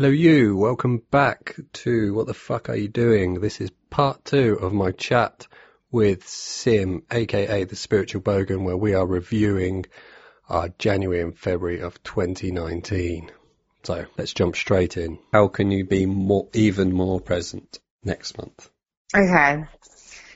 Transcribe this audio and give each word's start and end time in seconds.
Hello, 0.00 0.08
you. 0.08 0.56
Welcome 0.56 1.02
back 1.10 1.56
to 1.74 2.14
What 2.14 2.26
the 2.26 2.32
Fuck 2.32 2.70
Are 2.70 2.74
You 2.74 2.88
Doing? 2.88 3.38
This 3.38 3.60
is 3.60 3.70
part 3.90 4.24
two 4.24 4.54
of 4.54 4.72
my 4.72 4.92
chat 4.92 5.46
with 5.90 6.26
Sim, 6.26 7.02
aka 7.10 7.64
the 7.64 7.76
Spiritual 7.76 8.22
Bogan, 8.22 8.64
where 8.64 8.78
we 8.78 8.94
are 8.94 9.06
reviewing 9.06 9.84
our 10.48 10.70
January 10.78 11.20
and 11.20 11.36
February 11.36 11.80
of 11.80 12.02
2019. 12.02 13.30
So 13.82 14.06
let's 14.16 14.32
jump 14.32 14.56
straight 14.56 14.96
in. 14.96 15.18
How 15.34 15.48
can 15.48 15.70
you 15.70 15.84
be 15.84 16.06
more, 16.06 16.48
even 16.54 16.94
more 16.94 17.20
present 17.20 17.78
next 18.02 18.38
month? 18.38 18.70
Okay. 19.14 19.64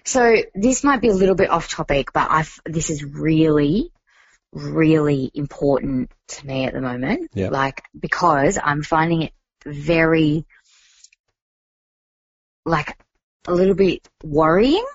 So 0.04 0.36
this 0.54 0.84
might 0.84 1.00
be 1.00 1.08
a 1.08 1.14
little 1.14 1.36
bit 1.36 1.48
off 1.48 1.70
topic, 1.70 2.12
but 2.12 2.30
I 2.30 2.44
this 2.66 2.90
is 2.90 3.02
really, 3.02 3.92
really 4.52 5.30
important 5.32 6.10
to 6.28 6.46
me 6.46 6.66
at 6.66 6.74
the 6.74 6.82
moment. 6.82 7.30
Yeah. 7.32 7.48
Like 7.48 7.82
because 7.98 8.58
I'm 8.62 8.82
finding 8.82 9.22
it 9.22 9.32
very, 9.64 10.44
like 12.64 12.96
a 13.46 13.52
little 13.52 13.74
bit 13.74 14.09
worrying 14.22 14.86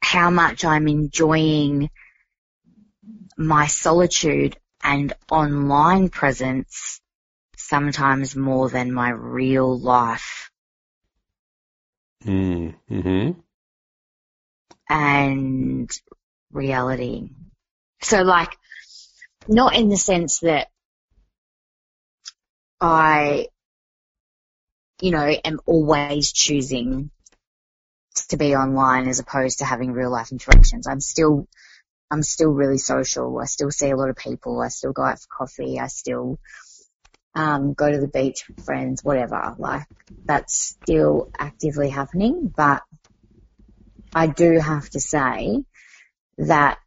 how 0.00 0.30
much 0.30 0.64
I'm 0.64 0.88
enjoying 0.88 1.90
my 3.36 3.66
solitude 3.66 4.56
and 4.82 5.12
online 5.30 6.08
presence 6.08 7.00
sometimes 7.56 8.36
more 8.36 8.68
than 8.70 8.92
my 8.92 9.10
real 9.10 9.78
life 9.78 10.50
Mm, 12.24 12.74
hmm 12.88 13.30
and 14.88 15.90
reality. 16.52 17.28
So 18.02 18.22
like, 18.22 18.56
not 19.48 19.76
in 19.76 19.88
the 19.88 19.96
sense 19.96 20.40
that 20.40 20.68
I, 22.80 23.48
you 25.00 25.10
know, 25.10 25.26
am 25.26 25.60
always 25.66 26.32
choosing 26.32 27.10
to 28.28 28.36
be 28.36 28.54
online 28.56 29.08
as 29.08 29.18
opposed 29.18 29.58
to 29.58 29.64
having 29.64 29.92
real 29.92 30.10
life 30.10 30.32
interactions. 30.32 30.86
I'm 30.86 31.00
still, 31.00 31.46
I'm 32.10 32.22
still 32.22 32.50
really 32.50 32.78
social. 32.78 33.38
I 33.38 33.44
still 33.44 33.70
see 33.70 33.90
a 33.90 33.96
lot 33.96 34.10
of 34.10 34.16
people. 34.16 34.60
I 34.60 34.68
still 34.68 34.92
go 34.92 35.02
out 35.02 35.20
for 35.20 35.28
coffee. 35.30 35.78
I 35.78 35.86
still, 35.88 36.38
um, 37.34 37.74
go 37.74 37.90
to 37.90 37.98
the 37.98 38.08
beach 38.08 38.44
with 38.48 38.64
friends, 38.64 39.04
whatever. 39.04 39.54
Like, 39.58 39.86
that's 40.24 40.56
still 40.82 41.30
actively 41.38 41.90
happening, 41.90 42.52
but 42.54 42.82
I 44.14 44.26
do 44.26 44.58
have 44.58 44.88
to 44.90 45.00
say 45.00 45.62
that, 46.38 46.78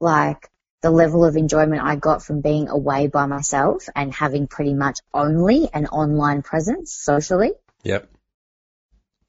like, 0.00 0.48
the 0.86 0.92
level 0.92 1.24
of 1.24 1.36
enjoyment 1.36 1.82
I 1.82 1.96
got 1.96 2.22
from 2.22 2.42
being 2.42 2.68
away 2.68 3.08
by 3.08 3.26
myself 3.26 3.88
and 3.96 4.14
having 4.14 4.46
pretty 4.46 4.72
much 4.72 5.00
only 5.12 5.68
an 5.74 5.86
online 5.86 6.42
presence 6.42 6.92
socially 6.92 7.50
Yep. 7.82 8.08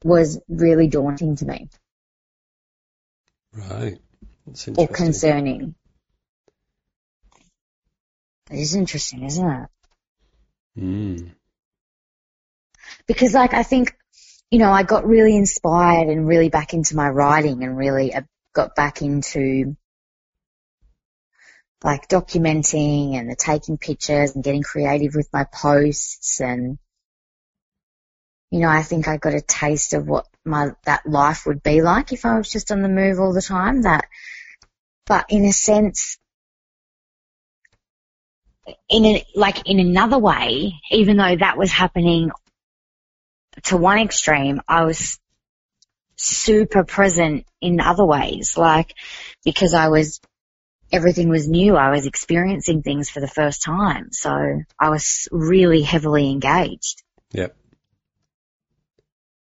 was 0.04 0.40
really 0.48 0.86
daunting 0.86 1.34
to 1.34 1.46
me 1.46 1.68
Right. 3.52 3.98
That's 4.46 4.68
interesting. 4.68 4.76
or 4.76 4.86
concerning. 4.96 5.74
It 8.52 8.60
is 8.60 8.76
interesting, 8.76 9.24
isn't 9.24 9.50
it? 9.50 9.68
Mm. 10.78 11.30
because 13.08 13.34
like 13.34 13.52
I 13.52 13.64
think, 13.64 13.96
you 14.52 14.60
know, 14.60 14.70
I 14.70 14.84
got 14.84 15.04
really 15.08 15.34
inspired 15.36 16.08
and 16.08 16.28
really 16.28 16.50
back 16.50 16.72
into 16.72 16.94
my 16.94 17.08
writing 17.08 17.64
and 17.64 17.76
really 17.76 18.14
uh, 18.14 18.22
got 18.52 18.76
back 18.76 19.02
into 19.02 19.76
like 21.84 22.08
documenting 22.08 23.14
and 23.14 23.30
the 23.30 23.36
taking 23.36 23.78
pictures 23.78 24.34
and 24.34 24.42
getting 24.42 24.62
creative 24.62 25.14
with 25.14 25.28
my 25.32 25.44
posts 25.44 26.40
and 26.40 26.78
you 28.50 28.60
know, 28.60 28.68
I 28.68 28.82
think 28.82 29.08
I 29.08 29.18
got 29.18 29.34
a 29.34 29.42
taste 29.42 29.92
of 29.92 30.08
what 30.08 30.26
my 30.44 30.70
that 30.84 31.06
life 31.06 31.44
would 31.46 31.62
be 31.62 31.82
like 31.82 32.12
if 32.12 32.24
I 32.24 32.38
was 32.38 32.50
just 32.50 32.72
on 32.72 32.80
the 32.80 32.88
move 32.88 33.20
all 33.20 33.34
the 33.34 33.42
time. 33.42 33.82
That, 33.82 34.06
but 35.06 35.26
in 35.28 35.44
a 35.44 35.52
sense, 35.52 36.18
in 38.88 39.04
a, 39.04 39.24
like 39.34 39.68
in 39.68 39.80
another 39.80 40.18
way, 40.18 40.80
even 40.90 41.18
though 41.18 41.36
that 41.36 41.58
was 41.58 41.70
happening 41.70 42.30
to 43.64 43.76
one 43.76 43.98
extreme, 43.98 44.62
I 44.66 44.84
was 44.84 45.18
super 46.16 46.84
present 46.84 47.46
in 47.60 47.80
other 47.80 48.04
ways, 48.04 48.56
like 48.56 48.94
because 49.44 49.74
I 49.74 49.88
was, 49.88 50.20
everything 50.92 51.28
was 51.28 51.48
new. 51.48 51.76
I 51.76 51.90
was 51.90 52.06
experiencing 52.06 52.82
things 52.82 53.10
for 53.10 53.20
the 53.20 53.28
first 53.28 53.62
time. 53.62 54.08
So 54.12 54.62
I 54.78 54.90
was 54.90 55.28
really 55.30 55.82
heavily 55.82 56.30
engaged. 56.30 57.02
Yep. 57.32 57.56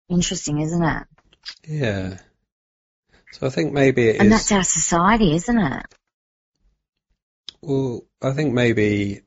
Interesting, 0.10 0.60
isn't 0.60 0.84
it? 0.84 1.04
Yeah. 1.68 2.18
So 3.32 3.48
I 3.48 3.50
think 3.50 3.72
maybe 3.72 4.10
it 4.10 4.16
is. 4.16 4.22
And 4.22 4.32
that's 4.32 4.52
our 4.52 4.64
society, 4.64 5.36
isn't 5.36 5.58
it? 5.58 5.86
Well, 7.62 8.06
I 8.22 8.32
think 8.32 8.54
maybe 8.54 9.22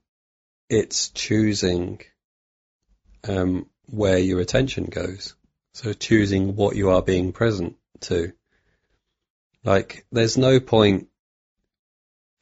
it's 0.69 1.09
choosing 1.09 2.01
um, 3.27 3.67
where 3.87 4.19
your 4.19 4.41
attention 4.41 4.85
goes. 4.87 5.35
So 5.73 5.93
choosing 5.93 6.55
what 6.55 6.77
you 6.77 6.91
are 6.91 7.03
being 7.03 7.33
present 7.33 7.77
to. 8.01 8.33
Like, 9.65 10.05
there's 10.13 10.37
no 10.37 10.61
point, 10.61 11.09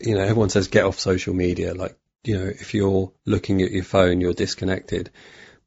you 0.02 0.14
know, 0.14 0.22
everyone 0.22 0.50
says 0.50 0.68
get 0.68 0.84
off 0.84 0.98
social 0.98 1.34
media. 1.34 1.74
Like, 1.74 1.96
you 2.24 2.38
know, 2.38 2.46
if 2.46 2.74
you're 2.74 3.12
looking 3.26 3.62
at 3.62 3.70
your 3.70 3.84
phone, 3.84 4.20
you're 4.20 4.32
disconnected. 4.34 5.10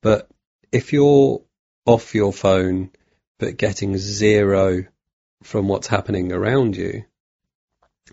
But 0.01 0.29
if 0.71 0.93
you're 0.93 1.41
off 1.85 2.15
your 2.15 2.33
phone, 2.33 2.91
but 3.37 3.57
getting 3.57 3.97
zero 3.97 4.85
from 5.43 5.67
what's 5.67 5.87
happening 5.87 6.31
around 6.31 6.75
you, 6.75 7.05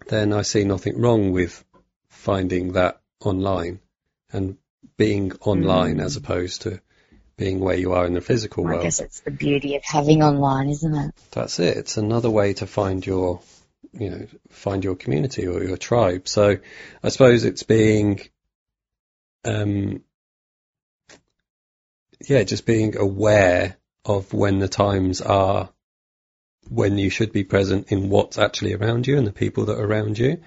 then 0.08 0.32
I 0.32 0.42
see 0.42 0.64
nothing 0.64 1.00
wrong 1.00 1.32
with 1.32 1.64
finding 2.08 2.72
that 2.72 3.00
online 3.20 3.80
and 4.32 4.56
being 4.96 5.32
online 5.40 5.96
Mm. 5.96 6.04
as 6.04 6.16
opposed 6.16 6.62
to 6.62 6.80
being 7.36 7.60
where 7.60 7.76
you 7.76 7.92
are 7.92 8.06
in 8.06 8.14
the 8.14 8.20
physical 8.20 8.64
I 8.64 8.70
world. 8.70 8.80
I 8.80 8.82
guess 8.84 9.00
it's 9.00 9.20
the 9.20 9.30
beauty 9.30 9.76
of 9.76 9.82
having 9.84 10.22
online, 10.22 10.68
isn't 10.68 10.94
it? 10.94 11.14
That's 11.30 11.58
it. 11.58 11.76
It's 11.76 11.96
another 11.96 12.30
way 12.30 12.54
to 12.54 12.66
find 12.66 13.04
your, 13.04 13.40
you 13.92 14.10
know, 14.10 14.26
find 14.50 14.84
your 14.84 14.96
community 14.96 15.46
or 15.46 15.62
your 15.62 15.76
tribe. 15.76 16.28
So 16.28 16.58
I 17.02 17.08
suppose 17.08 17.44
it's 17.44 17.62
being, 17.62 18.20
um, 19.44 20.02
yeah, 22.26 22.42
just 22.44 22.66
being 22.66 22.96
aware 22.96 23.76
of 24.04 24.32
when 24.32 24.58
the 24.58 24.68
times 24.68 25.20
are 25.20 25.70
when 26.68 26.96
you 26.96 27.10
should 27.10 27.32
be 27.32 27.44
present 27.44 27.90
in 27.90 28.08
what's 28.08 28.38
actually 28.38 28.74
around 28.74 29.06
you 29.06 29.18
and 29.18 29.26
the 29.26 29.32
people 29.32 29.66
that 29.66 29.78
are 29.78 29.84
around 29.84 30.18
you. 30.18 30.42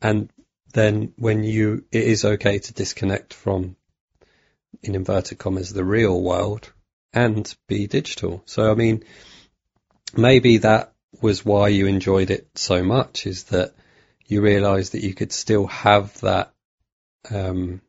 And 0.00 0.30
then 0.72 1.12
when 1.16 1.44
you, 1.44 1.84
it 1.92 2.04
is 2.04 2.24
okay 2.24 2.58
to 2.58 2.72
disconnect 2.72 3.34
from, 3.34 3.76
in 4.82 4.94
inverted 4.94 5.38
commas, 5.38 5.72
the 5.72 5.84
real 5.84 6.20
world 6.20 6.72
and 7.12 7.54
be 7.68 7.86
digital. 7.86 8.42
So, 8.46 8.70
I 8.70 8.74
mean, 8.74 9.04
maybe 10.16 10.58
that 10.58 10.92
was 11.22 11.44
why 11.44 11.68
you 11.68 11.86
enjoyed 11.86 12.30
it 12.30 12.48
so 12.54 12.82
much 12.82 13.26
is 13.26 13.44
that 13.44 13.74
you 14.26 14.40
realized 14.42 14.92
that 14.92 15.04
you 15.04 15.14
could 15.14 15.32
still 15.32 15.66
have 15.66 16.18
that, 16.20 16.52
um, 17.30 17.80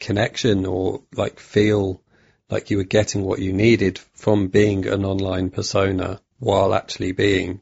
connection 0.00 0.66
or 0.66 1.02
like 1.14 1.38
feel 1.38 2.02
like 2.50 2.70
you 2.70 2.76
were 2.76 2.84
getting 2.84 3.22
what 3.22 3.38
you 3.38 3.52
needed 3.52 3.98
from 4.14 4.48
being 4.48 4.86
an 4.86 5.04
online 5.04 5.50
persona 5.50 6.20
while 6.38 6.74
actually 6.74 7.12
being 7.12 7.60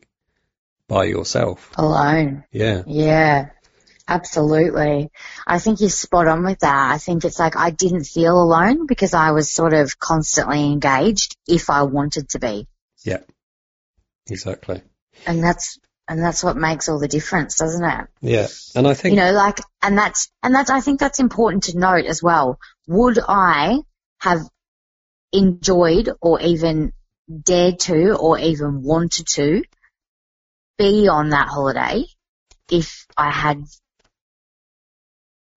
by 0.88 1.04
yourself. 1.04 1.70
Alone. 1.76 2.44
Yeah. 2.50 2.82
Yeah. 2.86 3.50
Absolutely. 4.08 5.10
I 5.46 5.58
think 5.58 5.80
you're 5.80 5.88
spot 5.88 6.26
on 6.26 6.44
with 6.44 6.58
that. 6.60 6.92
I 6.92 6.98
think 6.98 7.24
it's 7.24 7.38
like 7.38 7.56
I 7.56 7.70
didn't 7.70 8.04
feel 8.04 8.42
alone 8.42 8.86
because 8.86 9.14
I 9.14 9.30
was 9.30 9.50
sort 9.50 9.72
of 9.72 9.98
constantly 9.98 10.64
engaged 10.72 11.36
if 11.46 11.70
I 11.70 11.82
wanted 11.84 12.30
to 12.30 12.40
be. 12.40 12.66
Yeah. 13.04 13.20
Exactly. 14.28 14.82
And 15.26 15.42
that's, 15.42 15.78
and 16.08 16.22
that's 16.22 16.42
what 16.42 16.56
makes 16.56 16.88
all 16.88 16.98
the 16.98 17.08
difference, 17.08 17.56
doesn't 17.56 17.84
it? 17.84 18.06
Yeah. 18.20 18.48
And 18.74 18.86
I 18.86 18.94
think, 18.94 19.14
you 19.14 19.20
know, 19.20 19.32
like, 19.32 19.60
and 19.82 19.96
that's, 19.96 20.30
and 20.42 20.54
that's, 20.54 20.70
I 20.70 20.80
think 20.80 21.00
that's 21.00 21.20
important 21.20 21.64
to 21.64 21.78
note 21.78 22.06
as 22.06 22.22
well. 22.22 22.58
Would 22.88 23.18
I 23.26 23.78
have 24.20 24.40
enjoyed 25.32 26.10
or 26.20 26.40
even 26.40 26.92
dared 27.44 27.78
to 27.80 28.16
or 28.16 28.38
even 28.38 28.82
wanted 28.82 29.26
to 29.26 29.62
be 30.76 31.08
on 31.08 31.30
that 31.30 31.48
holiday 31.48 32.04
if 32.70 33.06
I 33.16 33.30
had, 33.30 33.62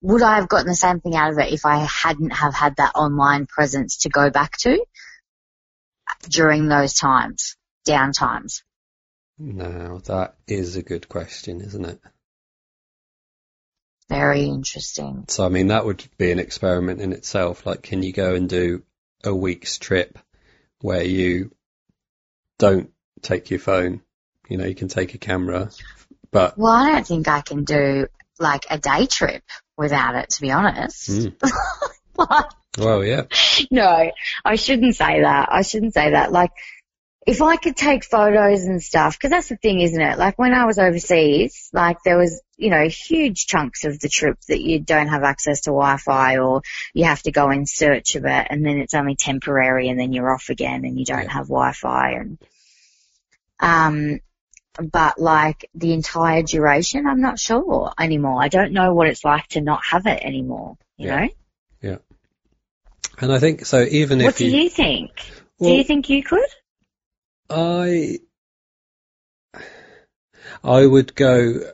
would 0.01 0.21
I 0.21 0.35
have 0.35 0.47
gotten 0.47 0.67
the 0.67 0.75
same 0.75 0.99
thing 0.99 1.15
out 1.15 1.31
of 1.31 1.39
it 1.39 1.51
if 1.51 1.65
I 1.65 1.77
hadn't 1.77 2.31
have 2.31 2.53
had 2.53 2.75
that 2.77 2.95
online 2.95 3.47
presence 3.47 3.99
to 3.99 4.09
go 4.09 4.29
back 4.29 4.57
to 4.59 4.85
during 6.29 6.67
those 6.67 6.93
times, 6.93 7.55
down 7.85 8.11
times? 8.11 8.63
Now 9.37 9.99
that 10.05 10.35
is 10.47 10.75
a 10.75 10.83
good 10.83 11.09
question, 11.09 11.61
isn't 11.61 11.85
it? 11.85 11.99
Very 14.09 14.43
interesting. 14.43 15.25
So, 15.29 15.45
I 15.45 15.49
mean, 15.49 15.67
that 15.67 15.85
would 15.85 16.03
be 16.17 16.31
an 16.31 16.39
experiment 16.39 17.01
in 17.01 17.11
itself. 17.11 17.65
Like, 17.65 17.81
can 17.81 18.03
you 18.03 18.13
go 18.13 18.35
and 18.35 18.47
do 18.47 18.83
a 19.23 19.33
week's 19.33 19.79
trip 19.79 20.19
where 20.79 21.03
you 21.03 21.51
don't 22.59 22.91
take 23.21 23.49
your 23.49 23.59
phone? 23.59 24.01
You 24.47 24.57
know, 24.57 24.65
you 24.65 24.75
can 24.75 24.89
take 24.89 25.15
a 25.15 25.17
camera, 25.17 25.71
but 26.29 26.57
Well, 26.57 26.71
I 26.71 26.91
don't 26.91 27.07
think 27.07 27.27
I 27.27 27.41
can 27.41 27.63
do 27.63 28.07
like 28.39 28.65
a 28.69 28.77
day 28.77 29.07
trip 29.07 29.43
without 29.75 30.15
it, 30.15 30.29
to 30.31 30.41
be 30.41 30.51
honest. 30.51 31.09
Mm. 31.09 31.35
Like, 32.17 32.45
well, 32.77 33.03
yeah, 33.03 33.23
no, 33.71 34.09
I 34.45 34.55
shouldn't 34.55 34.95
say 34.95 35.23
that. 35.23 35.49
I 35.51 35.63
shouldn't 35.63 35.93
say 35.93 36.11
that. 36.11 36.31
Like, 36.31 36.51
if 37.25 37.41
I 37.41 37.55
could 37.55 37.75
take 37.75 38.03
photos 38.05 38.63
and 38.65 38.81
stuff, 38.83 39.17
because 39.17 39.31
that's 39.31 39.49
the 39.49 39.55
thing, 39.57 39.81
isn't 39.81 39.99
it? 39.99 40.19
Like 40.19 40.37
when 40.37 40.53
I 40.53 40.65
was 40.65 40.77
overseas, 40.77 41.69
like 41.73 41.97
there 42.05 42.17
was, 42.19 42.39
you 42.55 42.69
know, 42.69 42.87
huge 42.87 43.47
chunks 43.47 43.83
of 43.83 43.99
the 43.99 44.09
trip 44.09 44.37
that 44.47 44.61
you 44.61 44.79
don't 44.79 45.07
have 45.07 45.23
access 45.23 45.61
to 45.61 45.71
Wi-Fi 45.71 46.37
or 46.37 46.61
you 46.93 47.05
have 47.05 47.23
to 47.23 47.31
go 47.31 47.49
in 47.49 47.65
search 47.65 48.15
of 48.15 48.25
it 48.25 48.47
and 48.51 48.63
then 48.63 48.77
it's 48.77 48.93
only 48.93 49.15
temporary 49.15 49.89
and 49.89 49.99
then 49.99 50.13
you're 50.13 50.31
off 50.31 50.49
again 50.49 50.85
and 50.85 50.99
you 50.99 51.05
don't 51.05 51.23
Yeah. 51.23 51.31
have 51.33 51.47
Wi-Fi 51.47 52.11
and, 52.11 52.37
um, 53.59 54.19
but 54.77 55.17
like 55.19 55.69
the 55.73 55.93
entire 55.93 56.43
duration, 56.43 57.07
I'm 57.07 57.21
not 57.21 57.39
sure 57.39 57.91
anymore. 57.99 58.43
I 58.43 58.49
don't 58.49 58.71
know 58.73 58.93
what 58.93 59.07
it's 59.07 59.25
like 59.25 59.47
to 59.49 59.61
not 59.61 59.81
have 59.89 60.05
it 60.05 60.21
anymore, 60.21 60.77
you 60.97 61.07
Yeah. 61.07 61.19
know? 61.21 61.29
Yeah. 61.81 61.97
And 63.19 63.31
I 63.33 63.39
think 63.39 63.65
so. 63.65 63.81
Even 63.81 64.19
What 64.19 64.25
if 64.25 64.33
What 64.33 64.37
do 64.37 64.45
you, 64.45 64.63
you 64.63 64.69
think? 64.69 65.11
well, 65.57 65.71
do 65.71 65.77
you 65.77 65.83
think 65.83 66.09
you 66.09 66.21
could? 66.21 66.45
I, 67.49 68.19
I 70.63 70.85
would 70.85 71.15
go. 71.15 71.71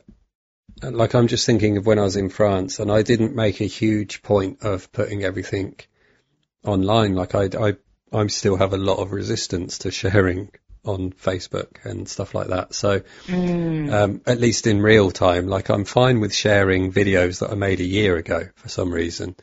Like 0.82 1.14
I'm 1.14 1.28
just 1.28 1.46
thinking 1.46 1.76
of 1.76 1.86
when 1.86 1.98
I 1.98 2.02
was 2.02 2.16
in 2.16 2.28
France, 2.28 2.80
and 2.80 2.90
I 2.90 3.02
didn't 3.02 3.36
make 3.36 3.60
a 3.60 3.66
huge 3.66 4.22
point 4.22 4.62
of 4.62 4.90
putting 4.92 5.22
everything 5.22 5.76
online. 6.64 7.14
Like 7.14 7.34
I, 7.34 7.48
I, 7.58 7.76
I 8.12 8.26
still 8.26 8.56
have 8.56 8.72
a 8.72 8.78
lot 8.78 8.98
of 8.98 9.12
resistance 9.12 9.78
to 9.78 9.90
sharing 9.90 10.50
on 10.84 11.12
Facebook 11.12 11.84
and 11.84 12.08
stuff 12.08 12.34
like 12.34 12.48
that. 12.48 12.74
So, 12.74 13.02
Mm. 13.28 13.92
um, 13.92 14.20
at 14.26 14.40
least 14.40 14.66
in 14.66 14.82
real 14.82 15.12
time, 15.12 15.46
like 15.46 15.68
I'm 15.68 15.84
fine 15.84 16.18
with 16.18 16.34
sharing 16.34 16.92
videos 16.92 17.38
that 17.40 17.50
I 17.50 17.54
made 17.54 17.78
a 17.78 17.84
year 17.84 18.16
ago 18.16 18.48
for 18.56 18.68
some 18.68 18.92
reason, 18.92 19.36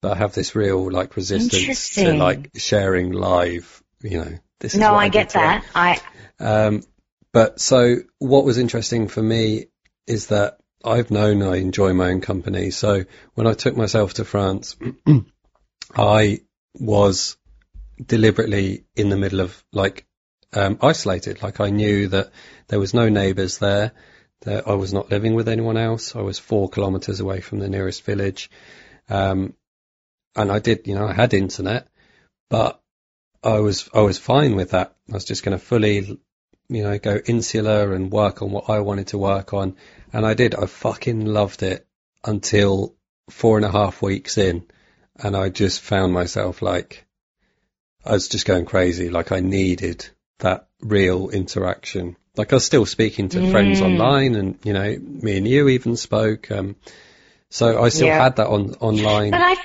but 0.00 0.12
I 0.12 0.16
have 0.16 0.32
this 0.32 0.54
real 0.54 0.90
like 0.90 1.16
resistance 1.16 1.90
to 1.96 2.14
like 2.14 2.50
sharing 2.56 3.12
live. 3.12 3.81
You 4.02 4.18
know, 4.18 4.38
this 4.60 4.74
is 4.74 4.80
No, 4.80 4.92
what 4.92 5.04
I 5.04 5.08
get 5.08 5.30
that. 5.30 5.64
I 5.74 6.00
Um, 6.38 6.82
but 7.32 7.60
so 7.60 7.96
what 8.18 8.44
was 8.44 8.58
interesting 8.58 9.08
for 9.08 9.22
me 9.22 9.66
is 10.06 10.26
that 10.26 10.58
I've 10.84 11.10
known 11.10 11.42
I 11.42 11.56
enjoy 11.56 11.92
my 11.92 12.10
own 12.10 12.20
company. 12.20 12.70
So 12.70 13.04
when 13.34 13.46
I 13.46 13.54
took 13.54 13.76
myself 13.76 14.14
to 14.14 14.24
France, 14.24 14.76
I 15.96 16.40
was 16.74 17.36
deliberately 18.04 18.84
in 18.96 19.08
the 19.08 19.16
middle 19.16 19.40
of 19.40 19.64
like 19.72 20.06
um, 20.52 20.78
isolated. 20.82 21.42
Like 21.42 21.60
I 21.60 21.70
knew 21.70 22.08
that 22.08 22.30
there 22.68 22.80
was 22.80 22.94
no 22.94 23.08
neighbours 23.08 23.58
there. 23.58 23.92
That 24.42 24.66
I 24.66 24.74
was 24.74 24.92
not 24.92 25.10
living 25.10 25.34
with 25.34 25.48
anyone 25.48 25.76
else. 25.76 26.16
I 26.16 26.20
was 26.22 26.40
four 26.40 26.68
kilometres 26.68 27.20
away 27.20 27.40
from 27.40 27.60
the 27.60 27.68
nearest 27.68 28.02
village, 28.02 28.50
um, 29.08 29.54
and 30.34 30.50
I 30.50 30.58
did, 30.58 30.88
you 30.88 30.96
know, 30.96 31.06
I 31.06 31.12
had 31.12 31.32
internet, 31.32 31.86
but 32.50 32.81
I 33.44 33.58
was 33.60 33.88
I 33.92 34.00
was 34.00 34.18
fine 34.18 34.56
with 34.56 34.70
that. 34.70 34.94
I 35.10 35.14
was 35.14 35.24
just 35.24 35.42
going 35.44 35.58
to 35.58 35.64
fully, 35.64 36.18
you 36.68 36.82
know, 36.82 36.98
go 36.98 37.16
insular 37.26 37.92
and 37.92 38.10
work 38.10 38.42
on 38.42 38.50
what 38.50 38.70
I 38.70 38.80
wanted 38.80 39.08
to 39.08 39.18
work 39.18 39.52
on, 39.52 39.76
and 40.12 40.24
I 40.24 40.34
did. 40.34 40.54
I 40.54 40.66
fucking 40.66 41.24
loved 41.26 41.62
it 41.62 41.86
until 42.24 42.94
four 43.30 43.56
and 43.56 43.66
a 43.66 43.70
half 43.70 44.00
weeks 44.02 44.38
in, 44.38 44.64
and 45.16 45.36
I 45.36 45.48
just 45.48 45.80
found 45.80 46.12
myself 46.12 46.62
like 46.62 47.04
I 48.04 48.12
was 48.12 48.28
just 48.28 48.46
going 48.46 48.64
crazy. 48.64 49.10
Like 49.10 49.32
I 49.32 49.40
needed 49.40 50.08
that 50.38 50.68
real 50.80 51.30
interaction. 51.30 52.16
Like 52.36 52.52
I 52.52 52.56
was 52.56 52.64
still 52.64 52.86
speaking 52.86 53.28
to 53.30 53.50
friends 53.50 53.80
Mm. 53.80 53.86
online, 53.86 54.34
and 54.36 54.58
you 54.64 54.72
know, 54.72 54.96
me 55.00 55.36
and 55.36 55.48
you 55.48 55.68
even 55.68 55.96
spoke. 55.96 56.50
Um, 56.50 56.76
so 57.50 57.82
I 57.82 57.88
still 57.90 58.08
Yeah. 58.08 58.22
had 58.22 58.36
that 58.36 58.46
on 58.46 58.74
online 58.80 59.32
but 59.32 59.42
I 59.42 59.56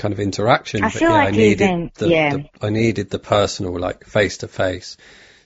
kind 0.00 0.12
of 0.14 0.20
interaction. 0.20 0.82
I 0.82 0.88
but 0.88 0.92
feel 0.94 1.10
yeah, 1.10 1.14
I 1.16 1.24
like 1.26 1.34
needed 1.34 1.60
even- 1.62 1.90
the, 1.96 2.08
yeah. 2.08 2.30
the 2.36 2.44
I 2.66 2.70
needed 2.70 3.10
the 3.10 3.18
personal, 3.18 3.78
like 3.78 4.04
face 4.04 4.38
to 4.38 4.48
face. 4.48 4.96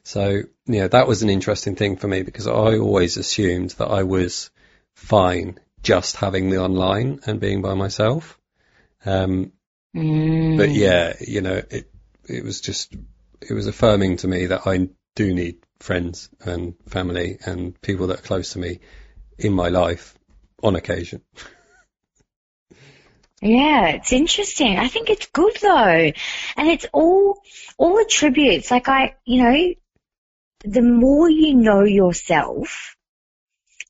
So 0.03 0.43
yeah, 0.67 0.89
that 0.89 1.09
was 1.09 1.23
an 1.23 1.31
interesting 1.31 1.77
thing 1.77 1.97
for 1.97 2.09
me 2.09 2.23
because 2.23 2.47
I 2.47 2.79
always 2.79 3.17
assumed 3.17 3.71
that 3.79 3.89
I 3.89 4.03
was 4.05 4.51
fine 4.95 5.59
just 5.83 6.17
having 6.17 6.51
the 6.51 6.59
online 6.59 7.21
and 7.27 7.41
being 7.41 7.63
by 7.63 7.75
myself. 7.75 8.39
Um, 9.05 9.53
Mm. 9.95 10.57
but 10.57 10.71
yeah, 10.71 11.15
you 11.21 11.41
know, 11.41 11.63
it 11.71 11.89
it 12.29 12.43
was 12.43 12.61
just 12.61 12.95
it 13.49 13.53
was 13.55 13.69
affirming 13.69 14.17
to 14.19 14.29
me 14.29 14.47
that 14.47 14.67
I 14.67 14.89
do 15.15 15.33
need 15.33 15.59
friends 15.79 16.29
and 16.41 16.75
family 16.89 17.39
and 17.47 17.81
people 17.81 18.09
that 18.09 18.19
are 18.19 18.23
close 18.23 18.55
to 18.55 18.59
me 18.59 18.81
in 19.39 19.53
my 19.53 19.69
life 19.69 20.15
on 20.63 20.75
occasion. 20.77 21.21
Yeah, 23.45 23.89
it's 23.89 24.13
interesting. 24.13 24.79
I 24.79 24.89
think 24.89 25.11
it's 25.11 25.27
good 25.27 25.55
though. 25.61 26.13
And 26.57 26.69
it's 26.69 26.87
all, 26.95 27.43
all 27.77 28.01
attributes. 28.01 28.71
Like 28.71 28.89
I, 28.89 29.17
you 29.27 29.43
know, 29.43 29.75
the 30.65 30.81
more 30.81 31.29
you 31.29 31.55
know 31.55 31.85
yourself, 31.85 32.97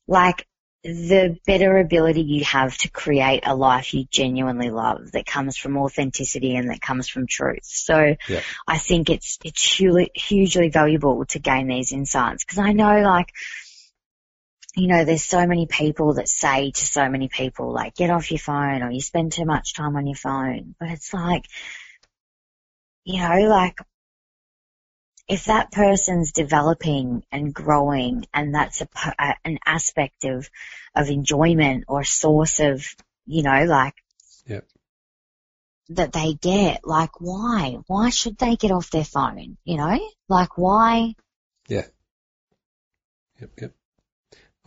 like 0.09 0.45
the 0.83 1.37
better 1.47 1.77
ability 1.77 2.21
you 2.21 2.43
have 2.43 2.77
to 2.79 2.89
create 2.89 3.43
a 3.45 3.55
life 3.55 3.93
you 3.93 4.05
genuinely 4.11 4.69
love 4.69 5.13
that 5.13 5.25
comes 5.25 5.55
from 5.55 5.77
authenticity 5.77 6.57
and 6.57 6.69
that 6.69 6.81
comes 6.81 7.07
from 7.07 7.25
truth. 7.25 7.63
So 7.63 8.15
Yeah. 8.27 8.41
I 8.67 8.77
think 8.77 9.09
it's, 9.09 9.39
it's 9.45 9.63
hugely, 9.63 10.11
hugely 10.13 10.67
valuable 10.67 11.25
to 11.27 11.39
gain 11.39 11.67
these 11.67 11.93
insights 11.93 12.43
because 12.43 12.59
I 12.59 12.73
know 12.73 12.99
like, 13.01 13.31
you 14.75 14.87
know, 14.87 15.05
there's 15.05 15.23
so 15.23 15.45
many 15.47 15.67
people 15.67 16.15
that 16.15 16.27
say 16.27 16.71
to 16.71 16.85
so 16.85 17.07
many 17.09 17.29
people, 17.29 17.71
like, 17.71 17.95
get 17.95 18.09
off 18.09 18.31
your 18.31 18.39
phone 18.39 18.83
or 18.83 18.91
you 18.91 19.01
spend 19.01 19.31
too 19.31 19.45
much 19.45 19.73
time 19.73 19.95
on 19.95 20.05
your 20.05 20.15
phone. 20.15 20.75
But 20.79 20.89
it's 20.89 21.13
like, 21.13 21.45
you 23.05 23.19
know, 23.21 23.47
like, 23.47 23.79
if 25.27 25.45
that 25.45 25.71
person's 25.71 26.31
developing 26.33 27.23
and 27.31 27.53
growing 27.53 28.25
and 28.33 28.53
that's 28.53 28.81
a, 28.81 28.87
a- 29.17 29.35
an 29.43 29.59
aspect 29.65 30.25
of, 30.25 30.49
of 30.95 31.09
enjoyment 31.09 31.85
or 31.87 32.03
source 32.03 32.59
of, 32.59 32.85
you 33.25 33.43
know, 33.43 33.63
like, 33.65 33.95
Yep. 34.47 34.67
that 35.89 36.11
they 36.13 36.33
get, 36.33 36.85
like, 36.85 37.19
why? 37.21 37.77
Why 37.87 38.09
should 38.09 38.37
they 38.37 38.55
get 38.55 38.71
off 38.71 38.91
their 38.91 39.03
phone? 39.03 39.57
You 39.63 39.77
know, 39.77 39.99
like, 40.27 40.57
why? 40.57 41.15
Yeah. 41.67 41.85
Yep, 43.39 43.51
yep. 43.61 43.73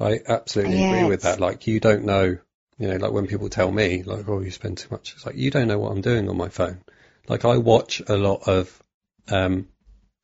I 0.00 0.20
absolutely 0.26 0.80
Yeah, 0.80 0.86
agree 0.86 1.04
with 1.04 1.22
that. 1.22 1.40
Like, 1.40 1.66
you 1.66 1.80
don't 1.80 2.04
know, 2.04 2.38
you 2.78 2.88
know, 2.88 2.96
like 2.96 3.12
when 3.12 3.26
people 3.26 3.48
tell 3.48 3.70
me, 3.72 4.02
like, 4.04 4.28
oh, 4.28 4.40
you 4.40 4.50
spend 4.50 4.78
too 4.78 4.88
much. 4.90 5.14
It's 5.14 5.26
like, 5.26 5.36
you 5.36 5.50
don't 5.50 5.68
know 5.68 5.78
what 5.78 5.92
I'm 5.92 6.00
doing 6.00 6.28
on 6.28 6.36
my 6.36 6.48
phone. 6.48 6.82
Like, 7.26 7.44
I 7.44 7.56
watch 7.58 8.00
a 8.06 8.16
lot 8.16 8.46
of, 8.48 8.82
um, 9.28 9.68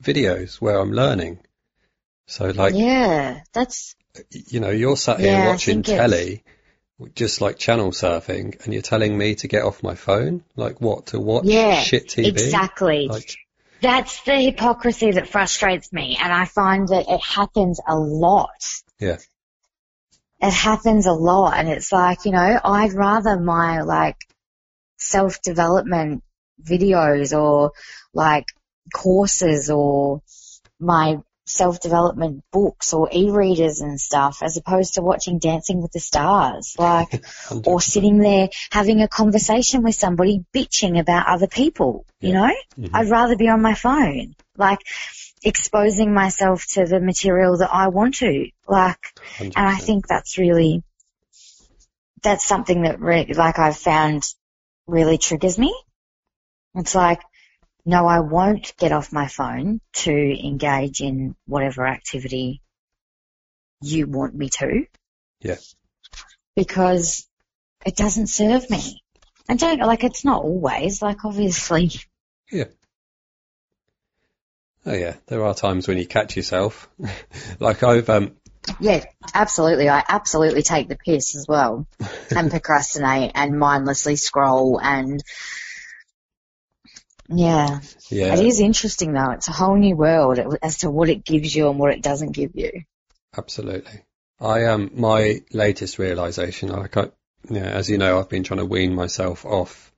videos 0.02 0.60
where 0.60 0.78
I'm 0.78 0.92
learning. 0.92 1.40
So, 2.26 2.46
like, 2.50 2.74
yeah, 2.74 3.40
that's, 3.52 3.96
you 4.30 4.60
know, 4.60 4.70
you're 4.70 4.96
sat 4.96 5.20
here 5.20 5.38
Yeah, 5.38 5.50
watching 5.50 5.76
think 5.82 5.88
it's- 5.88 5.98
telly, 5.98 6.44
just 7.14 7.40
like 7.40 7.58
channel 7.58 7.90
surfing, 7.90 8.62
and 8.64 8.72
you're 8.72 8.82
telling 8.82 9.18
me 9.18 9.34
to 9.36 9.48
get 9.48 9.64
off 9.64 9.82
my 9.82 9.94
phone? 9.96 10.44
Like, 10.56 10.80
what, 10.80 11.06
to 11.06 11.20
watch 11.20 11.46
Yeah, 11.48 11.82
shit 11.82 12.08
TV? 12.08 12.28
exactly. 12.28 13.08
Like, 13.08 13.36
That's 13.80 14.22
the 14.22 14.36
hypocrisy 14.40 15.10
that 15.10 15.28
frustrates 15.28 15.92
me, 15.92 16.16
and 16.22 16.32
I 16.32 16.44
find 16.46 16.88
that 16.88 17.06
it 17.08 17.20
happens 17.20 17.80
a 17.86 17.96
lot. 17.98 18.64
Yeah. 18.98 19.18
It 20.46 20.52
happens 20.52 21.06
a 21.06 21.12
lot, 21.12 21.56
and 21.56 21.68
it's 21.68 21.90
like, 21.90 22.24
you 22.26 22.32
know, 22.32 22.60
I'd 22.62 22.92
rather 22.92 23.38
my, 23.40 23.80
like, 23.80 24.16
self-development 24.98 26.22
videos 26.62 27.38
or, 27.38 27.72
like, 28.12 28.44
courses 28.92 29.70
or 29.70 30.20
my 30.78 31.18
self-development 31.46 32.42
books 32.52 32.92
or 32.92 33.08
e-readers 33.12 33.80
and 33.80 34.00
stuff 34.00 34.42
as 34.42 34.56
opposed 34.56 34.94
to 34.94 35.02
watching 35.02 35.38
Dancing 35.38 35.80
with 35.80 35.92
the 35.92 36.00
Stars. 36.00 36.74
Like, 36.78 37.22
or 37.66 37.80
sitting 37.80 38.18
there 38.18 38.48
having 38.70 39.00
a 39.02 39.08
conversation 39.08 39.82
with 39.82 39.94
somebody 39.94 40.44
bitching 40.54 40.98
about 40.98 41.26
other 41.28 41.46
people, 41.46 42.04
you 42.20 42.32
Yeah. 42.32 42.34
know? 42.48 42.54
Mhm. 42.78 42.90
I'd 42.94 43.10
rather 43.10 43.36
be 43.36 43.48
on 43.48 43.62
my 43.62 43.74
phone, 43.74 44.34
like 44.56 44.80
exposing 45.44 46.12
myself 46.14 46.64
to 46.72 46.86
the 46.86 47.00
material 47.00 47.58
that 47.58 47.72
I 47.72 47.88
want 47.88 48.16
to, 48.16 48.48
like, 48.66 48.98
and 49.56 49.66
I 49.66 49.76
think 49.76 50.06
that's 50.06 50.38
really, 50.38 50.82
that's 52.22 52.46
something 52.46 52.82
that 52.82 53.00
re- 53.00 53.32
like 53.34 53.58
I've 53.58 53.76
found 53.76 54.24
really 54.86 55.18
triggers 55.18 55.58
me. 55.58 55.74
It's 56.74 56.94
like, 56.94 57.20
no, 57.86 58.06
I 58.06 58.20
won't 58.20 58.74
get 58.78 58.92
off 58.92 59.12
my 59.12 59.28
phone 59.28 59.80
to 59.94 60.12
engage 60.12 61.00
in 61.02 61.36
whatever 61.46 61.86
activity 61.86 62.62
you 63.82 64.06
want 64.06 64.34
me 64.34 64.48
to. 64.48 64.86
Yeah. 65.40 65.56
because 66.56 67.28
it 67.84 67.96
doesn't 67.96 68.28
serve 68.28 68.70
me. 68.70 69.02
And 69.48 69.58
don't, 69.58 69.78
like, 69.80 70.04
it's 70.04 70.24
not 70.24 70.42
always, 70.42 71.02
like, 71.02 71.24
obviously. 71.26 71.90
Yeah. 72.50 72.64
Oh 74.86 74.94
yeah, 74.94 75.14
there 75.26 75.44
are 75.44 75.54
times 75.54 75.88
when 75.88 75.98
you 75.98 76.06
catch 76.06 76.36
yourself. 76.36 76.88
like 77.58 77.82
I've, 77.82 78.08
um, 78.10 78.36
Yeah, 78.80 79.04
absolutely. 79.32 79.88
I 79.88 80.02
absolutely 80.06 80.62
take 80.62 80.88
the 80.88 80.96
piss 80.96 81.36
as 81.36 81.46
well 81.48 81.86
and 82.30 82.50
procrastinate 82.50 83.32
and 83.34 83.58
mindlessly 83.58 84.16
scroll 84.16 84.80
and 84.80 85.22
yeah, 87.28 87.80
yeah, 88.10 88.34
it 88.34 88.44
is 88.46 88.60
interesting 88.60 89.14
though. 89.14 89.30
It's 89.30 89.48
a 89.48 89.52
whole 89.52 89.76
new 89.76 89.96
world 89.96 90.38
as 90.62 90.78
to 90.78 90.90
what 90.90 91.08
it 91.08 91.24
gives 91.24 91.54
you 91.54 91.70
and 91.70 91.78
what 91.78 91.92
it 91.92 92.02
doesn't 92.02 92.32
give 92.32 92.52
you. 92.54 92.82
absolutely. 93.36 94.02
I, 94.40 94.64
um, 94.64 94.90
my 94.94 95.42
latest 95.52 95.98
realization, 95.98 96.68
like 96.68 96.96
I, 96.96 97.04
you 97.48 97.60
know, 97.60 97.62
as 97.62 97.88
you 97.88 97.98
know, 97.98 98.18
I've 98.18 98.28
been 98.28 98.42
trying 98.42 98.58
to 98.58 98.66
wean 98.66 98.94
myself 98.94 99.46
off, 99.46 99.92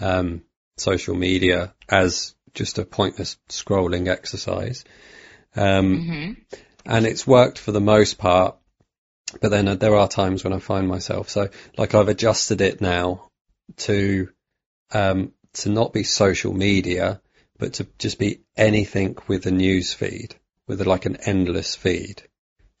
um, 0.00 0.42
social 0.76 1.14
media 1.14 1.74
as 1.88 2.34
just 2.54 2.78
a 2.78 2.84
pointless 2.84 3.36
scrolling 3.48 4.08
exercise. 4.08 4.84
Um, 5.56 5.96
Mm-hmm. 6.00 6.32
and 6.86 7.06
it's 7.06 7.26
worked 7.26 7.58
for 7.58 7.72
the 7.72 7.80
most 7.80 8.18
part. 8.18 8.56
But 9.40 9.50
then 9.50 9.68
uh, 9.68 9.74
there 9.76 9.94
are 9.96 10.08
times 10.08 10.42
when 10.42 10.52
I 10.52 10.58
find 10.58 10.88
myself 10.88 11.28
so 11.30 11.48
like 11.76 11.94
I've 11.94 12.08
adjusted 12.08 12.60
it 12.60 12.80
now 12.80 13.28
to 13.78 14.28
um, 14.92 15.32
to 15.54 15.68
not 15.68 15.92
be 15.92 16.02
social 16.02 16.52
media, 16.52 17.20
but 17.58 17.74
to 17.74 17.86
just 17.98 18.18
be 18.18 18.40
anything 18.56 19.16
with 19.28 19.46
a 19.46 19.50
news 19.52 19.92
feed, 19.92 20.34
with 20.66 20.84
like 20.84 21.06
an 21.06 21.16
endless 21.26 21.76
feed. 21.76 22.22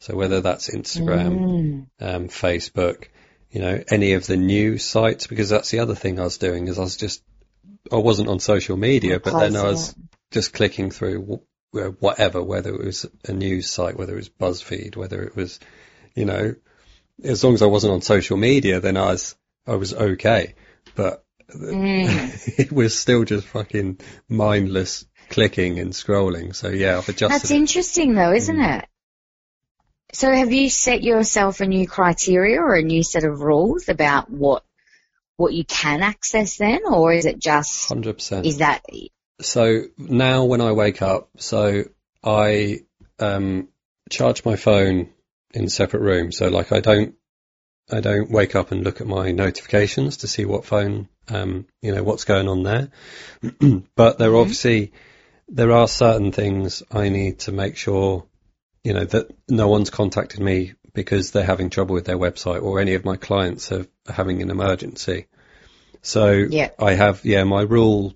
So 0.00 0.16
whether 0.16 0.40
that's 0.40 0.70
Instagram, 0.70 1.38
Mm. 1.38 1.86
um, 2.00 2.28
Facebook, 2.28 3.08
you 3.50 3.60
know, 3.60 3.82
any 3.88 4.14
of 4.14 4.26
the 4.26 4.36
news 4.36 4.84
sites, 4.84 5.26
because 5.26 5.50
that's 5.50 5.70
the 5.70 5.80
other 5.80 5.94
thing 5.94 6.18
I 6.18 6.24
was 6.24 6.38
doing 6.38 6.66
is 6.68 6.78
I 6.78 6.82
was 6.82 6.96
just 6.96 7.22
I 7.92 7.96
wasn't 7.96 8.28
on 8.28 8.40
social 8.40 8.76
media, 8.76 9.20
but 9.20 9.38
then 9.38 9.56
I 9.56 9.64
was 9.64 9.94
just 10.30 10.52
clicking 10.52 10.90
through 10.90 11.42
wh- 11.72 11.76
wh- 11.76 12.02
whatever, 12.02 12.42
whether 12.42 12.74
it 12.74 12.84
was 12.84 13.06
a 13.26 13.32
news 13.32 13.68
site, 13.68 13.96
whether 13.96 14.12
it 14.14 14.16
was 14.16 14.28
BuzzFeed, 14.28 14.96
whether 14.96 15.22
it 15.22 15.34
was, 15.36 15.58
you 16.14 16.24
know, 16.24 16.54
as 17.22 17.42
long 17.44 17.54
as 17.54 17.62
I 17.62 17.66
wasn't 17.66 17.92
on 17.92 18.00
social 18.00 18.36
media, 18.36 18.80
then 18.80 18.96
I 18.96 19.12
was, 19.12 19.36
I 19.66 19.74
was 19.76 19.94
okay. 19.94 20.54
But 20.94 21.24
Mm. 21.52 22.58
it 22.60 22.70
was 22.70 22.96
still 22.96 23.24
just 23.24 23.44
fucking 23.44 23.98
mindless 24.28 25.04
clicking 25.30 25.80
and 25.80 25.92
scrolling. 25.92 26.54
So 26.54 26.68
yeah, 26.68 26.98
I've 26.98 27.08
adjusted 27.08 27.28
That's 27.40 27.50
it. 27.50 27.56
interesting 27.56 28.14
though, 28.14 28.32
isn't 28.32 28.60
it? 28.60 28.84
So 30.12 30.30
have 30.32 30.52
you 30.52 30.70
set 30.70 31.02
yourself 31.02 31.60
a 31.60 31.66
new 31.66 31.88
criteria 31.88 32.60
or 32.60 32.74
a 32.74 32.82
new 32.82 33.02
set 33.02 33.24
of 33.24 33.40
rules 33.40 33.88
about 33.88 34.30
what 34.30 34.64
what 35.40 35.54
you 35.54 35.64
can 35.64 36.02
access 36.02 36.58
then 36.58 36.80
or 36.86 37.14
is 37.14 37.24
it 37.24 37.38
just 37.38 37.88
100%. 37.90 38.44
is 38.44 38.58
that 38.58 38.84
So 39.40 39.84
now 39.96 40.44
when 40.44 40.60
I 40.60 40.72
wake 40.72 41.00
up, 41.00 41.30
so 41.38 41.84
I 42.22 42.80
um, 43.18 43.68
charge 44.10 44.44
my 44.44 44.56
phone 44.56 45.08
in 45.54 45.64
a 45.64 45.70
separate 45.70 46.02
room. 46.02 46.30
So 46.30 46.48
like 46.48 46.72
I 46.72 46.80
don't, 46.80 47.14
I 47.90 48.00
don't 48.00 48.30
wake 48.30 48.54
up 48.54 48.70
and 48.70 48.84
look 48.84 49.00
at 49.00 49.06
my 49.06 49.32
notifications 49.32 50.18
to 50.18 50.28
see 50.28 50.44
what 50.44 50.66
phone, 50.66 51.08
um, 51.28 51.66
you 51.80 51.94
know, 51.94 52.02
what's 52.02 52.24
going 52.24 52.46
on 52.46 52.62
there. 52.62 52.90
but 53.96 54.18
there 54.18 54.32
Mhm. 54.32 54.40
obviously, 54.42 54.92
there 55.48 55.72
are 55.72 55.88
certain 55.88 56.32
things 56.32 56.82
I 56.92 57.08
need 57.08 57.40
to 57.40 57.52
make 57.52 57.78
sure, 57.78 58.26
you 58.84 58.92
know, 58.92 59.06
that 59.06 59.30
no 59.48 59.68
one's 59.68 59.88
contacted 59.88 60.40
me 60.40 60.74
because 60.92 61.30
they're 61.30 61.44
having 61.44 61.70
trouble 61.70 61.94
with 61.94 62.04
their 62.04 62.18
website 62.18 62.62
or 62.62 62.80
any 62.80 62.94
of 62.94 63.04
my 63.04 63.16
clients 63.16 63.70
are 63.72 63.86
having 64.08 64.42
an 64.42 64.50
emergency. 64.50 65.26
So 66.02 66.30
Yeah. 66.32 66.70
I 66.78 66.94
have, 66.94 67.24
yeah, 67.24 67.44
my 67.44 67.62
rule 67.62 68.14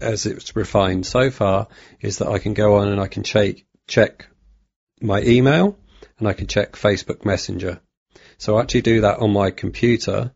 as 0.00 0.26
it's 0.26 0.54
refined 0.54 1.06
so 1.06 1.30
far 1.30 1.68
is 2.00 2.18
that 2.18 2.28
I 2.28 2.38
can 2.38 2.54
go 2.54 2.76
on 2.76 2.88
and 2.88 3.00
I 3.00 3.08
can 3.08 3.22
check 3.22 3.56
check 3.86 4.28
my 5.00 5.20
email 5.22 5.78
and 6.18 6.28
I 6.28 6.32
can 6.34 6.46
check 6.46 6.72
Facebook 6.72 7.24
Messenger. 7.24 7.80
So 8.36 8.56
I 8.56 8.62
actually 8.62 8.82
do 8.82 9.00
that 9.02 9.18
on 9.18 9.32
my 9.32 9.50
computer 9.50 10.32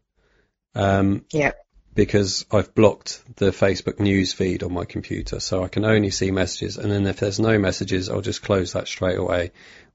um, 0.75 1.25
yeah. 1.33 1.53
because 1.95 2.47
I've 2.51 2.75
blocked 2.75 3.23
the 3.37 3.51
Facebook 3.51 4.01
news 4.01 4.33
feed 4.33 4.63
on 4.63 4.73
my 4.73 4.85
computer, 4.85 5.39
so 5.39 5.63
I 5.63 5.69
can 5.69 5.85
only 5.85 6.11
see 6.11 6.31
messages. 6.31 6.79
And 6.79 6.91
then 6.91 7.07
if 7.07 7.19
there's 7.19 7.39
no 7.39 7.59
messages, 7.59 8.09
I'll 8.09 8.21
just 8.23 8.43
close 8.43 8.73
that 8.73 8.89
straight 8.89 9.19
away. 9.19 9.53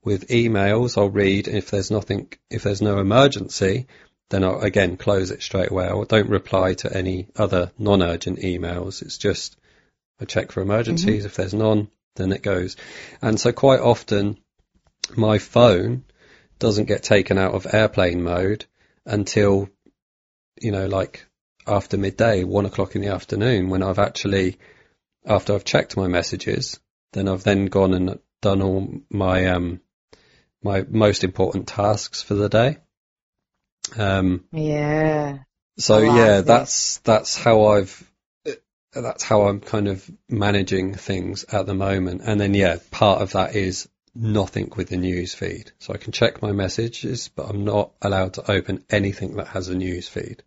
With 0.08 0.28
emails, 0.28 0.96
I'll 0.96 1.10
read. 1.10 1.48
If 1.48 1.70
there's 1.70 1.90
nothing, 1.90 2.32
if 2.48 2.62
there's 2.62 2.80
no 2.80 2.98
emergency, 2.98 3.88
then 4.30 4.42
I'll 4.42 4.60
again 4.60 4.96
close 4.96 5.30
it 5.30 5.42
straight 5.42 5.70
away. 5.70 5.86
I 5.86 6.04
don't 6.04 6.30
reply 6.30 6.72
to 6.76 6.96
any 6.96 7.28
other 7.36 7.72
non-urgent 7.78 8.38
emails. 8.38 9.02
It's 9.02 9.18
just 9.18 9.58
I 10.18 10.24
check 10.24 10.50
for 10.50 10.62
emergencies. 10.62 11.26
If 11.26 11.36
there's 11.36 11.52
none, 11.52 11.90
then 12.16 12.32
it 12.32 12.40
goes. 12.40 12.76
And 13.20 13.38
so 13.38 13.52
quite 13.52 13.80
often, 13.80 14.38
my 15.14 15.36
phone 15.36 16.04
doesn't 16.58 16.86
get 16.88 17.02
taken 17.02 17.36
out 17.36 17.52
of 17.52 17.66
airplane 17.70 18.22
mode 18.22 18.64
until, 19.04 19.68
you 20.58 20.72
know, 20.72 20.86
like 20.86 21.26
after 21.66 21.98
midday, 21.98 22.44
one 22.44 22.64
o'clock 22.64 22.94
in 22.94 23.02
the 23.02 23.08
afternoon, 23.08 23.68
when 23.68 23.82
I've 23.82 23.98
actually, 23.98 24.56
after 25.26 25.54
I've 25.54 25.66
checked 25.66 25.98
my 25.98 26.06
messages, 26.06 26.80
then 27.12 27.28
I've 27.28 27.44
then 27.44 27.66
gone 27.66 27.92
and 27.92 28.18
done 28.40 28.62
all 28.62 29.02
my 29.10 29.44
um 29.48 29.82
my 30.62 30.84
most 30.88 31.24
important 31.24 31.68
tasks 31.68 32.22
for 32.22 32.34
the 32.34 32.48
day. 32.48 32.78
Um, 33.96 34.44
Yeah. 34.52 35.38
so 35.78 35.98
like 35.98 36.16
yeah, 36.16 36.40
that's 36.42 36.98
that's 36.98 37.36
how 37.36 37.68
I've 37.68 38.04
that's 38.92 39.22
how 39.22 39.42
I'm 39.42 39.60
kind 39.60 39.88
of 39.88 40.10
managing 40.28 40.94
things 40.94 41.44
at 41.44 41.66
the 41.66 41.74
moment. 41.74 42.22
And 42.24 42.40
then 42.40 42.54
yeah, 42.54 42.78
part 42.90 43.22
of 43.22 43.32
that 43.32 43.54
is 43.54 43.88
nothing 44.14 44.72
with 44.76 44.88
the 44.88 44.96
news 44.96 45.34
feed. 45.34 45.72
So 45.78 45.94
I 45.94 45.98
can 45.98 46.12
check 46.12 46.42
my 46.42 46.52
messages, 46.52 47.28
but 47.28 47.48
I'm 47.48 47.64
not 47.64 47.92
allowed 48.02 48.34
to 48.34 48.50
open 48.50 48.84
anything 48.90 49.36
that 49.36 49.48
has 49.48 49.68
a 49.68 49.76
news 49.76 50.08
feed. 50.08 50.42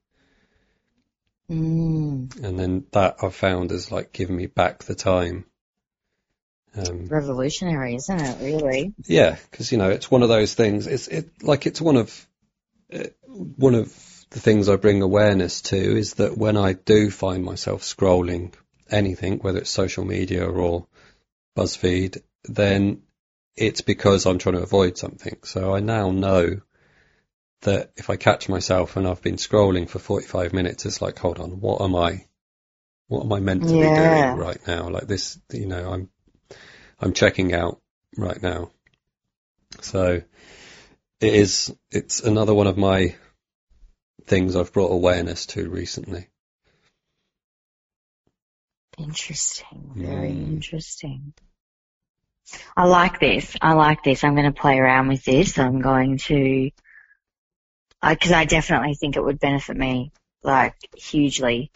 Mm. 1.49 2.43
And 2.43 2.59
then 2.59 2.85
that 2.91 3.17
I've 3.21 3.35
found 3.35 3.71
has 3.71 3.91
like 3.91 4.11
given 4.13 4.35
me 4.35 4.47
back 4.47 4.83
the 4.83 4.95
time. 4.95 5.45
Um, 6.75 7.07
Revolutionary, 7.07 7.95
isn't 7.95 8.19
it, 8.19 8.37
really? 8.41 8.93
Yeah, 9.05 9.37
because 9.49 9.71
you 9.71 9.77
know 9.77 9.89
it's 9.89 10.09
one 10.09 10.23
of 10.23 10.29
those 10.29 10.53
things. 10.53 10.87
It's 10.87 11.07
it 11.07 11.43
like 11.43 11.65
it's 11.65 11.81
one 11.81 11.97
of 11.97 12.27
uh, 12.93 13.07
one 13.27 13.75
of 13.75 13.87
the 14.29 14.39
things 14.39 14.69
I 14.69 14.77
bring 14.77 15.01
awareness 15.01 15.61
to 15.63 15.77
is 15.77 16.15
that 16.15 16.37
when 16.37 16.55
I 16.55 16.73
do 16.73 17.11
find 17.11 17.43
myself 17.43 17.81
scrolling 17.81 18.53
anything, 18.89 19.39
whether 19.39 19.59
it's 19.59 19.69
social 19.69 20.05
media 20.05 20.45
or 20.45 20.87
BuzzFeed, 21.57 22.21
then 22.45 23.01
it's 23.55 23.81
because 23.81 24.25
I'm 24.25 24.37
trying 24.37 24.55
to 24.55 24.63
avoid 24.63 24.97
something. 24.97 25.37
So 25.43 25.75
I 25.75 25.81
now 25.81 26.11
know 26.11 26.61
that 27.61 27.91
if 27.95 28.09
I 28.09 28.15
catch 28.15 28.49
myself 28.49 28.95
and 28.95 29.07
I've 29.07 29.21
been 29.21 29.35
scrolling 29.35 29.87
for 29.87 29.99
45 29.99 30.53
minutes, 30.53 30.85
it's 30.85 31.01
like, 31.01 31.19
hold 31.19 31.39
on, 31.39 31.59
what 31.59 31.81
am 31.81 31.95
I, 31.95 32.25
what 33.07 33.23
am 33.23 33.33
I 33.33 33.39
meant 33.39 33.63
to 33.63 33.73
be 33.73 33.93
doing 33.95 34.35
right 34.35 34.59
now? 34.67 34.89
Like 34.89 35.07
this, 35.07 35.39
you 35.51 35.67
know, 35.67 35.91
I'm, 35.91 36.09
I'm 37.01 37.13
checking 37.13 37.53
out 37.53 37.81
right 38.17 38.41
now. 38.41 38.71
So 39.81 40.21
it 41.19 41.33
is, 41.33 41.73
it's 41.89 42.21
another 42.21 42.53
one 42.53 42.67
of 42.67 42.77
my 42.77 43.15
things 44.27 44.55
I've 44.55 44.71
brought 44.71 44.91
awareness 44.91 45.47
to 45.47 45.67
recently. 45.69 46.27
Interesting. 48.97 49.93
Very 49.95 50.29
Mm. 50.29 50.47
interesting. 50.47 51.33
I 52.75 52.85
like 52.85 53.19
this. 53.19 53.55
I 53.61 53.73
like 53.73 54.03
this. 54.03 54.23
I'm 54.23 54.35
going 54.35 54.51
to 54.51 54.61
play 54.61 54.77
around 54.77 55.07
with 55.07 55.23
this. 55.23 55.57
I'm 55.57 55.81
going 55.81 56.17
to, 56.19 56.69
because 58.07 58.31
I 58.31 58.45
definitely 58.45 58.95
think 58.95 59.15
it 59.15 59.23
would 59.23 59.39
benefit 59.39 59.77
me, 59.77 60.11
like, 60.43 60.75
hugely, 60.95 61.71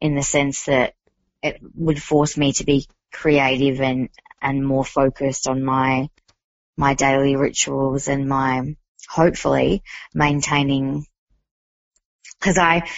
in 0.00 0.14
the 0.14 0.22
sense 0.22 0.64
that 0.64 0.94
it 1.42 1.60
would 1.74 2.02
force 2.02 2.36
me 2.36 2.52
to 2.54 2.64
be 2.64 2.86
creative 3.12 3.80
and, 3.80 4.08
and 4.40 4.66
more 4.66 4.84
focused 4.84 5.48
on 5.48 5.64
my, 5.64 6.08
my 6.76 6.94
daily 6.94 7.36
rituals 7.36 8.08
and 8.08 8.28
my, 8.28 8.74
hopefully, 9.08 9.82
maintaining, 10.14 11.06
because 12.38 12.58
I, 12.58 12.88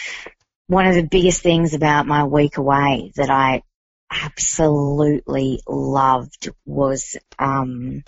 one 0.67 0.87
of 0.87 0.95
the 0.95 1.03
biggest 1.03 1.43
things 1.43 1.75
about 1.75 2.07
my 2.07 2.25
week 2.25 2.57
away 2.57 3.13
that 3.17 3.31
I 3.31 3.63
absolutely 4.11 5.61
loved 5.69 6.51
was 6.67 7.17
um 7.39 8.03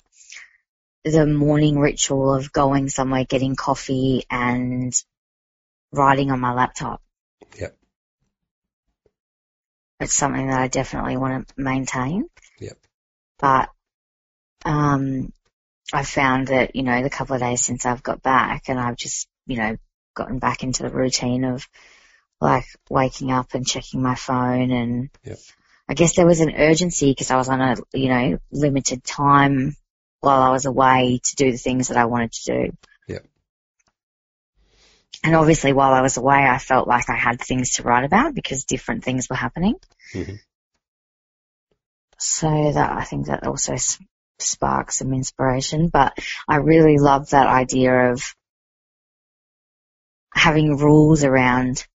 the 1.05 1.25
morning 1.25 1.77
ritual 1.77 2.33
of 2.33 2.51
going 2.53 2.89
somewhere, 2.89 3.25
getting 3.25 3.55
coffee 3.55 4.23
and 4.29 4.93
writing 5.91 6.31
on 6.31 6.39
my 6.39 6.53
laptop. 6.53 7.01
Yep. 7.59 7.77
It's 9.99 10.13
something 10.13 10.47
that 10.47 10.61
I 10.61 10.67
definitely 10.67 11.17
want 11.17 11.47
to 11.47 11.53
maintain. 11.57 12.29
But 13.43 13.69
um 14.63 15.33
I 15.91 16.03
found 16.03 16.47
that, 16.47 16.77
you 16.77 16.83
know, 16.83 17.03
the 17.03 17.09
couple 17.09 17.35
of 17.35 17.41
days 17.41 17.59
since 17.61 17.85
I've 17.85 18.01
got 18.01 18.23
back 18.23 18.69
and 18.69 18.79
I've 18.79 18.95
just, 18.95 19.27
you 19.45 19.57
know, 19.57 19.75
gotten 20.15 20.39
back 20.39 20.63
into 20.63 20.83
the 20.83 20.89
routine 20.89 21.43
of 21.43 21.67
like 22.39 22.63
waking 22.89 23.31
up 23.31 23.53
and 23.53 23.67
checking 23.67 24.01
my 24.01 24.15
phone 24.15 24.71
and 24.71 25.09
Yep. 25.25 25.39
I 25.89 25.93
guess 25.93 26.15
there 26.15 26.25
was 26.25 26.39
an 26.39 26.55
urgency 26.55 27.11
because 27.11 27.31
I 27.31 27.35
was 27.35 27.49
on 27.49 27.59
a, 27.59 27.75
you 27.93 28.07
know, 28.07 28.39
limited 28.49 29.03
time 29.03 29.75
while 30.21 30.41
I 30.41 30.51
was 30.51 30.65
away 30.65 31.19
to 31.21 31.35
do 31.35 31.51
the 31.51 31.57
things 31.57 31.89
that 31.89 31.97
I 31.97 32.05
wanted 32.05 32.31
to 32.31 32.43
do. 32.45 32.77
Yep. 33.09 33.25
And 35.25 35.35
obviously 35.35 35.73
while 35.73 35.93
I 35.93 36.01
was 36.01 36.15
away, 36.15 36.47
I 36.47 36.59
felt 36.59 36.87
like 36.87 37.09
I 37.09 37.17
had 37.17 37.41
things 37.41 37.71
to 37.71 37.83
write 37.83 38.05
about 38.05 38.33
because 38.33 38.63
different 38.63 39.03
things 39.03 39.27
were 39.29 39.35
happening. 39.35 39.75
Mhm. 40.13 40.39
So 42.25 42.71
that, 42.71 42.91
I 42.91 43.03
think 43.03 43.27
that 43.27 43.45
also 43.45 43.73
s- 43.73 43.99
sparked 44.39 44.93
some 44.93 45.13
inspiration, 45.13 45.89
but 45.89 46.17
I 46.47 46.55
really 46.57 46.97
love 46.97 47.29
that 47.31 47.47
idea 47.47 48.11
of 48.11 48.23
having 50.33 50.77
rules 50.77 51.23
around 51.25 51.85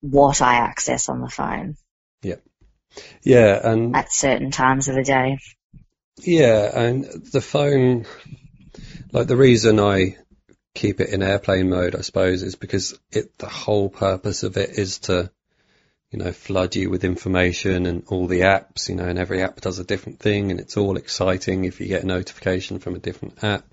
what 0.00 0.40
I 0.40 0.54
access 0.56 1.08
on 1.08 1.20
the 1.20 1.28
phone 1.28 1.76
Yeah. 2.22 2.36
Yeah, 3.22 3.60
and 3.68 3.96
at 3.96 4.12
certain 4.12 4.52
times 4.52 4.86
of 4.88 4.94
the 4.94 5.02
day. 5.02 5.38
yeah, 6.18 6.70
and 6.78 7.04
the 7.04 7.40
phone, 7.40 8.06
like 9.12 9.26
the 9.26 9.36
reason 9.36 9.80
I 9.80 10.16
keep 10.74 11.00
it 11.00 11.08
in 11.10 11.22
airplane 11.22 11.68
mode, 11.68 11.96
I 11.96 12.02
suppose, 12.02 12.42
is 12.44 12.54
because 12.54 12.96
it 13.10 13.36
the 13.38 13.48
whole 13.48 13.88
purpose 13.88 14.44
of 14.44 14.56
it 14.56 14.70
is 14.78 15.00
to, 15.00 15.30
you 16.14 16.22
know, 16.22 16.30
flood 16.30 16.76
you 16.76 16.90
with 16.90 17.02
information 17.02 17.86
and 17.86 18.04
all 18.06 18.28
the 18.28 18.42
apps, 18.42 18.88
you 18.88 18.94
know, 18.94 19.04
and 19.04 19.18
every 19.18 19.42
app 19.42 19.60
does 19.60 19.80
a 19.80 19.84
different 19.84 20.20
thing, 20.20 20.52
and 20.52 20.60
it's 20.60 20.76
all 20.76 20.96
exciting 20.96 21.64
if 21.64 21.80
you 21.80 21.88
get 21.88 22.04
a 22.04 22.06
notification 22.06 22.78
from 22.78 22.94
a 22.94 23.00
different 23.00 23.42
app. 23.42 23.64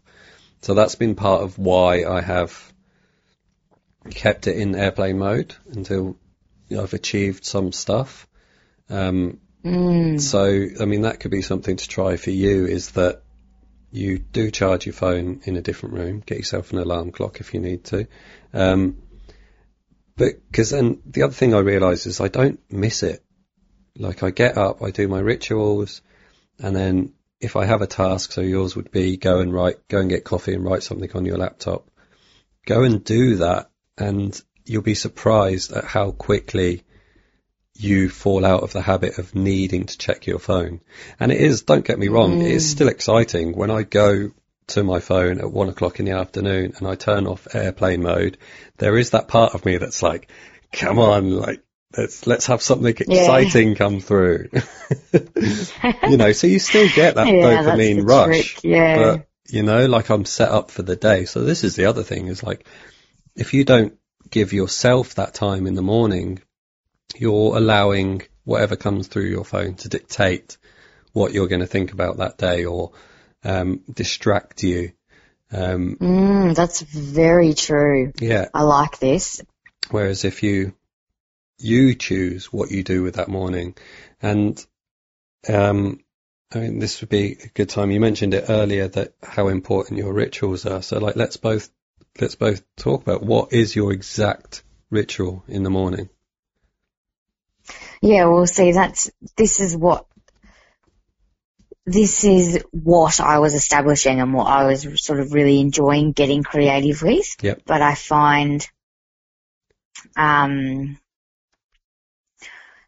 So 0.63 0.74
that's 0.74 0.95
been 0.95 1.13
part 1.13 1.43
of 1.43 1.60
why 1.60 2.03
I 2.03 2.19
have 2.19 2.74
kept 4.10 4.48
it 4.48 4.57
in 4.57 4.74
airplane 4.74 5.19
mode 5.19 5.53
until 5.69 6.17
you 6.67 6.77
know, 6.77 6.81
I've 6.81 6.95
achieved 6.95 7.45
some 7.45 7.71
stuff. 7.71 8.27
Um, 8.89 9.39
Mm. 9.63 10.19
so, 10.19 10.67
I 10.81 10.86
mean, 10.86 11.03
that 11.03 11.19
could 11.19 11.29
be 11.29 11.43
something 11.43 11.75
to 11.75 11.88
try 11.88 12.17
for 12.17 12.31
you 12.31 12.65
is 12.65 12.89
that 12.93 13.21
you 13.91 14.17
do 14.17 14.50
charge 14.50 14.88
your 14.88 14.93
phone 14.93 15.41
in 15.43 15.57
a 15.57 15.62
different 15.62 15.93
room, 15.93 16.24
get 16.25 16.39
yourself 16.39 16.74
an 16.74 16.79
alarm 16.79 17.12
clock 17.12 17.39
if 17.39 17.53
you 17.53 17.60
need 17.60 17.83
to. 17.83 18.07
Um, 18.51 18.98
but, 20.21 20.53
cause 20.53 20.69
then 20.69 21.01
the 21.05 21.23
other 21.23 21.33
thing 21.33 21.55
I 21.55 21.59
realise 21.59 22.05
is 22.05 22.21
I 22.21 22.27
don't 22.27 22.59
miss 22.69 23.01
it. 23.01 23.23
Like 23.97 24.21
I 24.21 24.29
get 24.29 24.55
up, 24.55 24.83
I 24.83 24.91
do 24.91 25.07
my 25.07 25.19
rituals, 25.19 26.01
and 26.59 26.75
then 26.75 27.13
if 27.39 27.55
I 27.55 27.65
have 27.65 27.81
a 27.81 27.87
task, 27.87 28.31
so 28.31 28.41
yours 28.41 28.75
would 28.75 28.91
be 28.91 29.17
go 29.17 29.39
and 29.39 29.51
write, 29.51 29.87
go 29.87 29.97
and 29.97 30.09
get 30.09 30.23
coffee 30.23 30.53
and 30.53 30.63
write 30.63 30.83
something 30.83 31.11
on 31.15 31.25
your 31.25 31.37
laptop. 31.37 31.89
Go 32.67 32.83
and 32.83 33.03
do 33.03 33.37
that 33.37 33.71
and 33.97 34.39
you'll 34.63 34.83
be 34.83 34.93
surprised 34.93 35.71
at 35.71 35.85
how 35.85 36.11
quickly 36.11 36.83
you 37.75 38.09
fall 38.09 38.45
out 38.45 38.61
of 38.61 38.73
the 38.73 38.81
habit 38.81 39.17
of 39.17 39.33
needing 39.33 39.85
to 39.85 39.97
check 39.97 40.27
your 40.27 40.37
phone. 40.37 40.81
And 41.19 41.31
it 41.31 41.41
is, 41.41 41.63
don't 41.63 41.85
get 41.85 41.97
me 41.97 42.09
wrong, 42.09 42.41
it 42.41 42.51
is 42.51 42.67
mm. 42.67 42.69
still 42.69 42.89
exciting 42.89 43.55
when 43.55 43.71
I 43.71 43.81
go 43.81 44.31
to 44.67 44.83
my 44.83 44.99
phone 44.99 45.39
at 45.39 45.51
one 45.51 45.69
o'clock 45.69 45.99
in 45.99 46.05
the 46.05 46.11
afternoon 46.11 46.73
and 46.77 46.87
I 46.87 46.95
turn 46.95 47.27
off 47.27 47.53
airplane 47.53 48.01
mode. 48.01 48.37
There 48.77 48.97
is 48.97 49.11
that 49.11 49.27
part 49.27 49.53
of 49.53 49.65
me 49.65 49.77
that's 49.77 50.01
like, 50.01 50.29
come 50.71 50.99
on, 50.99 51.31
like, 51.31 51.61
let's, 51.97 52.25
let's 52.27 52.47
have 52.47 52.61
something 52.61 52.87
exciting 52.87 53.75
come 53.75 53.99
through. 53.99 54.49
you 55.13 56.17
know, 56.17 56.31
so 56.31 56.47
you 56.47 56.59
still 56.59 56.87
get 56.95 57.15
that 57.15 57.27
Yeah, 57.27 57.63
dopamine 57.63 58.07
rush. 58.07 58.53
trick, 58.53 58.63
yeah. 58.63 58.95
But, 58.95 59.27
you 59.49 59.63
know, 59.63 59.85
like 59.87 60.09
I'm 60.09 60.25
set 60.25 60.49
up 60.49 60.71
for 60.71 60.83
the 60.83 60.95
day. 60.95 61.25
So 61.25 61.43
this 61.43 61.63
is 61.63 61.75
the 61.75 61.85
other 61.85 62.03
thing 62.03 62.27
is 62.27 62.41
like, 62.43 62.65
if 63.35 63.53
you 63.53 63.65
don't 63.65 63.97
give 64.29 64.53
yourself 64.53 65.15
that 65.15 65.33
time 65.33 65.67
in 65.67 65.75
the 65.75 65.81
morning, 65.81 66.41
you're 67.17 67.57
allowing 67.57 68.21
whatever 68.43 68.75
comes 68.75 69.07
through 69.07 69.25
your 69.25 69.45
phone 69.45 69.75
to 69.75 69.89
dictate 69.89 70.57
what 71.13 71.33
you're 71.33 71.47
going 71.47 71.61
to 71.61 71.67
think 71.67 71.91
about 71.91 72.17
that 72.17 72.37
day 72.37 72.65
or 72.65 72.91
um, 73.43 73.81
distract 73.91 74.63
you. 74.63 74.91
Um, 75.51 75.97
Mm, 75.99 76.55
that's 76.55 76.81
very 76.81 77.53
true. 77.53 78.13
yeah. 78.19 78.47
I 78.53 78.63
like 78.63 78.99
this. 78.99 79.41
Whereas 79.89 80.23
if 80.23 80.43
you 80.43 80.73
you 81.59 81.93
choose 81.93 82.51
what 82.51 82.71
you 82.71 82.83
do 82.83 83.03
with 83.03 83.15
that 83.15 83.27
morning, 83.27 83.75
and 84.21 84.65
um, 85.49 85.99
I 86.53 86.59
mean 86.59 86.79
this 86.79 87.01
would 87.01 87.09
be 87.09 87.37
a 87.43 87.47
good 87.49 87.69
time. 87.69 87.91
You 87.91 87.99
mentioned 87.99 88.33
it 88.33 88.45
earlier 88.49 88.87
that 88.87 89.13
how 89.21 89.49
important 89.49 89.99
your 89.99 90.13
rituals 90.13 90.65
are. 90.65 90.81
So 90.81 90.99
like 90.99 91.17
let's 91.17 91.37
both 91.37 91.69
let's 92.19 92.35
both 92.35 92.63
talk 92.77 93.01
about 93.01 93.23
what 93.23 93.53
is 93.53 93.75
your 93.75 93.91
exact 93.91 94.63
ritual 94.89 95.43
in 95.47 95.63
the 95.63 95.69
morning. 95.69 96.09
Yeah, 98.01 98.25
well, 98.25 98.47
see, 98.47 98.71
that's, 98.71 99.11
this 99.37 99.59
is 99.59 99.77
what, 99.77 100.05
this 101.85 102.24
is 102.24 102.63
what 102.72 103.20
I 103.20 103.39
was 103.39 103.53
establishing 103.53 104.22
and 104.22 104.33
what 104.33 104.48
I 104.48 104.65
was 104.65 105.03
sort 105.03 105.20
of 105.20 105.33
really 105.33 105.59
enjoying 105.59 106.11
getting 106.11 106.44
creative 106.44 107.01
with. 107.01 107.35
Yep. 107.41 107.63
But 107.65 107.81
I 107.81 107.96
find, 107.96 108.67
um, 110.15 111.00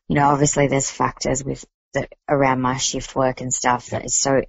you 0.07 0.15
know, 0.15 0.29
obviously 0.29 0.67
there's 0.67 0.91
factors 0.91 1.43
with 1.43 1.65
the, 1.93 2.07
around 2.29 2.61
my 2.61 2.77
shift 2.77 3.15
work 3.15 3.41
and 3.41 3.53
stuff 3.53 3.87
that 3.87 4.05
is 4.05 4.19
so, 4.19 4.41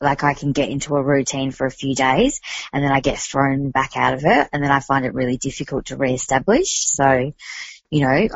like 0.00 0.24
I 0.24 0.34
can 0.34 0.52
get 0.52 0.70
into 0.70 0.96
a 0.96 1.02
routine 1.02 1.52
for 1.52 1.66
a 1.66 1.70
few 1.70 1.94
days 1.94 2.40
and 2.72 2.82
then 2.82 2.90
I 2.90 3.00
get 3.00 3.18
thrown 3.18 3.70
back 3.70 3.96
out 3.96 4.14
of 4.14 4.24
it 4.24 4.48
and 4.52 4.62
then 4.62 4.72
I 4.72 4.80
find 4.80 5.06
it 5.06 5.14
really 5.14 5.36
difficult 5.36 5.86
to 5.86 5.96
reestablish. 5.96 6.86
So, 6.88 7.32
you 7.90 8.00
know, 8.00 8.28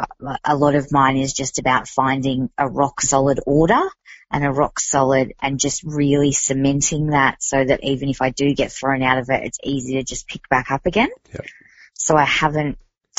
a 0.44 0.56
lot 0.56 0.76
of 0.76 0.92
mine 0.92 1.16
is 1.16 1.32
just 1.32 1.58
about 1.58 1.88
finding 1.88 2.48
a 2.56 2.68
rock 2.68 3.00
solid 3.00 3.40
order 3.44 3.82
and 4.30 4.44
a 4.44 4.50
rock 4.50 4.78
solid 4.78 5.34
and 5.40 5.58
just 5.58 5.82
really 5.84 6.32
cementing 6.32 7.08
that 7.08 7.42
so 7.42 7.64
that 7.64 7.82
even 7.82 8.08
if 8.08 8.20
I 8.20 8.30
do 8.30 8.54
get 8.54 8.70
thrown 8.72 9.02
out 9.02 9.18
of 9.18 9.30
it, 9.30 9.44
it's 9.44 9.58
easy 9.64 9.94
to 9.94 10.02
just 10.02 10.28
pick 10.28 10.48
back 10.48 10.70
up 10.70 10.84
again. 10.86 11.08
Yep. 11.32 11.46
So 11.94 12.16
I 12.16 12.24
haven't, 12.24 12.78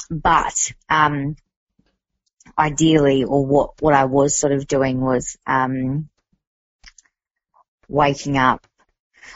but, 0.10 0.72
um, 0.89 1.36
ideally 2.58 3.24
or 3.24 3.45
what, 3.45 3.82
what 3.82 3.93
I 3.93 4.06
was 4.06 4.38
sort 4.38 4.54
of 4.54 4.67
doing 4.67 5.02
was, 5.02 5.38
um, 5.48 6.10
waking 7.88 8.38
up. 8.38 8.65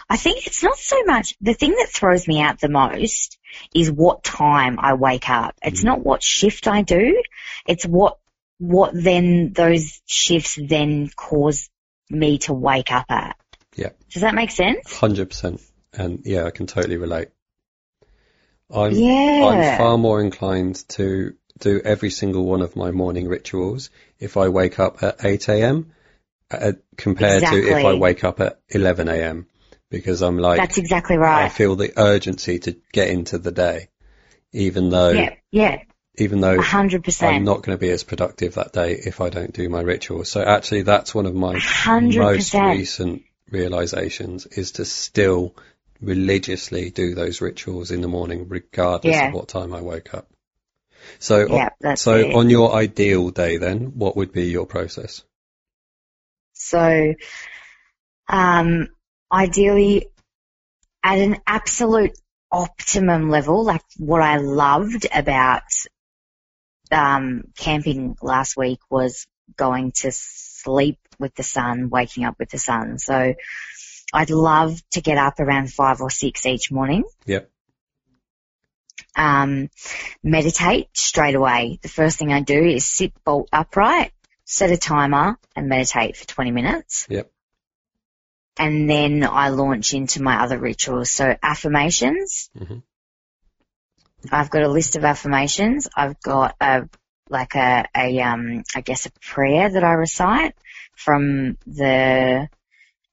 I 0.09 0.17
think 0.17 0.45
it's 0.45 0.63
not 0.63 0.77
so 0.77 1.03
much, 1.05 1.35
the 1.41 1.53
thing 1.53 1.71
that 1.71 1.89
throws 1.89 2.27
me 2.27 2.41
out 2.41 2.59
the 2.59 2.69
most 2.69 3.37
is 3.73 3.91
what 3.91 4.23
time 4.23 4.77
I 4.79 4.93
wake 4.93 5.29
up. 5.29 5.55
It's 5.63 5.81
Mm. 5.81 5.85
not 5.85 6.03
what 6.03 6.21
shift 6.23 6.67
I 6.67 6.81
do. 6.83 7.21
It's 7.67 7.85
what, 7.85 8.17
what 8.59 8.91
then 8.93 9.51
those 9.53 10.01
shifts 10.05 10.57
then 10.61 11.09
cause 11.15 11.69
me 12.09 12.37
to 12.39 12.53
wake 12.53 12.91
up 12.91 13.05
at. 13.09 13.37
Yeah. 13.75 13.89
Does 14.11 14.21
that 14.21 14.35
make 14.35 14.51
sense? 14.51 14.95
Hundred 14.95 15.29
percent, 15.29 15.61
and 15.93 16.21
yeah, 16.25 16.45
I 16.45 16.51
can 16.51 16.67
totally 16.67 16.97
relate. 16.97 17.29
I'm 18.73 18.91
Yeah. 18.91 19.45
I'm 19.45 19.77
far 19.77 19.97
more 19.97 20.21
inclined 20.21 20.87
to 20.89 21.35
do 21.59 21.81
every 21.83 22.09
single 22.09 22.45
one 22.45 22.61
of 22.61 22.75
my 22.75 22.91
morning 22.91 23.27
rituals 23.27 23.89
if 24.19 24.37
I 24.37 24.49
wake 24.49 24.79
up 24.79 25.03
at 25.03 25.23
8 25.23 25.47
a.m. 25.49 25.91
Uh, 26.49 26.73
compared 26.97 27.43
to 27.43 27.55
if 27.55 27.85
I 27.85 27.93
wake 27.95 28.23
up 28.23 28.39
at 28.39 28.59
11 28.69 29.07
a.m. 29.07 29.47
because 29.89 30.21
I'm 30.21 30.37
like, 30.37 30.57
That's 30.57 30.77
exactly 30.77 31.17
right. 31.17 31.45
I 31.45 31.49
feel 31.49 31.75
the 31.75 31.93
urgency 31.97 32.59
to 32.59 32.75
get 32.91 33.09
into 33.09 33.37
the 33.37 33.51
day, 33.51 33.89
even 34.51 34.89
though, 34.89 35.11
Yeah, 35.11 35.35
yeah, 35.51 35.83
even 36.15 36.41
though 36.41 36.59
a 36.59 36.61
hundred 36.61 37.05
I'm 37.21 37.43
not 37.43 37.63
going 37.63 37.77
to 37.77 37.81
be 37.81 37.89
as 37.89 38.03
productive 38.03 38.55
that 38.55 38.71
day 38.71 38.93
if 38.93 39.19
I 39.19 39.29
don't 39.29 39.53
do 39.53 39.67
my 39.69 39.81
rituals. 39.81 40.29
So 40.29 40.41
actually 40.43 40.83
that's 40.83 41.15
one 41.15 41.25
of 41.25 41.33
my 41.33 41.55
A 41.55 41.59
hundred 41.59 42.21
most 42.21 42.53
recent 42.53 43.23
realizations 43.49 44.45
is 44.45 44.73
to 44.73 44.85
still 44.85 45.55
religiously 46.01 46.89
do 46.91 47.15
those 47.15 47.41
rituals 47.41 47.91
in 47.91 48.01
the 48.01 48.07
morning 48.07 48.47
regardless 48.49 49.15
Yeah. 49.15 49.27
of 49.29 49.33
what 49.33 49.47
time 49.47 49.73
I 49.73 49.81
wake 49.81 50.13
up. 50.13 50.27
So, 51.19 51.47
Yeah, 51.55 51.69
that's 51.81 52.01
so 52.01 52.15
it. 52.15 52.33
on 52.33 52.49
your 52.49 52.73
ideal 52.73 53.29
day 53.29 53.57
then, 53.57 53.97
what 53.97 54.15
would 54.15 54.31
be 54.31 54.45
your 54.45 54.65
process? 54.65 55.23
So, 56.53 57.13
um, 58.27 58.87
ideally 59.31 60.07
at 61.03 61.17
an 61.17 61.37
absolute 61.45 62.17
optimum 62.51 63.29
level, 63.29 63.63
like 63.65 63.81
what 63.97 64.21
I 64.21 64.37
loved 64.37 65.07
about, 65.13 65.63
um, 66.93 67.43
camping 67.57 68.15
last 68.21 68.55
week 68.57 68.79
was 68.89 69.27
going 69.55 69.91
to 69.91 70.11
sleep 70.11 70.99
with 71.19 71.35
the 71.35 71.43
sun, 71.43 71.89
waking 71.89 72.25
up 72.25 72.35
with 72.39 72.49
the 72.49 72.57
sun. 72.57 72.97
So 72.97 73.33
I'd 74.13 74.29
love 74.29 74.79
to 74.91 75.01
get 75.01 75.17
up 75.17 75.39
around 75.39 75.71
five 75.73 76.01
or 76.01 76.09
six 76.09 76.45
each 76.45 76.71
morning. 76.71 77.03
Yep. 77.25 77.49
Um, 79.15 79.69
meditate 80.23 80.87
straight 80.93 81.35
away. 81.35 81.79
The 81.81 81.89
first 81.89 82.17
thing 82.17 82.31
I 82.31 82.41
do 82.41 82.63
is 82.63 82.85
sit 82.87 83.13
bolt 83.23 83.49
upright, 83.51 84.11
set 84.45 84.71
a 84.71 84.77
timer 84.77 85.37
and 85.55 85.67
meditate 85.67 86.17
for 86.17 86.25
20 86.25 86.51
minutes. 86.51 87.05
Yep. 87.09 87.31
And 88.57 88.89
then 88.89 89.23
I 89.23 89.49
launch 89.49 89.93
into 89.93 90.21
my 90.21 90.43
other 90.43 90.59
rituals. 90.59 91.11
So 91.11 91.35
affirmations, 91.41 92.49
Mhm. 92.57 92.83
I've 94.31 94.49
got 94.49 94.63
a 94.63 94.67
list 94.69 94.95
of 94.95 95.03
affirmations. 95.05 95.87
I've 95.95 96.19
got 96.21 96.55
a 96.61 96.89
like 97.29 97.55
a, 97.55 97.85
a 97.95 98.19
um 98.21 98.63
I 98.75 98.81
guess 98.81 99.05
a 99.05 99.11
prayer 99.21 99.69
that 99.69 99.83
I 99.83 99.93
recite 99.93 100.55
from 100.95 101.57
the 101.65 102.49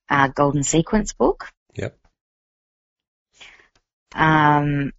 uh, 0.09 0.29
Golden 0.29 0.62
Sequence 0.62 1.12
book. 1.12 1.49
Yep. 1.75 1.96
Um, 4.14 4.92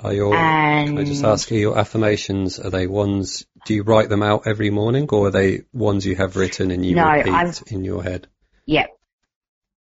Are 0.00 0.12
your, 0.12 0.34
and 0.34 0.88
can 0.88 0.98
I 0.98 1.04
just 1.04 1.24
ask 1.24 1.50
you, 1.50 1.58
your 1.58 1.78
affirmations, 1.78 2.58
are 2.60 2.68
they 2.70 2.86
ones, 2.86 3.46
do 3.64 3.72
you 3.74 3.82
write 3.82 4.10
them 4.10 4.22
out 4.22 4.46
every 4.46 4.68
morning 4.70 5.08
or 5.10 5.28
are 5.28 5.30
they 5.30 5.62
ones 5.72 6.04
you 6.04 6.14
have 6.16 6.36
written 6.36 6.70
and 6.70 6.84
you 6.84 6.94
No, 6.96 7.08
repeat 7.10 7.32
I've- 7.32 7.74
in 7.74 7.84
your 7.84 8.02
head? 8.02 8.26
Yep. 8.66 8.90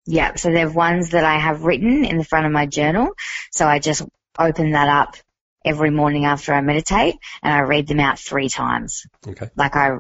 Yep. 0.07 0.39
So 0.39 0.51
they're 0.51 0.71
ones 0.71 1.11
that 1.11 1.25
I 1.25 1.39
have 1.39 1.63
written 1.63 2.05
in 2.05 2.19
the 2.19 2.25
front 2.25 2.45
of 2.47 2.53
my 2.53 2.67
journal. 2.67 3.15
So 3.51 3.67
I 3.67 3.79
just 3.79 4.03
open 4.39 4.73
that 4.73 4.89
up 4.89 5.17
every 5.65 5.91
morning 5.91 6.25
after 6.25 6.53
I 6.53 6.61
meditate 6.61 7.17
and 7.43 7.53
I 7.53 7.61
read 7.61 7.87
them 7.87 8.01
out 8.01 8.19
three 8.19 8.49
times. 8.49 9.07
Okay. 9.27 9.51
Like 9.57 9.77
I 9.77 9.99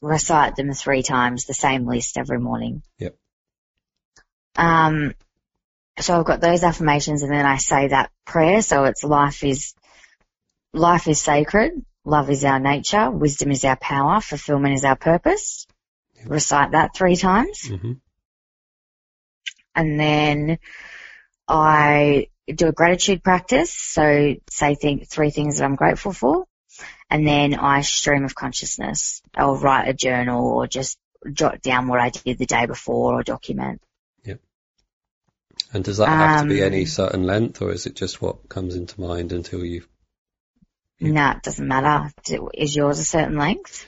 recite 0.00 0.56
them 0.56 0.72
three 0.72 1.02
times, 1.02 1.44
the 1.44 1.54
same 1.54 1.86
list 1.86 2.18
every 2.18 2.38
morning. 2.38 2.82
Yep. 2.98 3.16
Um, 4.56 5.14
so 6.00 6.18
I've 6.18 6.26
got 6.26 6.40
those 6.40 6.62
affirmations 6.62 7.22
and 7.22 7.32
then 7.32 7.46
I 7.46 7.56
say 7.56 7.88
that 7.88 8.10
prayer. 8.24 8.62
So 8.62 8.84
it's 8.84 9.04
life 9.04 9.44
is, 9.44 9.74
life 10.72 11.08
is 11.08 11.20
sacred. 11.20 11.72
Love 12.04 12.30
is 12.30 12.44
our 12.44 12.60
nature. 12.60 13.10
Wisdom 13.10 13.50
is 13.50 13.64
our 13.64 13.76
power. 13.76 14.20
Fulfillment 14.20 14.74
is 14.74 14.84
our 14.84 14.96
purpose. 14.96 15.66
Yep. 16.16 16.30
Recite 16.30 16.70
that 16.72 16.94
three 16.96 17.16
times 17.16 17.68
hmm 17.68 17.92
and 19.76 20.00
then 20.00 20.58
I 21.46 22.28
do 22.54 22.68
a 22.68 22.72
gratitude 22.72 23.22
practice. 23.22 23.72
So 23.72 24.34
say 24.50 24.74
think, 24.74 25.08
three 25.08 25.30
things 25.30 25.58
that 25.58 25.64
I'm 25.64 25.76
grateful 25.76 26.12
for, 26.12 26.46
and 27.10 27.26
then 27.26 27.54
I 27.54 27.80
stream 27.82 28.24
of 28.24 28.34
consciousness. 28.34 29.22
I'll 29.36 29.56
write 29.56 29.88
a 29.88 29.94
journal 29.94 30.46
or 30.46 30.66
just 30.66 30.98
jot 31.32 31.62
down 31.62 31.88
what 31.88 32.00
I 32.00 32.10
did 32.10 32.38
the 32.38 32.46
day 32.46 32.66
before 32.66 33.14
or 33.14 33.22
document. 33.22 33.82
Yep. 34.24 34.40
And 35.72 35.84
does 35.84 35.96
that 35.96 36.08
have 36.08 36.42
to 36.42 36.48
be 36.48 36.62
Um, 36.62 36.66
any 36.72 36.84
certain 36.84 37.24
length 37.24 37.60
or 37.62 37.72
is 37.72 37.86
it 37.86 37.96
just 37.96 38.22
what 38.22 38.48
comes 38.48 38.76
into 38.76 39.00
mind 39.00 39.32
until 39.32 39.64
you've 39.64 39.88
Yeah. 40.98 41.10
No, 41.12 41.30
it 41.32 41.42
doesn't 41.42 41.66
matter. 41.66 42.12
Is 42.54 42.76
yours 42.76 42.98
a 43.00 43.04
certain 43.04 43.36
length? 43.36 43.86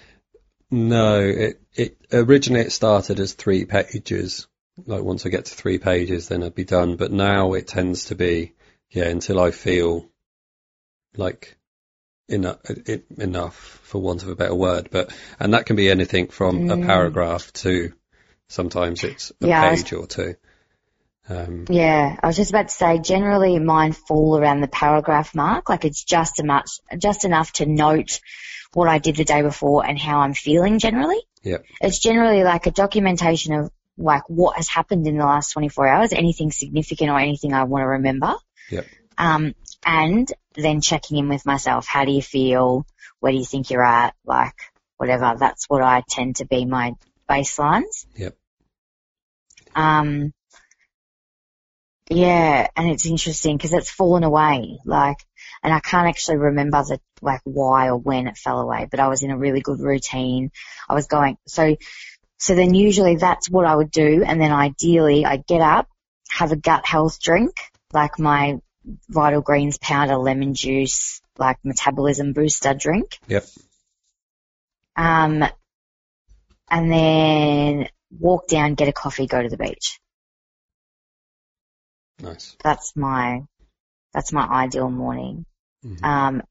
No, 0.71 1.21
it, 1.21 1.63
it 1.75 1.97
originally 2.13 2.63
it 2.63 2.73
started 2.73 3.21
as 3.21 3.33
three 3.33 3.65
pages. 3.65 4.48
Like 4.87 5.03
once 5.03 5.27
I 5.27 5.29
get 5.29 5.47
to 5.47 5.55
three 5.55 5.79
pages, 5.79 6.29
then 6.29 6.43
I'd 6.43 6.55
be 6.55 6.65
done. 6.65 6.97
But 6.97 7.13
now 7.13 7.55
it 7.55 7.67
tends 7.67 8.07
to 8.07 8.15
be, 8.15 8.53
yeah, 8.91 9.05
until 9.09 9.41
I 9.41 9.51
feel 9.51 10.09
like 11.17 11.57
enough, 12.29 12.59
it, 12.69 13.07
enough 13.17 13.57
for 13.57 14.01
want 14.01 14.23
of 14.23 14.29
a 14.29 14.37
better 14.37 14.55
word. 14.55 14.89
But, 14.91 15.13
and 15.41 15.55
that 15.55 15.67
can 15.67 15.77
be 15.77 15.91
anything 15.91 16.29
from 16.29 16.71
a 16.71 16.77
Mm. 16.77 16.87
paragraph 16.87 17.53
to 17.65 17.93
sometimes 18.49 19.05
it's 19.05 19.33
a 19.43 19.47
Yeah, 19.49 19.63
I 19.63 19.71
was- 19.73 19.83
page 19.83 19.93
or 19.95 20.07
two. 20.07 20.35
Um, 21.31 21.67
Yeah, 21.69 22.17
I 22.23 22.27
was 22.27 22.37
just 22.37 22.51
about 22.51 22.69
to 22.69 22.75
say 22.75 22.99
generally 22.99 23.59
mine 23.59 23.93
fall 23.93 24.39
around 24.39 24.61
the 24.63 24.69
paragraph 24.69 25.35
mark. 25.35 25.69
Like 25.69 25.85
it's 25.85 26.03
just 26.03 26.41
a 26.41 26.45
much, 26.45 26.71
just 26.97 27.27
enough 27.27 27.53
to 27.55 27.67
note 27.67 28.21
what 28.73 28.89
I 28.89 28.99
did 28.99 29.17
the 29.17 29.25
day 29.25 29.43
before 29.43 29.85
and 29.85 29.99
how 29.99 30.21
I'm 30.21 30.33
feeling 30.33 30.79
generally. 30.79 31.21
Yeah. 31.43 31.59
It's 31.83 31.99
generally 31.99 32.45
like 32.45 32.67
a 32.67 32.71
documentation 32.71 33.53
of 33.53 33.71
like 33.99 34.23
what 34.29 34.57
has 34.57 34.69
happened 34.69 35.07
in 35.07 35.19
the 35.19 35.25
last 35.25 35.53
24 35.53 35.87
hours, 35.87 36.13
anything 36.13 36.53
significant 36.53 37.11
or 37.11 37.19
anything 37.19 37.53
I 37.53 37.65
want 37.65 37.83
to 37.83 37.89
remember. 37.89 38.35
Yep. 38.71 38.87
Um, 39.19 39.55
and 39.85 40.33
then 40.55 40.81
checking 40.81 41.19
in 41.19 41.29
with 41.29 41.45
myself. 41.45 41.87
How 41.87 42.05
do 42.05 42.13
you 42.13 42.23
feel? 42.23 42.87
Where 43.21 43.33
do 43.33 43.39
you 43.39 43.45
think 43.45 43.71
you're 43.71 43.85
at? 43.85 44.15
Like 44.25 44.55
whatever. 44.97 45.35
That's 45.39 45.69
what 45.69 45.83
I 45.83 46.03
tend 46.09 46.37
to 46.37 46.47
be 46.47 46.65
my 46.65 46.95
baselines. 47.29 48.07
Yep. 48.17 48.37
Um, 49.75 50.33
yeah, 52.11 52.69
and 52.75 52.91
it's 52.91 53.07
interesting 53.07 53.57
because 53.57 53.73
it's 53.73 53.91
fallen 53.91 54.25
away. 54.25 54.79
Like, 54.85 55.19
and 55.63 55.73
I 55.73 55.81
can't 55.81 56.09
actually 56.09 56.39
remember 56.39 56.83
the 56.83 57.01
like 57.21 57.41
why 57.45 57.89
or 57.89 57.97
when 57.97 58.29
it 58.29 58.37
fell 58.37 58.61
away, 58.61 58.89
but 58.91 59.01
I 59.01 59.09
was 59.09 59.23
in 59.23 59.31
a 59.31 59.39
really 59.39 59.61
good 59.61 59.81
routine. 59.81 60.51
I 60.89 60.95
was 60.95 61.07
going 61.07 61.37
so. 61.47 61.77
So 62.39 62.55
then 62.55 62.75
usually 62.75 63.17
that's 63.17 63.51
what 63.51 63.67
I 63.67 63.75
would 63.75 63.91
do, 63.91 64.23
and 64.25 64.41
then 64.41 64.53
ideally 64.53 65.25
I 65.27 65.39
get 65.39 65.61
up, 65.61 65.89
have 66.31 66.53
a 66.53 66.57
gut 66.57 66.87
health 66.87 67.21
drink, 67.21 67.53
like 67.93 68.19
my 68.19 68.61
Vital 69.09 69.41
Greens 69.41 69.77
powder, 69.79 70.17
lemon 70.17 70.55
juice, 70.55 71.21
like 71.37 71.59
metabolism 71.65 72.33
booster 72.33 72.75
drink. 72.75 73.19
Yep. 73.27 73.47
Um, 74.97 75.45
and 76.71 76.93
then 76.93 77.89
walk 78.19 78.49
down, 78.49 78.75
get 78.75 78.89
a 78.89 78.93
coffee, 78.93 79.27
go 79.27 79.43
to 79.43 79.49
the 79.49 79.57
beach. 79.57 80.01
nice. 82.21 82.57
That's 82.63 82.97
my, 82.97 83.43
that's 84.13 84.33
my 84.33 84.47
ideal 84.47 84.91
morning. 84.91 85.45
Mhm. 85.85 86.03
Um, 86.03 86.43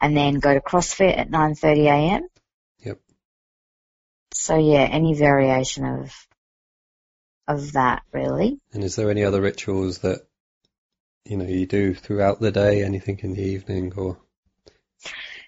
and 0.00 0.16
then 0.16 0.34
go 0.38 0.54
to 0.54 0.60
CrossFit 0.60 1.18
at 1.18 1.30
9.30 1.30 1.86
a.m. 1.86 2.28
So 4.38 4.56
yeah, 4.56 4.88
any 4.90 5.14
variation 5.14 5.84
of, 5.84 6.12
of 7.48 7.72
that 7.72 8.02
really. 8.12 8.58
And 8.72 8.84
is 8.84 8.96
there 8.96 9.10
any 9.10 9.24
other 9.24 9.40
rituals 9.40 9.98
that, 9.98 10.20
you 11.24 11.36
know, 11.36 11.46
you 11.46 11.66
do 11.66 11.94
throughout 11.94 12.40
the 12.40 12.52
day? 12.52 12.82
Anything 12.82 13.18
in 13.22 13.34
the 13.34 13.42
evening 13.42 13.92
or? 13.96 14.18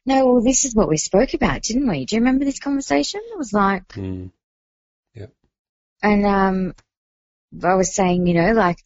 No, 0.04 0.26
well 0.26 0.42
this 0.42 0.64
is 0.64 0.74
what 0.74 0.88
we 0.88 0.96
spoke 0.96 1.34
about, 1.34 1.62
didn't 1.62 1.88
we? 1.88 2.06
Do 2.06 2.16
you 2.16 2.20
remember 2.20 2.44
this 2.44 2.60
conversation? 2.60 3.20
It 3.32 3.38
was 3.38 3.52
like, 3.52 3.88
Mm, 3.88 4.30
and 6.02 6.26
um, 6.26 6.74
I 7.62 7.74
was 7.74 7.94
saying, 7.94 8.26
you 8.26 8.34
know, 8.34 8.52
like, 8.52 8.78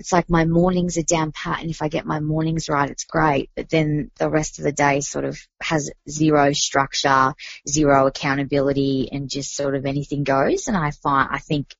it's 0.00 0.12
like 0.12 0.30
my 0.30 0.46
mornings 0.46 0.96
are 0.96 1.02
down 1.02 1.30
pat 1.30 1.60
and 1.60 1.70
if 1.70 1.82
I 1.82 1.88
get 1.88 2.06
my 2.06 2.20
mornings 2.20 2.70
right, 2.70 2.88
it's 2.90 3.04
great. 3.04 3.50
But 3.54 3.68
then 3.68 4.10
the 4.18 4.30
rest 4.30 4.58
of 4.58 4.64
the 4.64 4.72
day 4.72 5.00
sort 5.00 5.26
of 5.26 5.38
has 5.62 5.90
zero 6.08 6.52
structure, 6.52 7.34
zero 7.68 8.06
accountability 8.06 9.10
and 9.12 9.28
just 9.28 9.54
sort 9.54 9.74
of 9.74 9.84
anything 9.84 10.24
goes. 10.24 10.68
And 10.68 10.76
I 10.76 10.90
find, 10.90 11.28
I 11.30 11.38
think, 11.38 11.74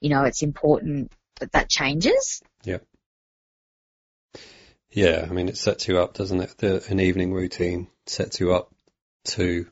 you 0.00 0.08
know, 0.08 0.22
it's 0.22 0.42
important 0.42 1.10
that 1.40 1.50
that 1.52 1.68
changes. 1.68 2.40
Yeah, 2.62 2.78
Yeah, 4.90 5.26
I 5.28 5.32
mean, 5.32 5.48
it 5.48 5.56
sets 5.56 5.88
you 5.88 5.98
up, 5.98 6.14
doesn't 6.14 6.40
it? 6.40 6.54
The, 6.58 6.84
an 6.88 7.00
evening 7.00 7.32
routine 7.32 7.88
sets 8.06 8.38
you 8.38 8.54
up 8.54 8.72
to 9.24 9.66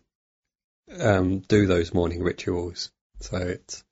um, 1.01 1.39
do 1.39 1.67
those 1.67 1.95
morning 1.95 2.23
rituals. 2.23 2.91
So 3.21 3.37
it's, 3.37 3.85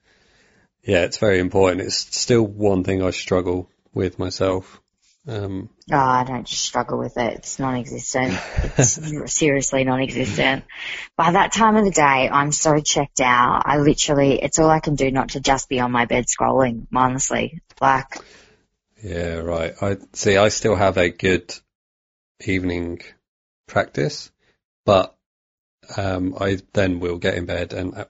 yeah, 0.83 1.05
it's 1.05 1.19
very 1.19 1.39
important. 1.39 1.83
It's 1.83 2.17
still 2.17 2.45
one 2.45 2.83
thing 2.83 3.05
I 3.05 3.11
struggle 3.11 3.71
with 3.95 4.19
myself. 4.19 4.81
Um, 5.27 5.71
Oh, 5.91 5.97
I 5.97 6.25
don't 6.25 6.47
just 6.47 6.63
struggle 6.63 6.99
with 6.99 7.17
it. 7.17 7.35
It's 7.35 7.59
non-existent. 7.59 8.39
It's 8.77 9.33
seriously 9.35 9.85
non-existent. 9.85 10.65
By 11.17 11.33
that 11.33 11.53
time 11.53 11.77
of 11.77 11.85
the 11.85 11.91
day, 11.91 12.29
I'm 12.31 12.53
so 12.53 12.79
checked 12.81 13.21
out. 13.21 13.63
I 13.65 13.79
literally, 13.79 14.43
it's 14.43 14.59
all 14.59 14.69
I 14.69 14.81
can 14.81 14.97
do 14.97 15.11
not 15.11 15.31
to 15.31 15.41
just 15.41 15.69
be 15.69 15.81
on 15.81 15.93
my 15.93 16.05
bed 16.05 16.27
scrolling, 16.27 16.87
honestly. 16.95 17.63
Like, 17.81 18.19
yeah, 19.03 19.37
right. 19.37 19.75
I 19.81 19.97
see. 20.13 20.37
I 20.37 20.49
still 20.49 20.77
have 20.77 20.99
a 20.99 21.11
good 21.11 21.55
evening 22.45 23.01
practice, 23.67 24.31
but 24.85 25.15
um, 25.97 26.35
I 26.39 26.59
then 26.73 27.01
will 27.01 27.19
get 27.19 27.35
in 27.35 27.47
bed 27.47 27.73
and 27.73 27.95
uh, 27.95 28.05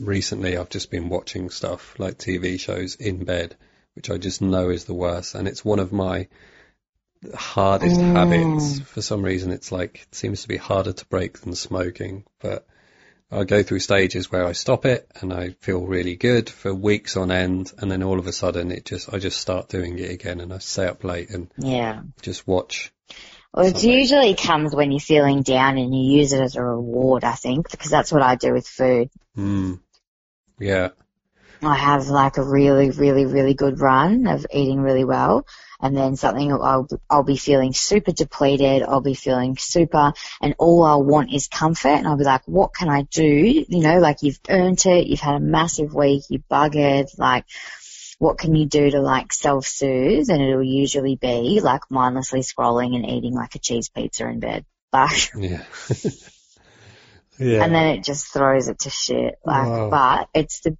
recently 0.00 0.56
I've 0.56 0.68
just 0.68 0.90
been 0.90 1.08
watching 1.08 1.50
stuff 1.50 1.98
like 1.98 2.18
TV 2.18 2.58
shows 2.58 2.96
in 2.96 3.24
bed, 3.24 3.56
which 3.96 4.10
I 4.10 4.18
just 4.18 4.40
know 4.40 4.68
is 4.68 4.84
the 4.84 4.94
worst. 4.94 5.34
And 5.34 5.48
it's 5.48 5.64
one 5.64 5.80
of 5.80 5.92
my 5.92 6.28
hardest 7.34 8.00
Mm. 8.00 8.12
habits. 8.12 8.80
For 8.80 9.02
some 9.02 9.22
reason, 9.22 9.50
it's 9.50 9.72
like, 9.72 10.02
it 10.02 10.14
seems 10.14 10.42
to 10.42 10.48
be 10.48 10.58
harder 10.58 10.92
to 10.92 11.06
break 11.06 11.40
than 11.40 11.54
smoking, 11.54 12.24
but 12.40 12.66
I 13.30 13.42
go 13.44 13.62
through 13.62 13.80
stages 13.80 14.30
where 14.30 14.44
I 14.44 14.52
stop 14.52 14.84
it 14.86 15.10
and 15.20 15.32
I 15.32 15.50
feel 15.60 15.84
really 15.84 16.14
good 16.14 16.48
for 16.48 16.72
weeks 16.72 17.16
on 17.16 17.32
end. 17.32 17.72
And 17.78 17.90
then 17.90 18.02
all 18.02 18.20
of 18.20 18.26
a 18.26 18.32
sudden 18.32 18.70
it 18.70 18.84
just, 18.84 19.12
I 19.12 19.18
just 19.18 19.40
start 19.40 19.68
doing 19.68 19.98
it 19.98 20.10
again 20.10 20.40
and 20.40 20.52
I 20.52 20.58
stay 20.58 20.86
up 20.86 21.02
late 21.02 21.30
and 21.30 21.50
yeah. 21.58 22.02
just 22.22 22.46
watch. 22.46 22.92
Well, 23.52 23.66
it 23.66 23.82
usually 23.82 24.34
comes 24.34 24.74
when 24.74 24.92
you're 24.92 25.00
feeling 25.00 25.42
down 25.42 25.78
and 25.78 25.94
you 25.94 26.18
use 26.18 26.34
it 26.34 26.40
as 26.40 26.56
a 26.56 26.62
reward, 26.62 27.24
I 27.24 27.32
think, 27.32 27.70
because 27.70 27.90
that's 27.90 28.12
what 28.12 28.22
I 28.22 28.34
do 28.34 28.52
with 28.52 28.68
food. 28.68 29.08
Mm. 29.36 29.80
Yeah. 30.58 30.90
I 31.66 31.76
have 31.76 32.08
like 32.08 32.36
a 32.36 32.42
really, 32.42 32.90
really, 32.90 33.26
really 33.26 33.54
good 33.54 33.80
run 33.80 34.26
of 34.26 34.46
eating 34.52 34.80
really 34.80 35.04
well. 35.04 35.46
And 35.80 35.94
then 35.94 36.16
something 36.16 36.50
I'll, 36.52 36.88
I'll 37.10 37.22
be 37.22 37.36
feeling 37.36 37.74
super 37.74 38.10
depleted. 38.12 38.82
I'll 38.82 39.02
be 39.02 39.14
feeling 39.14 39.56
super 39.58 40.14
and 40.40 40.54
all 40.58 40.84
I'll 40.84 41.02
want 41.04 41.32
is 41.34 41.48
comfort. 41.48 41.90
And 41.90 42.08
I'll 42.08 42.16
be 42.16 42.24
like, 42.24 42.42
what 42.46 42.74
can 42.74 42.88
I 42.88 43.02
do? 43.02 43.24
You 43.24 43.82
know, 43.82 43.98
like 43.98 44.22
you've 44.22 44.40
earned 44.48 44.84
it. 44.86 45.06
You've 45.06 45.20
had 45.20 45.34
a 45.34 45.40
massive 45.40 45.94
week. 45.94 46.22
You 46.30 46.42
buggered. 46.50 47.08
Like 47.18 47.44
what 48.18 48.38
can 48.38 48.54
you 48.54 48.64
do 48.64 48.90
to 48.90 49.00
like 49.00 49.32
self-soothe? 49.32 50.30
And 50.30 50.40
it'll 50.42 50.62
usually 50.64 51.16
be 51.16 51.60
like 51.62 51.82
mindlessly 51.90 52.40
scrolling 52.40 52.96
and 52.96 53.04
eating 53.04 53.34
like 53.34 53.54
a 53.54 53.58
cheese 53.58 53.90
pizza 53.90 54.26
in 54.26 54.40
bed. 54.40 54.64
Like, 54.92 55.30
Yeah. 55.36 55.62
yeah. 57.38 57.64
and 57.64 57.74
then 57.74 57.96
it 57.96 58.04
just 58.04 58.32
throws 58.32 58.68
it 58.68 58.78
to 58.80 58.90
shit. 58.90 59.34
Like, 59.44 59.66
Wow. 59.66 59.90
but 59.90 60.28
it's 60.40 60.60
the, 60.60 60.70
cool. 60.70 60.78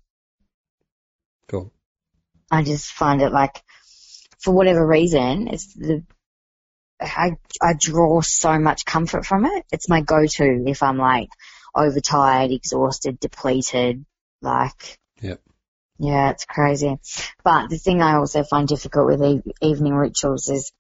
I 2.51 2.63
just 2.63 2.91
find 2.91 3.23
it 3.23 3.33
like, 3.33 3.63
for 4.39 4.53
whatever 4.53 4.87
reason, 4.87 5.49
it's 5.49 5.75
the, 5.75 6.05
I, 7.01 7.33
I 7.61 7.75
draw 7.79 8.21
so 8.21 8.59
much 8.59 8.85
comfort 8.85 9.27
from 9.27 9.45
it. 9.45 9.65
It's 9.73 9.89
my 9.89 10.01
go-to 10.01 10.65
if 10.67 10.83
I'm 10.83 10.99
like 10.99 11.29
overtired, 11.75 12.51
exhausted, 12.53 13.21
depleted, 13.21 14.05
like. 14.41 14.99
Yep. 15.21 15.41
Yeah, 15.99 16.31
it's 16.31 16.45
crazy. 16.45 16.99
But 17.43 17.71
the 17.71 17.79
thing 17.79 18.03
I 18.03 18.17
also 18.17 18.45
find 18.45 18.69
difficult 18.69 19.07
with 19.07 19.23
e- 19.23 19.53
evening 19.63 19.95
rituals 19.95 20.49
is 20.49 20.73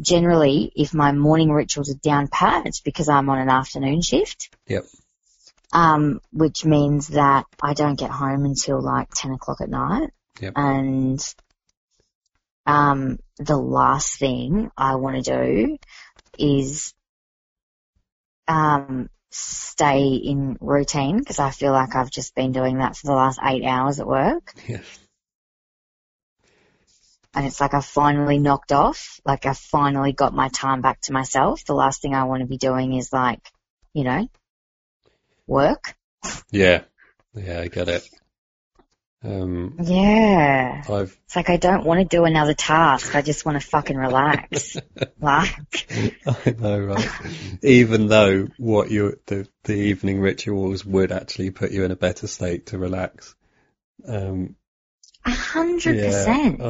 generally 0.00 0.72
if 0.74 0.94
my 0.94 1.12
morning 1.12 1.50
rituals 1.50 1.90
are 1.90 1.98
down 1.98 2.28
pat, 2.28 2.66
it's 2.66 2.80
because 2.80 3.08
I'm 3.08 3.28
on 3.28 3.38
an 3.38 3.50
afternoon 3.50 4.00
shift. 4.02 4.54
Yep. 4.66 4.86
Um, 5.72 6.20
which 6.32 6.64
means 6.64 7.08
that 7.08 7.46
I 7.62 7.74
don't 7.74 7.98
get 7.98 8.10
home 8.10 8.44
until 8.44 8.80
like 8.80 9.08
10 9.14 9.32
o'clock 9.32 9.60
at 9.60 9.68
night. 9.68 10.10
Yep. 10.40 10.52
And, 10.56 11.34
um, 12.66 13.18
the 13.38 13.56
last 13.56 14.18
thing 14.18 14.70
I 14.76 14.96
want 14.96 15.24
to 15.24 15.30
do 15.32 15.76
is, 16.38 16.94
um, 18.48 19.08
stay 19.30 20.14
in 20.14 20.56
routine 20.60 21.18
because 21.18 21.38
I 21.38 21.50
feel 21.50 21.72
like 21.72 21.94
I've 21.94 22.10
just 22.10 22.34
been 22.34 22.52
doing 22.52 22.78
that 22.78 22.96
for 22.96 23.06
the 23.06 23.14
last 23.14 23.38
eight 23.44 23.64
hours 23.64 24.00
at 24.00 24.06
work. 24.06 24.52
Yeah. 24.68 24.80
and 27.34 27.46
it's 27.46 27.60
like 27.60 27.74
I 27.74 27.80
finally 27.80 28.38
knocked 28.38 28.72
off. 28.72 29.20
Like 29.24 29.46
I 29.46 29.52
finally 29.52 30.12
got 30.12 30.34
my 30.34 30.48
time 30.48 30.80
back 30.80 31.00
to 31.02 31.12
myself. 31.12 31.64
The 31.64 31.74
last 31.74 32.02
thing 32.02 32.14
I 32.14 32.24
want 32.24 32.40
to 32.40 32.46
be 32.46 32.58
doing 32.58 32.94
is 32.94 33.12
like, 33.12 33.40
you 33.94 34.04
know, 34.04 34.28
work. 35.46 35.94
Yeah. 36.50 36.82
Yeah, 37.34 37.60
I 37.60 37.68
get 37.68 37.88
it. 37.88 38.08
Um, 39.22 39.76
Yeah. 39.82 40.82
I've, 40.88 41.18
It's 41.26 41.36
like 41.36 41.50
I 41.50 41.58
don't 41.58 41.84
want 41.84 42.00
to 42.00 42.16
do 42.16 42.24
another 42.24 42.54
task. 42.54 43.14
I 43.14 43.22
just 43.22 43.44
want 43.44 43.60
to 43.60 43.66
fucking 43.66 43.96
relax. 43.96 44.76
like, 45.20 45.92
I 46.26 46.54
know, 46.58 46.80
right? 46.80 47.08
Even 47.62 48.06
though 48.06 48.48
what 48.56 48.90
you, 48.90 49.18
the, 49.26 49.46
the 49.64 49.74
evening 49.74 50.20
rituals 50.20 50.84
would 50.84 51.12
actually 51.12 51.50
put 51.50 51.70
you 51.70 51.84
in 51.84 51.90
a 51.90 51.96
better 51.96 52.26
state 52.26 52.66
to 52.66 52.78
relax. 52.78 53.34
Um, 54.06 54.56
a 55.26 55.30
hundred 55.30 56.02
percent. 56.02 56.60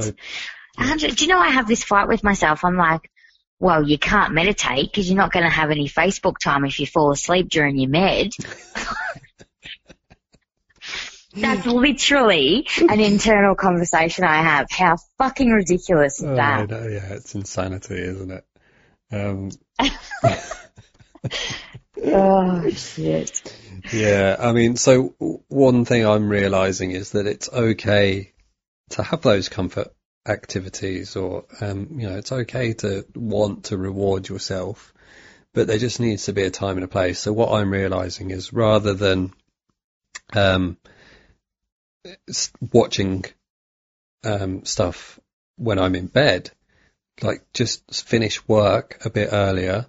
Hundred. 0.77 1.17
Do 1.17 1.25
you 1.25 1.31
know 1.31 1.39
I 1.39 1.51
have 1.51 1.69
this 1.69 1.85
fight 1.85 2.09
with 2.09 2.25
myself? 2.25 2.65
I'm 2.65 2.77
like, 2.77 3.11
well, 3.61 3.87
you 3.87 3.99
can't 3.99 4.33
meditate 4.33 4.91
because 4.91 5.09
you're 5.09 5.19
not 5.19 5.33
going 5.33 5.45
to 5.45 5.51
have 5.51 5.71
any 5.71 5.89
Facebook 5.89 6.39
time 6.43 6.65
if 6.65 6.81
you 6.81 6.87
fall 6.87 7.13
asleep 7.13 7.49
during 7.49 7.79
your 7.79 7.91
med. 7.91 8.33
That's 11.41 11.67
literally 11.67 12.67
an 12.89 13.01
internal 13.01 13.55
conversation 13.55 14.25
I 14.25 14.43
have. 14.43 14.67
How 14.71 14.97
fucking 15.19 15.51
ridiculous 15.51 16.19
is 16.21 16.27
oh, 16.27 16.37
that? 16.37 16.71
yeah, 16.71 17.15
it's 17.15 17.35
insanity, 17.35 17.97
isn't 17.97 18.31
it? 18.31 18.45
Um, 19.13 19.51
Oh 22.03 22.71
shit. 22.71 23.55
Yeah, 23.93 24.37
I 24.39 24.53
mean, 24.53 24.77
so 24.77 25.15
one 25.49 25.85
thing 25.85 26.07
I'm 26.07 26.29
realizing 26.29 26.93
is 26.93 27.11
that 27.11 27.27
it's 27.27 27.49
okay 27.49 28.33
to 28.91 29.03
have 29.03 29.23
those 29.23 29.49
comfort 29.49 29.89
activities 30.27 31.17
or, 31.17 31.45
um, 31.61 31.89
you 31.99 32.09
know, 32.09 32.17
it's 32.17 32.33
okay 32.33 32.73
to 32.75 33.07
want 33.15 33.65
to 33.65 33.77
reward 33.77 34.29
yourself, 34.29 34.93
but 35.55 35.67
there 35.67 35.79
just 35.79 36.01
needs 36.01 36.25
to 36.25 36.33
be 36.33 36.43
a 36.43 36.51
time 36.51 36.77
and 36.77 36.85
a 36.85 36.89
place. 36.89 37.21
So 37.21 37.33
what 37.33 37.53
I'm 37.53 37.71
realizing 37.71 38.31
is 38.31 38.53
rather 38.53 38.95
than, 38.95 39.33
um, 40.35 40.77
watching, 42.61 43.25
um, 44.25 44.65
stuff 44.65 45.19
when 45.57 45.79
I'm 45.79 45.95
in 45.95 46.07
bed, 46.07 46.51
like 47.23 47.45
just 47.53 48.07
finish 48.07 48.47
work 48.49 49.05
a 49.05 49.11
bit 49.11 49.31
earlier, 49.33 49.87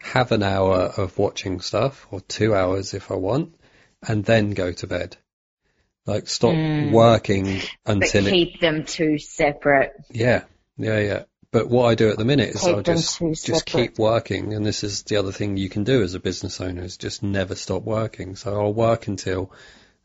have 0.00 0.32
an 0.32 0.42
hour 0.42 0.92
of 0.96 1.18
watching 1.18 1.60
stuff 1.60 2.06
or 2.10 2.20
two 2.20 2.54
hours 2.54 2.94
if 2.94 3.10
I 3.10 3.14
want, 3.14 3.54
and 4.06 4.24
then 4.24 4.50
go 4.50 4.72
to 4.72 4.86
bed. 4.86 5.16
Like 6.06 6.28
stop 6.28 6.54
Mm. 6.54 6.90
working 6.90 7.44
But 7.84 7.94
until 7.94 8.26
it, 8.26 8.30
keep 8.30 8.60
them 8.60 8.84
two 8.84 9.18
separate. 9.18 9.92
yeah, 10.10 10.44
yeah, 10.76 10.98
yeah. 10.98 11.22
But 11.50 11.68
what 11.68 11.86
I 11.86 11.94
do 11.94 12.10
at 12.10 12.18
the 12.18 12.24
minute 12.24 12.50
is 12.50 12.62
Keep 12.62 12.74
I'll 12.74 12.82
just 12.82 13.20
just 13.44 13.66
keep 13.66 13.98
working, 13.98 14.54
and 14.54 14.66
this 14.66 14.82
is 14.84 15.04
the 15.04 15.16
other 15.16 15.32
thing 15.32 15.56
you 15.56 15.68
can 15.68 15.84
do 15.84 16.02
as 16.02 16.14
a 16.14 16.20
business 16.20 16.60
owner 16.60 16.82
is 16.82 16.96
just 16.96 17.22
never 17.22 17.54
stop 17.54 17.82
working. 17.84 18.36
So 18.36 18.60
I'll 18.60 18.74
work 18.74 19.06
until 19.06 19.52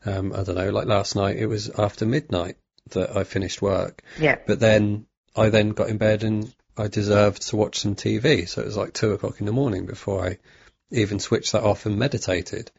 um, 0.04 0.32
I 0.32 0.42
don't 0.42 0.54
know, 0.56 0.70
like 0.70 0.86
last 0.86 1.16
night 1.16 1.36
it 1.36 1.46
was 1.46 1.70
after 1.70 2.06
midnight 2.06 2.56
that 2.90 3.16
I 3.16 3.24
finished 3.24 3.60
work, 3.62 4.02
Yeah. 4.18 4.36
but 4.46 4.60
then 4.60 5.06
I 5.36 5.50
then 5.50 5.70
got 5.70 5.88
in 5.88 5.98
bed 5.98 6.24
and 6.24 6.52
I 6.76 6.88
deserved 6.88 7.42
to 7.48 7.56
watch 7.56 7.80
some 7.80 7.94
TV. 7.94 8.48
So 8.48 8.62
it 8.62 8.66
was 8.66 8.76
like 8.76 8.94
two 8.94 9.12
o'clock 9.12 9.40
in 9.40 9.46
the 9.46 9.52
morning 9.52 9.86
before 9.86 10.26
I 10.26 10.38
even 10.90 11.20
switched 11.20 11.52
that 11.52 11.62
off 11.62 11.86
and 11.86 11.98
meditated. 11.98 12.70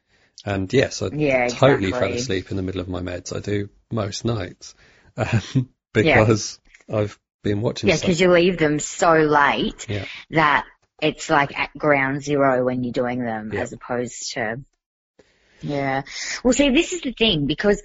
And 0.44 0.72
yes, 0.74 1.02
I 1.02 1.10
Yeah, 1.14 1.48
totally 1.48 1.92
fell 1.92 2.12
asleep 2.12 2.50
in 2.50 2.58
the 2.58 2.64
middle 2.64 2.82
of 2.82 2.90
my 2.90 3.02
meds. 3.02 3.36
I 3.36 3.40
do 3.40 3.70
most 3.92 4.26
nights 4.26 4.74
um, 5.16 5.70
because 5.94 6.60
I've 6.92 7.18
been 7.44 7.62
watching 7.62 7.90
Yeah, 7.90 7.98
because 8.00 8.20
you 8.20 8.32
leave 8.32 8.58
them 8.58 8.80
so 8.80 9.14
late 9.14 9.86
Yeah. 9.88 10.06
that 10.32 10.66
it's 11.02 11.30
like 11.30 11.58
at 11.58 11.72
ground 11.78 12.24
zero 12.24 12.64
when 12.66 12.84
you're 12.84 12.94
doing 12.94 13.24
them 13.24 13.52
Yeah. 13.54 13.62
as 13.62 13.74
opposed 13.74 14.34
to, 14.34 14.62
yeah. 15.62 16.04
Well, 16.44 16.54
see, 16.54 16.70
this 16.70 16.94
is 16.94 17.02
the 17.02 17.14
thing 17.14 17.48
because 17.48 17.82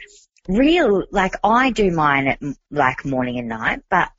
real, 0.48 1.04
like 1.10 1.34
I 1.42 1.70
do 1.70 1.90
mine 1.90 2.28
at 2.28 2.40
like 2.70 3.04
morning 3.04 3.38
and 3.38 3.48
night, 3.48 3.82
but 3.90 4.10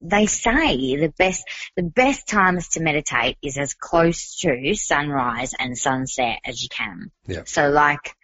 they 0.00 0.26
say 0.26 0.96
the 0.96 1.12
best, 1.16 1.44
the 1.76 1.82
best 1.82 2.26
times 2.26 2.68
to 2.70 2.82
meditate 2.82 3.36
is 3.42 3.58
as 3.58 3.74
close 3.74 4.38
to 4.38 4.74
sunrise 4.74 5.54
and 5.58 5.76
sunset 5.76 6.38
as 6.44 6.62
you 6.62 6.68
can. 6.70 7.10
Yeah. 7.26 7.42
So 7.44 7.68
like, 7.68 8.16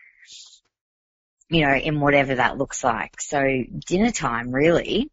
you 1.48 1.66
know, 1.66 1.74
in 1.74 2.00
whatever 2.00 2.36
that 2.36 2.56
looks 2.58 2.82
like. 2.82 3.20
So 3.20 3.40
dinner 3.86 4.10
time 4.10 4.52
really 4.52 5.10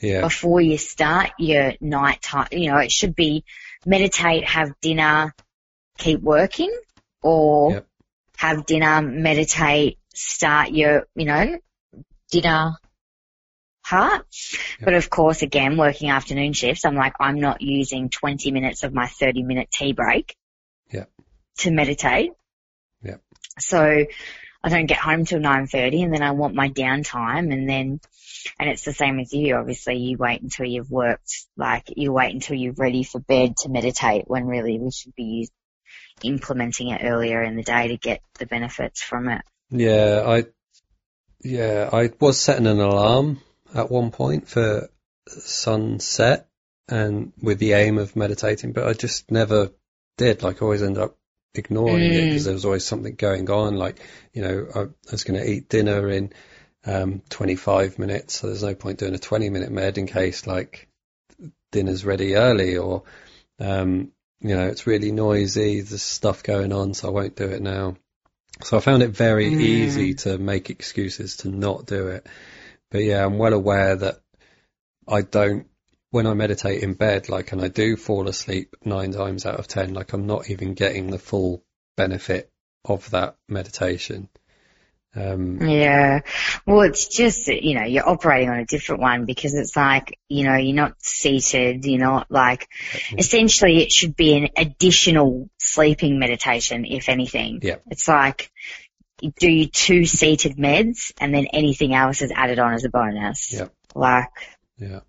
Yeah, 0.00 0.22
before 0.22 0.60
you 0.60 0.78
start 0.78 1.30
your 1.38 1.74
night 1.80 2.22
time. 2.22 2.48
You 2.52 2.70
know, 2.70 2.78
it 2.78 2.90
should 2.90 3.14
be 3.14 3.44
meditate, 3.84 4.44
have 4.44 4.72
dinner, 4.80 5.34
keep 5.98 6.20
working, 6.20 6.74
or 7.22 7.72
Yep. 7.72 7.86
Have 8.40 8.64
dinner, 8.64 9.02
meditate, 9.02 9.98
start 10.14 10.70
your, 10.70 11.06
you 11.14 11.26
know, 11.26 11.58
dinner 12.30 12.72
part. 13.84 14.26
But 14.82 14.94
of 14.94 15.10
course, 15.10 15.42
again, 15.42 15.76
working 15.76 16.08
afternoon 16.08 16.54
shifts, 16.54 16.86
I'm 16.86 16.94
like, 16.94 17.12
I'm 17.20 17.38
not 17.38 17.60
using 17.60 18.08
20 18.08 18.50
minutes 18.50 18.82
of 18.82 18.94
my 18.94 19.08
30 19.08 19.42
minute 19.42 19.68
tea 19.70 19.92
break 19.92 20.34
Yep. 20.90 21.10
to 21.58 21.70
meditate. 21.70 22.30
Yep. 23.02 23.20
So 23.58 24.06
I 24.64 24.68
don't 24.70 24.86
get 24.86 24.96
home 24.96 25.26
till 25.26 25.40
9.30 25.40 26.04
and 26.04 26.14
then 26.14 26.22
I 26.22 26.30
want 26.30 26.54
my 26.54 26.70
downtime 26.70 27.52
and 27.52 27.68
then, 27.68 28.00
and 28.58 28.70
it's 28.70 28.86
the 28.86 28.94
same 28.94 29.20
as 29.20 29.34
you, 29.34 29.54
obviously 29.56 29.96
you 29.98 30.16
wait 30.16 30.40
until 30.40 30.64
you've 30.64 30.90
worked, 30.90 31.44
like 31.58 31.92
you 31.94 32.10
wait 32.10 32.32
until 32.32 32.56
you're 32.56 32.72
ready 32.72 33.02
for 33.02 33.20
bed 33.20 33.58
to 33.58 33.68
meditate 33.68 34.24
when 34.28 34.46
really 34.46 34.78
we 34.78 34.90
should 34.90 35.14
be 35.14 35.50
implementing 36.24 36.88
it 36.88 37.02
earlier 37.04 37.42
in 37.42 37.56
the 37.56 37.62
day 37.62 37.88
to 37.88 37.96
get 37.96 38.22
the 38.38 38.46
benefits 38.46 39.02
from 39.02 39.28
it. 39.28 39.42
yeah, 39.70 40.22
I, 40.26 40.44
yeah, 41.42 41.88
I 41.92 42.10
was 42.20 42.40
setting 42.40 42.66
an 42.66 42.80
alarm 42.80 43.40
at 43.74 43.90
one 43.90 44.10
point 44.10 44.48
for 44.48 44.88
sunset 45.28 46.48
and 46.88 47.32
with 47.40 47.58
the 47.58 47.72
aim 47.74 47.98
of 47.98 48.16
meditating, 48.16 48.72
but 48.72 48.86
I 48.86 48.92
just 48.92 49.30
never 49.30 49.70
did. 50.18 50.42
Like 50.42 50.60
I 50.60 50.64
always 50.64 50.82
end 50.82 50.98
up 50.98 51.16
ignoring 51.54 52.12
it 52.12 52.24
Mm. 52.24 52.28
because 52.28 52.44
there 52.44 52.54
was 52.54 52.64
always 52.64 52.84
something 52.84 53.14
going 53.14 53.48
on. 53.50 53.76
Like, 53.76 54.00
you 54.32 54.42
know, 54.42 54.66
I, 54.74 54.80
I 54.80 55.10
was 55.10 55.24
going 55.24 55.40
to 55.40 55.48
eat 55.48 55.68
dinner 55.68 56.08
in, 56.08 56.32
um, 56.84 57.22
25 57.30 57.98
minutes. 57.98 58.38
So 58.38 58.46
there's 58.46 58.62
no 58.62 58.74
point 58.74 58.98
doing 58.98 59.14
a 59.14 59.18
20 59.18 59.50
minute 59.50 59.70
med 59.70 59.98
in 59.98 60.06
case 60.06 60.46
like 60.46 60.88
dinner's 61.72 62.04
ready 62.04 62.34
early 62.34 62.76
or, 62.76 63.04
um, 63.58 64.12
you 64.40 64.56
know, 64.56 64.66
it's 64.66 64.86
really 64.86 65.12
noisy. 65.12 65.80
There's 65.80 66.02
stuff 66.02 66.42
going 66.42 66.72
on. 66.72 66.94
So 66.94 67.08
I 67.08 67.10
won't 67.10 67.36
do 67.36 67.44
it 67.44 67.62
now. 67.62 67.96
So 68.62 68.76
I 68.76 68.80
found 68.80 69.02
it 69.02 69.08
very 69.08 69.50
Mm. 69.50 69.60
easy 69.60 70.14
to 70.14 70.38
make 70.38 70.70
excuses 70.70 71.38
to 71.38 71.48
not 71.48 71.86
do 71.86 72.08
it. 72.08 72.26
But 72.90 73.04
yeah, 73.04 73.24
I'm 73.24 73.38
well 73.38 73.52
aware 73.52 73.96
that 73.96 74.20
I 75.06 75.22
don't, 75.22 75.66
when 76.10 76.26
I 76.26 76.34
meditate 76.34 76.82
in 76.82 76.94
bed, 76.94 77.28
like, 77.28 77.52
and 77.52 77.62
I 77.62 77.68
do 77.68 77.96
fall 77.96 78.28
asleep 78.28 78.76
nine 78.84 79.12
times 79.12 79.46
out 79.46 79.58
of 79.58 79.68
ten, 79.68 79.94
like 79.94 80.12
I'm 80.12 80.26
not 80.26 80.50
even 80.50 80.74
getting 80.74 81.10
the 81.10 81.18
full 81.18 81.64
benefit 81.96 82.50
of 82.84 83.10
that 83.10 83.36
meditation. 83.48 84.28
Um, 85.14 85.60
Yeah. 85.60 86.20
Well, 86.66 86.82
it's 86.82 87.08
just, 87.08 87.48
you 87.48 87.74
know, 87.74 87.84
you're 87.84 88.08
operating 88.08 88.48
on 88.50 88.58
a 88.60 88.64
different 88.66 89.00
one 89.00 89.24
because 89.24 89.54
it's 89.54 89.74
like, 89.76 90.18
you 90.28 90.44
know, 90.44 90.56
you're 90.56 90.76
not 90.76 90.94
seated, 91.02 91.84
you're 91.84 91.98
not 92.00 92.30
like, 92.30 92.68
essentially 93.18 93.82
it 93.82 93.90
should 93.90 94.14
be 94.14 94.36
an 94.36 94.48
additional 94.56 95.50
sleeping 95.58 96.18
meditation, 96.18 96.84
if 96.84 97.08
anything. 97.08 97.58
Yeah. 97.62 97.76
It's 97.90 98.06
like, 98.06 98.50
you 99.20 99.32
do 99.38 99.50
your 99.50 99.68
two 99.68 100.06
seated 100.06 100.56
meds 100.56 101.12
and 101.20 101.34
then 101.34 101.46
anything 101.52 101.92
else 101.92 102.22
is 102.22 102.32
added 102.34 102.58
on 102.58 102.74
as 102.74 102.84
a 102.84 102.88
bonus. 102.88 103.52
Yeah. 103.52 103.68
Like, 103.94 104.28
yeah. 104.78 105.00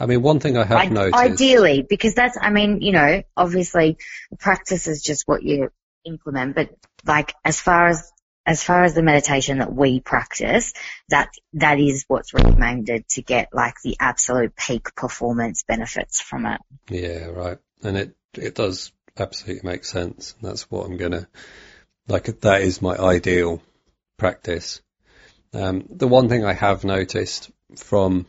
I 0.00 0.06
mean, 0.06 0.20
one 0.22 0.40
thing 0.40 0.56
I 0.56 0.64
have 0.64 0.78
I- 0.78 0.86
noticed. 0.86 1.14
ideally, 1.16 1.86
because 1.88 2.14
that's, 2.14 2.36
I 2.40 2.50
mean, 2.50 2.80
you 2.80 2.92
know, 2.92 3.22
obviously 3.36 3.98
practice 4.38 4.86
is 4.88 5.02
just 5.02 5.24
what 5.26 5.42
you 5.42 5.68
implement, 6.04 6.54
but 6.54 6.70
like 7.06 7.34
as 7.44 7.60
far 7.60 7.88
as, 7.88 8.10
as 8.46 8.62
far 8.62 8.84
as 8.84 8.94
the 8.94 9.02
meditation 9.02 9.58
that 9.58 9.74
we 9.74 10.00
practice, 10.00 10.72
that, 11.08 11.30
that 11.54 11.80
is 11.80 12.04
what's 12.06 12.32
recommended 12.32 13.08
to 13.08 13.22
get 13.22 13.48
like 13.52 13.74
the 13.82 13.96
absolute 13.98 14.54
peak 14.54 14.94
performance 14.94 15.64
benefits 15.66 16.20
from 16.20 16.46
it. 16.46 16.60
Yeah, 16.88 17.26
right. 17.26 17.58
And 17.82 17.96
it, 17.96 18.16
it 18.34 18.54
does 18.54 18.92
absolutely 19.18 19.68
make 19.68 19.84
sense. 19.84 20.34
That's 20.40 20.70
what 20.70 20.86
I'm 20.86 20.96
gonna, 20.96 21.28
like, 22.06 22.26
that 22.40 22.62
is 22.62 22.80
my 22.80 22.96
ideal 22.96 23.60
practice. 24.16 24.80
Um, 25.52 25.84
the 25.90 26.08
one 26.08 26.28
thing 26.28 26.44
I 26.44 26.52
have 26.52 26.84
noticed 26.84 27.50
from 27.76 28.26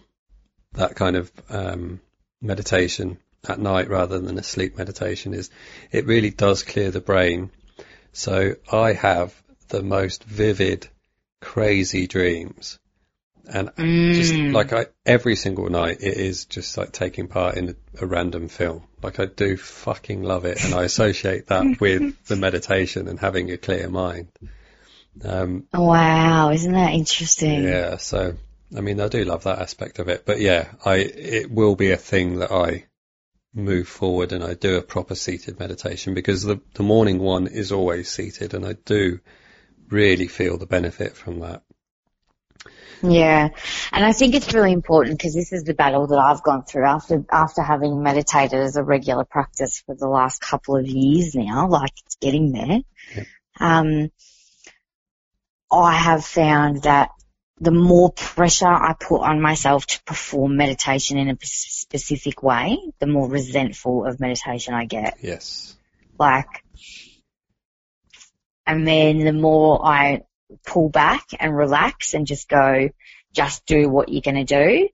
that 0.73 0.95
kind 0.95 1.15
of, 1.15 1.31
um, 1.49 2.01
meditation 2.41 3.17
at 3.47 3.59
night 3.59 3.89
rather 3.89 4.19
than 4.19 4.37
a 4.37 4.43
sleep 4.43 4.77
meditation 4.77 5.33
is 5.33 5.49
it 5.91 6.05
really 6.05 6.29
does 6.29 6.63
clear 6.63 6.91
the 6.91 7.01
brain. 7.01 7.49
So 8.13 8.55
I 8.71 8.93
have 8.93 9.33
the 9.69 9.83
most 9.83 10.23
vivid, 10.23 10.87
crazy 11.41 12.07
dreams. 12.07 12.79
And 13.49 13.71
just 14.11 14.33
Mm. 14.33 14.53
like 14.53 14.73
I, 14.73 14.87
every 15.05 15.35
single 15.35 15.69
night, 15.69 15.97
it 16.01 16.17
is 16.17 16.45
just 16.45 16.77
like 16.77 16.91
taking 16.91 17.27
part 17.27 17.57
in 17.57 17.69
a, 17.69 18.03
a 18.03 18.05
random 18.05 18.47
film. 18.49 18.83
Like 19.01 19.19
I 19.19 19.25
do 19.25 19.57
fucking 19.57 20.23
love 20.23 20.45
it, 20.45 20.63
and 20.63 20.73
I 20.73 20.83
associate 20.83 21.47
that 21.47 21.65
with 21.79 22.25
the 22.27 22.35
meditation 22.35 23.07
and 23.07 23.19
having 23.19 23.51
a 23.51 23.57
clear 23.57 23.89
mind. 23.89 24.29
Um, 25.23 25.67
Wow, 25.73 26.49
isn't 26.51 26.73
that 26.73 26.93
interesting? 26.93 27.63
yeah, 27.63 27.97
so 27.97 28.33
I 28.75 28.81
mean, 28.81 28.99
I 28.99 29.07
do 29.07 29.23
love 29.23 29.43
that 29.43 29.59
aspect 29.59 29.99
of 29.99 30.09
it, 30.09 30.25
but 30.25 30.39
yeah, 30.41 30.71
I 30.85 30.95
it 30.97 31.51
will 31.51 31.75
be 31.75 31.91
a 31.91 31.97
thing 31.97 32.39
that 32.39 32.51
I 32.51 32.85
move 33.53 33.87
forward 33.87 34.31
and 34.33 34.43
I 34.43 34.53
do 34.55 34.77
a 34.77 34.81
proper 34.83 35.15
seated 35.15 35.59
meditation 35.59 36.13
because 36.13 36.43
the 36.43 36.61
the 36.75 36.83
morning 36.83 37.19
one 37.19 37.47
is 37.47 37.71
always 37.71 38.09
seated, 38.09 38.53
and 38.53 38.65
I 38.65 38.73
do 38.73 39.19
really 39.89 40.27
feel 40.27 40.57
the 40.57 40.65
benefit 40.65 41.15
from 41.15 41.39
that. 41.39 41.63
Yeah, 43.03 43.49
and 43.91 44.05
I 44.05 44.11
think 44.11 44.33
it's 44.33 44.53
really 44.53 44.71
important 44.71 45.19
because 45.19 45.35
this 45.35 45.53
is 45.53 45.63
the 45.63 45.75
battle 45.75 46.07
that 46.07 46.17
I've 46.17 46.41
gone 46.41 46.63
through 46.63 46.85
after 46.85 47.23
after 47.31 47.61
having 47.61 48.01
meditated 48.01 48.59
as 48.59 48.75
a 48.75 48.83
regular 48.83 49.23
practice 49.23 49.83
for 49.85 49.93
the 49.93 50.07
last 50.07 50.41
couple 50.41 50.75
of 50.75 50.87
years 50.87 51.35
now. 51.35 51.67
Like 51.67 51.93
it's 52.05 52.15
getting 52.15 52.51
there. 52.51 52.79
Yep. 53.15 53.27
Um, 53.59 54.11
I 55.71 55.93
have 55.93 56.25
found 56.25 56.83
that 56.83 57.11
the 57.59 57.71
more 57.71 58.11
pressure 58.11 58.67
I 58.67 58.93
put 58.99 59.21
on 59.21 59.41
myself 59.41 59.85
to 59.87 60.03
perform 60.03 60.57
meditation 60.57 61.17
in 61.17 61.29
a 61.29 61.37
specific 61.41 62.43
way, 62.43 62.77
the 62.99 63.07
more 63.07 63.27
resentful 63.27 64.05
of 64.05 64.19
meditation 64.19 64.73
I 64.73 64.85
get. 64.85 65.17
Yes. 65.21 65.75
Like, 66.19 66.63
and 68.67 68.85
then 68.85 69.19
the 69.19 69.33
more 69.33 69.83
I 69.83 70.23
pull 70.65 70.89
back 70.89 71.25
and 71.39 71.55
relax 71.55 72.13
and 72.13 72.27
just 72.27 72.49
go, 72.49 72.89
just 73.33 73.65
do 73.65 73.89
what 73.89 74.09
you're 74.09 74.21
going 74.21 74.45
to 74.45 74.65
do. 74.65 74.89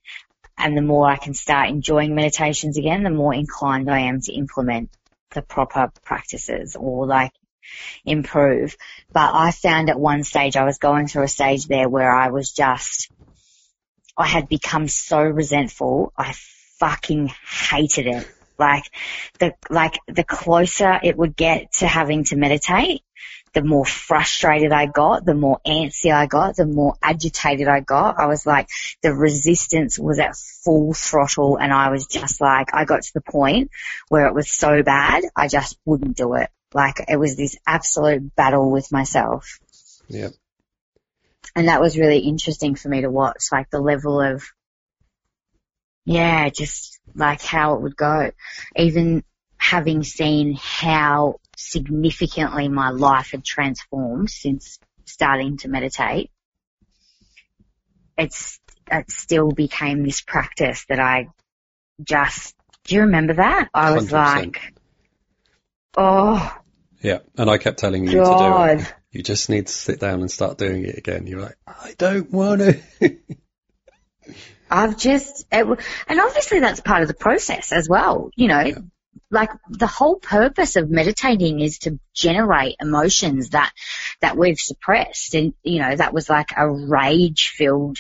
And 0.57 0.77
the 0.77 0.83
more 0.83 1.09
I 1.09 1.17
can 1.17 1.33
start 1.33 1.69
enjoying 1.69 2.13
meditations 2.13 2.77
again, 2.77 3.01
the 3.01 3.09
more 3.09 3.33
inclined 3.33 3.89
I 3.89 4.01
am 4.01 4.21
to 4.21 4.33
implement 4.33 4.91
the 5.31 5.41
proper 5.41 5.91
practices 6.03 6.75
or 6.75 7.07
like 7.07 7.31
improve. 8.05 8.77
But 9.11 9.33
I 9.33 9.49
found 9.49 9.89
at 9.89 9.99
one 9.99 10.23
stage 10.23 10.55
I 10.55 10.65
was 10.65 10.77
going 10.77 11.07
through 11.07 11.23
a 11.23 11.27
stage 11.27 11.65
there 11.65 11.89
where 11.89 12.13
I 12.13 12.29
was 12.29 12.51
just, 12.51 13.09
I 14.15 14.27
had 14.27 14.47
become 14.47 14.87
so 14.87 15.19
resentful. 15.19 16.13
I 16.15 16.35
fucking 16.77 17.31
hated 17.49 18.05
it. 18.05 18.31
Like 18.59 18.83
the, 19.39 19.55
like 19.71 19.97
the 20.07 20.23
closer 20.23 20.99
it 21.01 21.17
would 21.17 21.35
get 21.35 21.71
to 21.79 21.87
having 21.87 22.25
to 22.25 22.35
meditate, 22.35 23.01
the 23.53 23.63
more 23.63 23.85
frustrated 23.85 24.71
I 24.71 24.87
got, 24.87 25.25
the 25.25 25.35
more 25.35 25.59
antsy 25.65 26.11
I 26.11 26.25
got, 26.25 26.55
the 26.55 26.65
more 26.65 26.95
agitated 27.01 27.67
I 27.67 27.81
got. 27.81 28.19
I 28.19 28.25
was 28.25 28.45
like, 28.45 28.67
the 29.01 29.13
resistance 29.13 29.99
was 29.99 30.19
at 30.19 30.35
full 30.35 30.93
throttle 30.93 31.57
and 31.57 31.71
I 31.71 31.89
was 31.89 32.07
just 32.07 32.41
like, 32.41 32.73
I 32.73 32.85
got 32.85 33.03
to 33.03 33.13
the 33.13 33.21
point 33.21 33.69
where 34.09 34.27
it 34.27 34.33
was 34.33 34.49
so 34.51 34.81
bad, 34.81 35.23
I 35.35 35.47
just 35.47 35.77
wouldn't 35.85 36.17
do 36.17 36.33
it. 36.33 36.49
Like 36.73 36.95
it 37.07 37.17
was 37.17 37.35
this 37.35 37.57
absolute 37.67 38.35
battle 38.35 38.71
with 38.71 38.91
myself. 38.91 39.59
Yeah. 40.07 40.29
And 41.55 41.67
that 41.67 41.81
was 41.81 41.97
really 41.97 42.19
interesting 42.19 42.73
for 42.73 42.89
me 42.89 43.01
to 43.01 43.11
watch, 43.11 43.45
like 43.51 43.69
the 43.69 43.79
level 43.79 44.19
of, 44.19 44.43
yeah, 46.05 46.49
just 46.49 46.99
like 47.13 47.43
how 47.43 47.75
it 47.75 47.81
would 47.81 47.95
go. 47.95 48.31
Even 48.75 49.23
having 49.57 50.03
seen 50.03 50.57
how 50.59 51.39
significantly 51.71 52.67
my 52.67 52.89
life 52.89 53.31
had 53.31 53.43
transformed 53.43 54.29
since 54.29 54.79
starting 55.05 55.57
to 55.57 55.67
meditate, 55.67 56.29
it's, 58.17 58.59
it 58.91 59.09
still 59.09 59.51
became 59.51 60.03
this 60.03 60.21
practice 60.21 60.85
that 60.89 60.99
I 60.99 61.27
just, 62.01 62.55
do 62.85 62.95
you 62.95 63.01
remember 63.01 63.35
that? 63.35 63.69
I 63.73 63.91
was 63.93 64.09
100%. 64.09 64.13
like, 64.13 64.73
oh 65.97 66.55
Yeah. 67.01 67.19
And 67.37 67.49
I 67.49 67.57
kept 67.57 67.79
telling 67.79 68.05
you 68.05 68.11
to 68.11 68.17
do 68.17 68.63
it. 68.81 68.93
You 69.11 69.21
just 69.21 69.49
need 69.49 69.67
to 69.67 69.73
sit 69.73 69.99
down 69.99 70.21
and 70.21 70.31
start 70.31 70.57
doing 70.57 70.85
it 70.85 70.97
again. 70.97 71.27
You're 71.27 71.41
like, 71.41 71.57
I 71.67 71.93
don't 71.97 72.31
want 72.31 72.61
to. 72.61 72.79
I've 74.71 74.97
just, 74.97 75.45
it, 75.51 75.67
and 76.07 76.19
obviously 76.19 76.59
that's 76.59 76.81
part 76.81 77.03
of 77.03 77.07
the 77.07 77.13
process 77.13 77.71
as 77.71 77.87
well, 77.87 78.31
you 78.35 78.47
know, 78.47 78.61
Yeah. 78.61 78.79
Like 79.29 79.49
the 79.69 79.87
whole 79.87 80.15
purpose 80.17 80.75
of 80.75 80.89
meditating 80.89 81.59
is 81.59 81.79
to 81.79 81.99
generate 82.13 82.75
emotions 82.79 83.49
that, 83.49 83.71
that 84.21 84.37
we've 84.37 84.59
suppressed. 84.59 85.33
And, 85.35 85.53
you 85.63 85.79
know, 85.79 85.95
that 85.95 86.13
was 86.13 86.29
like 86.29 86.51
a 86.55 86.69
rage 86.69 87.53
filled 87.55 87.97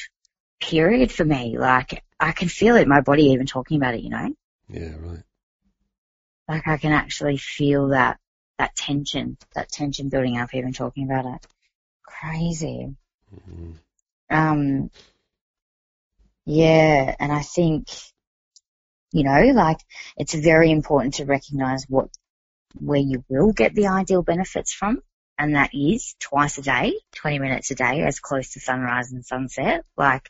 period 0.61 1.11
for 1.11 1.25
me. 1.25 1.57
Like 1.57 2.03
I 2.19 2.31
can 2.31 2.47
feel 2.47 2.75
it 2.75 2.83
in 2.83 2.89
my 2.89 3.01
body 3.01 3.23
even 3.31 3.45
talking 3.45 3.77
about 3.77 3.95
it, 3.95 4.01
you 4.01 4.09
know, 4.09 4.33
yeah, 4.69 4.93
right. 4.99 5.23
like 6.47 6.67
I 6.67 6.77
can 6.77 6.91
actually 6.91 7.37
feel 7.37 7.89
that, 7.89 8.19
that 8.59 8.75
tension, 8.75 9.37
that 9.55 9.69
tension 9.69 10.09
building 10.09 10.37
up 10.37 10.53
even 10.53 10.73
talking 10.73 11.05
about 11.05 11.25
it. 11.25 11.47
Crazy. 12.03 12.95
Mhm. 13.33 13.75
Um, 14.29 14.91
yeah, 16.45 17.15
and 17.19 17.31
I 17.31 17.41
think, 17.41 17.87
you 19.13 19.23
know, 19.23 19.51
like 19.53 19.77
it's 20.17 20.33
very 20.33 20.71
important 20.71 21.15
to 21.15 21.25
recognize 21.25 21.85
what, 21.87 22.09
where 22.79 22.99
you 22.99 23.23
will 23.29 23.53
get 23.53 23.75
the 23.75 23.87
ideal 23.87 24.23
benefits 24.23 24.73
from. 24.73 25.01
And 25.37 25.55
that 25.55 25.69
is 25.73 26.15
twice 26.19 26.57
a 26.57 26.61
day, 26.61 26.93
20 27.15 27.39
minutes 27.39 27.71
a 27.71 27.75
day, 27.75 28.01
as 28.01 28.19
close 28.19 28.53
to 28.53 28.59
sunrise 28.59 29.11
and 29.11 29.25
sunset, 29.25 29.85
like 29.95 30.29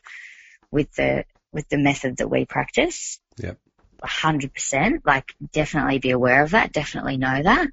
with 0.70 0.92
the, 0.94 1.24
with 1.52 1.68
the 1.68 1.78
method 1.78 2.18
that 2.18 2.28
we 2.28 2.44
practice. 2.44 3.18
Yep. 3.38 3.58
A 4.02 4.06
hundred 4.06 4.52
percent, 4.52 5.02
like 5.06 5.34
definitely 5.52 5.98
be 5.98 6.10
aware 6.10 6.42
of 6.42 6.50
that, 6.50 6.72
definitely 6.72 7.16
know 7.16 7.42
that. 7.42 7.68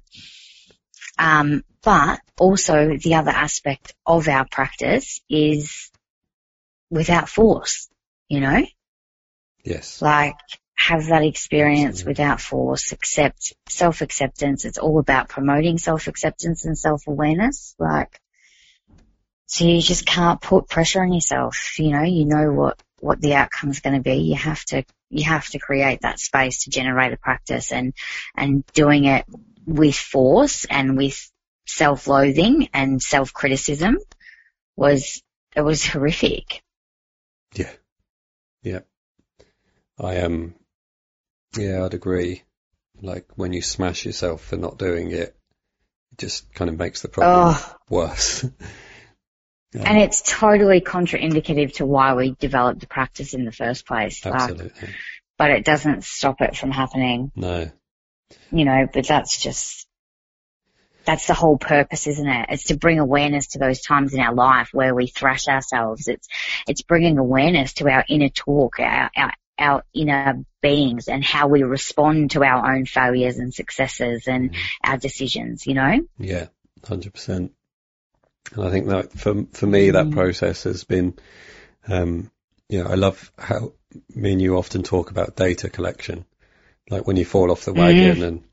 Um, 1.18 1.62
but 1.82 2.20
also 2.38 2.96
the 2.96 3.16
other 3.16 3.30
aspect 3.30 3.94
of 4.06 4.28
our 4.28 4.46
practice 4.50 5.20
is 5.28 5.90
without 6.90 7.28
force, 7.28 7.88
you 8.28 8.40
know, 8.40 8.64
Yes. 9.64 10.00
like 10.00 10.36
have 10.74 11.06
that 11.06 11.22
experience 11.22 12.04
without 12.04 12.40
force, 12.40 12.92
accept 12.92 13.52
self-acceptance. 13.68 14.64
It's 14.64 14.78
all 14.78 14.98
about 14.98 15.28
promoting 15.28 15.78
self-acceptance 15.78 16.64
and 16.64 16.76
self-awareness. 16.76 17.74
Like, 17.78 18.20
so 19.46 19.64
you 19.64 19.80
just 19.80 20.06
can't 20.06 20.40
put 20.40 20.68
pressure 20.68 21.02
on 21.02 21.12
yourself. 21.12 21.78
You 21.78 21.90
know, 21.90 22.02
you 22.02 22.24
know 22.24 22.52
what, 22.52 22.82
what 23.00 23.20
the 23.20 23.34
outcome's 23.34 23.80
going 23.80 23.96
to 23.96 24.02
be. 24.02 24.16
You 24.16 24.36
have 24.36 24.64
to, 24.66 24.84
you 25.10 25.24
have 25.24 25.46
to 25.50 25.58
create 25.58 26.00
that 26.02 26.18
space 26.18 26.64
to 26.64 26.70
generate 26.70 27.12
a 27.12 27.18
practice 27.18 27.70
and, 27.70 27.92
and 28.36 28.64
doing 28.72 29.04
it 29.04 29.24
with 29.66 29.94
force 29.94 30.64
and 30.64 30.96
with 30.96 31.30
self-loathing 31.66 32.70
and 32.72 33.00
self-criticism 33.00 33.98
was, 34.74 35.22
it 35.54 35.60
was 35.60 35.86
horrific. 35.86 36.62
Yeah. 37.54 37.70
Yeah. 38.62 38.80
I 40.00 40.14
am, 40.14 40.32
um, 40.32 40.54
yeah, 41.56 41.84
I'd 41.84 41.94
agree. 41.94 42.42
Like 43.00 43.26
when 43.36 43.52
you 43.52 43.62
smash 43.62 44.04
yourself 44.04 44.42
for 44.44 44.56
not 44.56 44.78
doing 44.78 45.10
it, 45.10 45.36
it 46.12 46.18
just 46.18 46.52
kind 46.54 46.70
of 46.70 46.78
makes 46.78 47.02
the 47.02 47.08
problem 47.08 47.54
Oh, 47.56 47.74
worse. 47.88 48.44
Yeah. 49.74 49.84
And 49.86 49.98
it's 49.98 50.20
totally 50.20 50.82
contraindicative 50.82 51.76
to 51.76 51.86
why 51.86 52.12
we 52.14 52.36
developed 52.38 52.80
the 52.80 52.86
practice 52.86 53.32
in 53.32 53.46
the 53.46 53.52
first 53.52 53.86
place. 53.86 54.22
Like, 54.22 54.34
Absolutely. 54.34 54.88
but 55.38 55.50
it 55.50 55.64
doesn't 55.64 56.04
stop 56.04 56.42
it 56.42 56.54
from 56.56 56.70
happening, 56.70 57.32
No. 57.34 57.70
you 58.50 58.66
know, 58.66 58.86
but 58.92 59.08
that's 59.08 59.40
just, 59.40 59.88
that's 61.06 61.26
the 61.26 61.32
whole 61.32 61.56
purpose, 61.56 62.06
isn't 62.06 62.28
it? 62.28 62.46
It's 62.50 62.64
to 62.64 62.76
bring 62.76 62.98
awareness 62.98 63.46
to 63.48 63.58
those 63.58 63.80
times 63.80 64.12
in 64.12 64.20
our 64.20 64.34
life 64.34 64.68
where 64.72 64.94
we 64.94 65.06
thrash 65.06 65.48
ourselves. 65.48 66.06
It's, 66.06 66.28
it's 66.68 66.82
bringing 66.82 67.16
awareness 67.16 67.72
to 67.74 67.88
our 67.88 68.04
inner 68.10 68.28
talk, 68.28 68.78
our, 68.78 69.10
our, 69.16 69.32
our 69.62 69.84
inner 69.94 70.44
beings 70.60 71.08
and 71.08 71.24
how 71.24 71.48
we 71.48 71.62
respond 71.62 72.32
to 72.32 72.44
our 72.44 72.74
own 72.74 72.84
failures 72.86 73.38
and 73.38 73.54
successes 73.54 74.28
and 74.28 74.54
our 74.84 74.96
decisions, 74.98 75.66
you 75.66 75.74
know? 75.74 76.00
Yeah, 76.18 76.48
hundred 76.84 77.14
percent. 77.14 77.52
And 78.54 78.64
I 78.64 78.70
think 78.70 78.88
that 78.88 79.12
for 79.12 79.44
for 79.52 79.66
me, 79.66 79.90
that 79.90 80.08
Mm. 80.08 80.12
process 80.12 80.64
has 80.64 80.84
been, 80.84 81.14
um, 81.88 82.30
you 82.68 82.82
know, 82.82 82.90
I 82.90 82.94
love 82.94 83.32
how 83.38 83.72
me 84.14 84.32
and 84.32 84.42
you 84.42 84.56
often 84.56 84.82
talk 84.82 85.10
about 85.10 85.36
data 85.36 85.68
collection, 85.70 86.24
like 86.90 87.06
when 87.06 87.16
you 87.16 87.24
fall 87.24 87.50
off 87.50 87.64
the 87.64 87.72
wagon, 87.72 88.22
and 88.22 88.44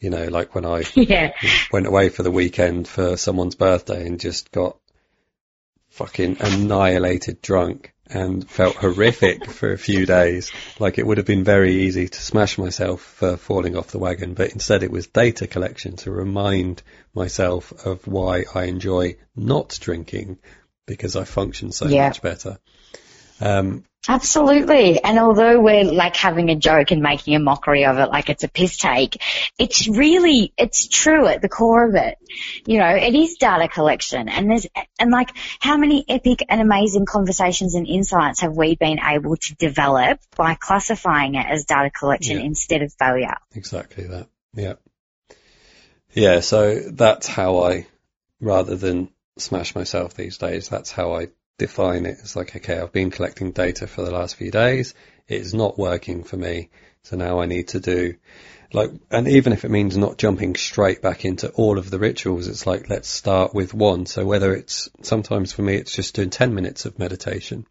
you 0.00 0.10
know, 0.10 0.26
like 0.28 0.54
when 0.54 0.64
I 0.66 0.82
Yeah. 0.94 1.32
went 1.72 1.86
away 1.86 2.08
for 2.10 2.22
the 2.22 2.30
weekend 2.30 2.88
for 2.88 3.16
someone's 3.16 3.54
birthday 3.54 4.06
and 4.06 4.20
just 4.20 4.50
got 4.52 4.76
fucking 5.90 6.36
annihilated 6.40 7.40
drunk 7.40 7.93
and 8.10 8.48
felt 8.48 8.76
horrific 8.76 9.46
for 9.46 9.72
a 9.72 9.78
few 9.78 10.06
days. 10.06 10.52
Like 10.78 10.98
it 10.98 11.06
would 11.06 11.18
have 11.18 11.26
been 11.26 11.44
very 11.44 11.74
easy 11.84 12.08
to 12.08 12.20
smash 12.20 12.58
myself 12.58 13.00
for 13.00 13.36
falling 13.36 13.76
off 13.76 13.88
the 13.88 13.98
wagon, 13.98 14.34
but 14.34 14.52
instead 14.52 14.82
it 14.82 14.90
was 14.90 15.06
data 15.06 15.46
collection 15.46 15.96
to 15.96 16.10
remind 16.10 16.82
myself 17.14 17.72
of 17.86 18.06
why 18.06 18.44
I 18.54 18.64
enjoy 18.64 19.16
not 19.34 19.78
drinking 19.80 20.38
because 20.86 21.16
I 21.16 21.24
function 21.24 21.72
so 21.72 21.88
Yeah. 21.88 22.08
much 22.08 22.20
better. 22.20 22.58
Um, 23.40 23.84
Absolutely. 24.08 25.02
And 25.02 25.18
although 25.18 25.60
we're 25.60 25.84
like 25.84 26.16
having 26.16 26.50
a 26.50 26.56
joke 26.56 26.90
and 26.90 27.02
making 27.02 27.34
a 27.34 27.38
mockery 27.38 27.84
of 27.86 27.98
it 27.98 28.10
like 28.10 28.28
it's 28.28 28.44
a 28.44 28.48
piss 28.48 28.76
take, 28.76 29.22
it's 29.58 29.88
really, 29.88 30.52
it's 30.58 30.88
true 30.88 31.26
at 31.26 31.40
the 31.40 31.48
core 31.48 31.88
of 31.88 31.94
it. 31.94 32.18
You 32.66 32.78
know, 32.78 32.94
it 32.94 33.14
is 33.14 33.36
data 33.36 33.68
collection 33.68 34.28
and 34.28 34.50
there's, 34.50 34.66
and 34.98 35.10
like 35.10 35.30
how 35.60 35.76
many 35.76 36.04
epic 36.08 36.44
and 36.48 36.60
amazing 36.60 37.06
conversations 37.06 37.74
and 37.74 37.86
insights 37.86 38.40
have 38.40 38.54
we 38.54 38.76
been 38.76 38.98
able 39.02 39.36
to 39.36 39.54
develop 39.54 40.20
by 40.36 40.54
classifying 40.54 41.34
it 41.34 41.46
as 41.48 41.64
data 41.64 41.90
collection 41.90 42.38
Yeah. 42.38 42.44
instead 42.44 42.82
of 42.82 42.92
failure? 42.98 43.36
Exactly 43.54 44.04
that. 44.08 44.28
Yeah. 44.54 44.74
Yeah. 46.12 46.40
So 46.40 46.78
that's 46.78 47.26
how 47.26 47.62
I, 47.64 47.86
rather 48.40 48.76
than 48.76 49.08
smash 49.38 49.74
myself 49.74 50.14
these 50.14 50.38
days, 50.38 50.68
that's 50.68 50.92
how 50.92 51.14
I 51.14 51.28
define 51.58 52.06
it. 52.06 52.18
It's 52.20 52.36
like, 52.36 52.54
okay, 52.56 52.78
I've 52.78 52.92
been 52.92 53.10
collecting 53.10 53.52
data 53.52 53.86
for 53.86 54.02
the 54.02 54.10
last 54.10 54.36
few 54.36 54.50
days. 54.50 54.94
It's 55.28 55.54
not 55.54 55.78
working 55.78 56.24
for 56.24 56.36
me. 56.36 56.70
So 57.02 57.16
now 57.16 57.40
I 57.40 57.46
need 57.46 57.68
to 57.68 57.80
do 57.80 58.14
like, 58.74 58.90
and 59.10 59.28
even 59.28 59.52
if 59.52 59.64
it 59.64 59.70
means 59.70 59.96
not 59.96 60.18
jumping 60.18 60.56
straight 60.56 61.00
back 61.00 61.24
into 61.24 61.48
all 61.50 61.78
of 61.78 61.90
the 61.90 61.98
rituals, 62.00 62.48
it's 62.48 62.66
like, 62.66 62.90
let's 62.90 63.08
start 63.08 63.54
with 63.54 63.72
one. 63.72 64.04
So 64.06 64.26
whether 64.26 64.52
it's, 64.52 64.88
sometimes 65.02 65.52
for 65.52 65.62
me, 65.62 65.76
it's 65.76 65.94
just 65.94 66.16
doing 66.16 66.30
10 66.30 66.54
minutes 66.54 66.84
of 66.84 66.98
meditation. 66.98 67.66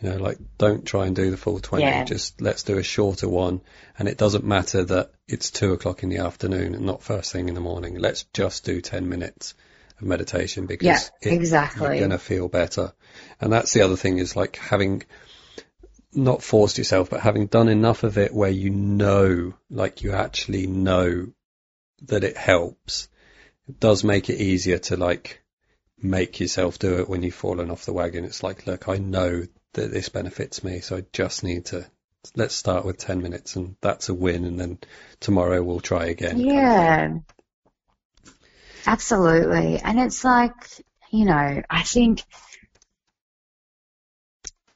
You 0.00 0.10
know, 0.10 0.16
like 0.16 0.38
don't 0.58 0.84
try 0.84 1.06
and 1.06 1.14
do 1.14 1.30
the 1.30 1.36
full 1.36 1.60
20. 1.60 1.84
Yeah. 1.84 2.04
Just 2.04 2.40
let's 2.40 2.64
do 2.64 2.76
a 2.76 2.82
shorter 2.82 3.28
one. 3.28 3.60
And 3.96 4.08
it 4.08 4.18
doesn't 4.18 4.44
matter 4.44 4.82
that 4.84 5.12
it's 5.28 5.52
two 5.52 5.72
o'clock 5.74 6.02
in 6.02 6.08
the 6.08 6.18
afternoon 6.18 6.74
and 6.74 6.84
not 6.84 7.04
first 7.04 7.30
thing 7.30 7.48
in 7.48 7.54
the 7.54 7.60
morning. 7.60 7.96
Let's 7.96 8.24
just 8.34 8.64
do 8.64 8.80
10 8.80 9.08
minutes 9.08 9.54
of 10.00 10.08
meditation 10.08 10.66
because 10.66 11.12
Yeah, 11.22 11.32
exactly. 11.32 11.86
you're 11.86 11.98
going 11.98 12.10
to 12.10 12.18
feel 12.18 12.48
better. 12.48 12.92
And 13.42 13.52
that's 13.52 13.72
the 13.72 13.82
other 13.82 13.96
thing 13.96 14.18
is 14.18 14.36
like 14.36 14.56
having 14.56 15.02
not 16.14 16.44
forced 16.44 16.78
yourself, 16.78 17.10
but 17.10 17.20
having 17.20 17.48
done 17.48 17.68
enough 17.68 18.04
of 18.04 18.16
it 18.16 18.32
where 18.32 18.50
you 18.50 18.70
know, 18.70 19.54
like 19.68 20.02
you 20.02 20.12
actually 20.12 20.68
know 20.68 21.26
that 22.02 22.22
it 22.22 22.36
helps. 22.36 23.08
It 23.68 23.80
does 23.80 24.04
make 24.04 24.30
it 24.30 24.40
easier 24.40 24.78
to 24.78 24.96
like 24.96 25.42
make 26.00 26.38
yourself 26.38 26.78
do 26.78 27.00
it 27.00 27.08
when 27.08 27.24
you've 27.24 27.34
fallen 27.34 27.70
off 27.70 27.84
the 27.84 27.92
wagon. 27.92 28.24
It's 28.24 28.44
like, 28.44 28.68
look, 28.68 28.88
I 28.88 28.98
know 28.98 29.44
that 29.72 29.90
this 29.90 30.08
benefits 30.08 30.62
me, 30.62 30.78
so 30.78 30.98
I 30.98 31.04
just 31.12 31.42
need 31.42 31.66
to 31.66 31.84
let's 32.36 32.54
start 32.54 32.84
with 32.84 32.98
10 32.98 33.20
minutes 33.20 33.56
and 33.56 33.74
that's 33.80 34.08
a 34.08 34.14
win 34.14 34.44
and 34.44 34.60
then 34.60 34.78
tomorrow 35.18 35.60
we'll 35.60 35.80
try 35.80 36.06
again. 36.06 36.36
kind 36.36 36.48
of. 36.48 36.54
Yeah. 36.54 37.10
Absolutely. 38.86 39.80
And 39.80 39.98
it's 39.98 40.24
like, 40.24 40.54
you 41.10 41.24
know, 41.24 41.62
I 41.68 41.82
think 41.82 42.22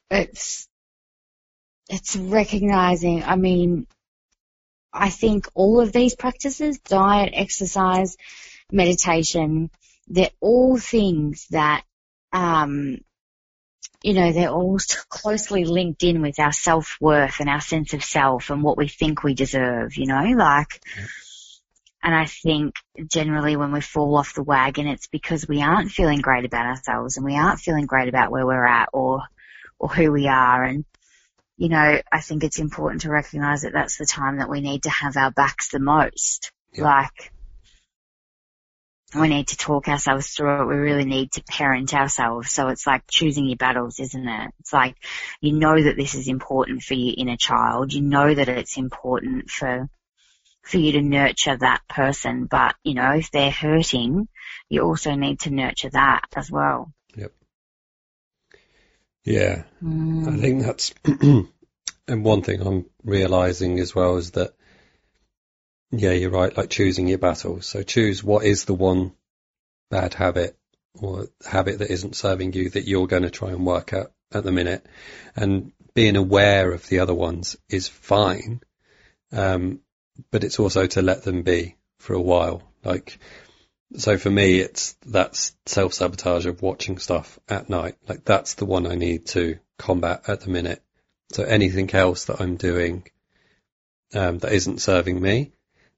it's, 0.09 0.67
it's 1.89 2.15
recognizing, 2.15 3.23
I 3.23 3.35
mean, 3.35 3.87
I 4.93 5.09
think 5.09 5.47
all 5.53 5.79
of 5.79 5.91
these 5.91 6.15
practices, 6.15 6.79
diet, 6.79 7.33
exercise, 7.33 8.17
meditation, 8.71 9.69
they're 10.07 10.31
all 10.39 10.77
things 10.77 11.47
that, 11.51 11.83
um, 12.33 12.97
you 14.03 14.13
know, 14.13 14.31
they're 14.31 14.49
all 14.49 14.77
closely 15.09 15.65
linked 15.65 16.03
in 16.03 16.21
with 16.21 16.39
our 16.39 16.51
self-worth 16.51 17.39
and 17.39 17.49
our 17.49 17.61
sense 17.61 17.93
of 17.93 18.03
self 18.03 18.49
and 18.49 18.63
what 18.63 18.77
we 18.77 18.87
think 18.87 19.23
we 19.23 19.33
deserve, 19.33 19.97
you 19.97 20.05
know, 20.05 20.23
like, 20.35 20.81
and 22.03 22.15
I 22.15 22.25
think 22.25 22.75
generally 23.07 23.55
when 23.57 23.71
we 23.71 23.81
fall 23.81 24.15
off 24.17 24.35
the 24.35 24.43
wagon, 24.43 24.87
it's 24.87 25.07
because 25.07 25.47
we 25.47 25.61
aren't 25.61 25.91
feeling 25.91 26.21
great 26.21 26.45
about 26.45 26.67
ourselves 26.67 27.17
and 27.17 27.25
we 27.25 27.35
aren't 27.35 27.59
feeling 27.59 27.85
great 27.85 28.07
about 28.07 28.31
where 28.31 28.45
we're 28.45 28.65
at 28.65 28.89
or, 28.93 29.23
or 29.79 29.89
who 29.89 30.11
we 30.11 30.27
are. 30.27 30.63
And, 30.63 30.85
you 31.57 31.69
know, 31.69 32.01
I 32.11 32.21
think 32.21 32.43
it's 32.43 32.59
important 32.59 33.01
to 33.01 33.09
recognize 33.09 33.63
that 33.63 33.73
that's 33.73 33.97
the 33.97 34.05
time 34.05 34.37
that 34.37 34.49
we 34.49 34.61
need 34.61 34.83
to 34.83 34.89
have 34.89 35.17
our 35.17 35.31
backs 35.31 35.69
the 35.69 35.79
most. 35.79 36.51
Yeah. 36.73 36.83
Like, 36.83 37.31
we 39.15 39.29
need 39.29 39.47
to 39.47 39.57
talk 39.57 39.87
ourselves 39.87 40.27
through 40.29 40.63
it. 40.63 40.65
We 40.67 40.75
really 40.75 41.05
need 41.05 41.31
to 41.33 41.43
parent 41.43 41.93
ourselves. 41.93 42.51
So 42.51 42.67
it's 42.67 42.85
like 42.85 43.03
choosing 43.09 43.45
your 43.45 43.55
battles, 43.55 43.99
isn't 43.99 44.27
it? 44.27 44.51
It's 44.59 44.73
like, 44.73 44.97
you 45.39 45.53
know 45.53 45.81
that 45.81 45.95
this 45.95 46.13
is 46.13 46.27
important 46.27 46.83
for 46.83 46.93
your 46.93 47.15
inner 47.17 47.37
child. 47.37 47.93
You 47.93 48.01
know 48.01 48.33
that 48.33 48.49
it's 48.49 48.77
important 48.77 49.49
for, 49.49 49.87
for 50.61 50.77
you 50.77 50.91
to 50.93 51.01
nurture 51.01 51.55
that 51.55 51.81
person. 51.87 52.45
But, 52.45 52.75
you 52.83 52.95
know, 52.95 53.11
if 53.11 53.31
they're 53.31 53.49
hurting, 53.49 54.27
you 54.69 54.81
also 54.81 55.15
need 55.15 55.39
to 55.41 55.51
nurture 55.51 55.89
that 55.91 56.25
as 56.35 56.51
well. 56.51 56.91
Yeah. 59.27 59.63
I 59.81 59.85
Mm. 59.85 60.41
think 60.41 60.63
that's, 60.63 60.93
and 62.07 62.23
one 62.23 62.41
thing 62.43 62.61
I'm 62.61 62.85
realizing 63.03 63.77
as 63.79 63.93
well 63.93 64.15
is 64.15 64.31
that, 64.31 64.53
yeah, 65.91 66.11
you're 66.11 66.29
right, 66.29 66.55
like 66.55 66.69
choosing 66.69 67.07
your 67.07 67.17
battles. 67.17 67.65
So 67.65 67.83
choose 67.83 68.23
what 68.23 68.45
is 68.45 68.63
the 68.63 68.73
one 68.73 69.11
bad 69.91 70.13
habit 70.13 70.57
or 70.93 71.27
habit 71.45 71.79
that 71.79 71.91
isn't 71.91 72.15
serving 72.15 72.53
you 72.53 72.69
that 72.69 72.87
you're 72.87 73.07
going 73.07 73.23
to 73.23 73.29
try 73.29 73.49
and 73.49 73.65
work 73.65 73.91
at 73.91 74.11
at 74.31 74.45
the 74.45 74.51
minute. 74.51 74.85
And 75.35 75.73
being 75.93 76.15
aware 76.15 76.71
of 76.71 76.87
the 76.87 76.99
other 76.99 77.13
ones 77.13 77.57
is 77.69 77.89
fine. 77.89 78.61
Um, 79.33 79.81
but 80.31 80.45
it's 80.45 80.59
also 80.59 80.87
to 80.87 81.01
let 81.01 81.23
them 81.23 81.43
be 81.43 81.75
for 81.97 82.13
a 82.13 82.21
while. 82.21 82.63
Like, 82.83 83.19
so 83.95 84.17
for 84.17 84.29
me, 84.29 84.59
it's 84.59 84.93
that's 85.05 85.55
self 85.65 85.93
sabotage 85.93 86.45
of 86.45 86.61
watching 86.61 86.97
stuff 86.97 87.39
at 87.47 87.69
night. 87.69 87.95
Like 88.07 88.25
that's 88.25 88.55
the 88.55 88.65
one 88.65 88.85
I 88.85 88.95
need 88.95 89.27
to 89.27 89.59
combat 89.77 90.23
at 90.27 90.41
the 90.41 90.49
minute. 90.49 90.81
So 91.31 91.43
anything 91.43 91.93
else 91.93 92.25
that 92.25 92.41
I'm 92.41 92.55
doing 92.55 93.03
um, 94.13 94.39
that 94.39 94.53
isn't 94.53 94.81
serving 94.81 95.21
me, 95.21 95.51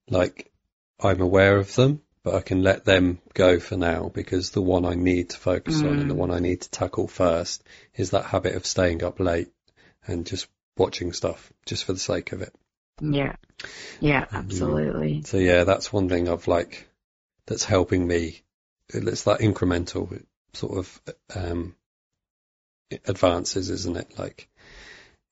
like 0.09 0.51
I'm 0.99 1.21
aware 1.21 1.57
of 1.57 1.73
them, 1.75 2.01
but 2.23 2.35
I 2.35 2.41
can 2.41 2.63
let 2.63 2.85
them 2.85 3.19
go 3.33 3.59
for 3.59 3.77
now 3.77 4.09
because 4.13 4.51
the 4.51 4.61
one 4.61 4.85
I 4.85 4.95
need 4.95 5.29
to 5.31 5.37
focus 5.37 5.83
on 5.83 5.99
and 5.99 6.09
the 6.09 6.15
Mm. 6.15 6.17
one 6.17 6.31
I 6.31 6.39
need 6.39 6.61
to 6.61 6.69
tackle 6.69 7.07
first 7.07 7.63
is 7.95 8.11
that 8.11 8.25
habit 8.25 8.55
of 8.55 8.65
staying 8.65 9.03
up 9.03 9.19
late 9.19 9.49
and 10.05 10.25
just 10.25 10.47
watching 10.77 11.13
stuff 11.13 11.51
just 11.65 11.85
for 11.85 11.93
the 11.93 11.99
sake 11.99 12.31
of 12.31 12.41
it. 12.41 12.53
Yeah. 13.01 13.35
Yeah, 14.01 14.25
Mm. 14.31 14.33
absolutely. 14.33 15.23
So 15.23 15.37
yeah, 15.37 15.63
that's 15.63 15.93
one 15.93 16.09
thing 16.09 16.27
I've 16.27 16.47
like 16.47 16.88
that's 17.49 17.65
helping 17.65 18.07
me. 18.07 18.41
It's 18.89 19.23
that 19.23 19.41
incremental 19.41 20.23
sort 20.53 20.77
of 20.77 21.01
um, 21.35 21.75
advances, 23.05 23.69
isn't 23.69 23.97
it? 23.97 24.17
Like 24.17 24.47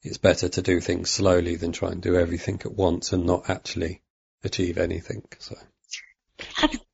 it's 0.04 0.18
better 0.18 0.50
to 0.50 0.62
do 0.62 0.80
things 0.80 1.10
slowly 1.10 1.56
than 1.56 1.72
try 1.72 1.92
and 1.92 2.02
do 2.02 2.16
everything 2.16 2.62
at 2.66 2.74
once 2.74 3.14
and 3.14 3.26
not 3.26 3.50
actually 3.50 4.02
achieve 4.44 4.78
anything. 4.78 5.24
So 5.40 5.56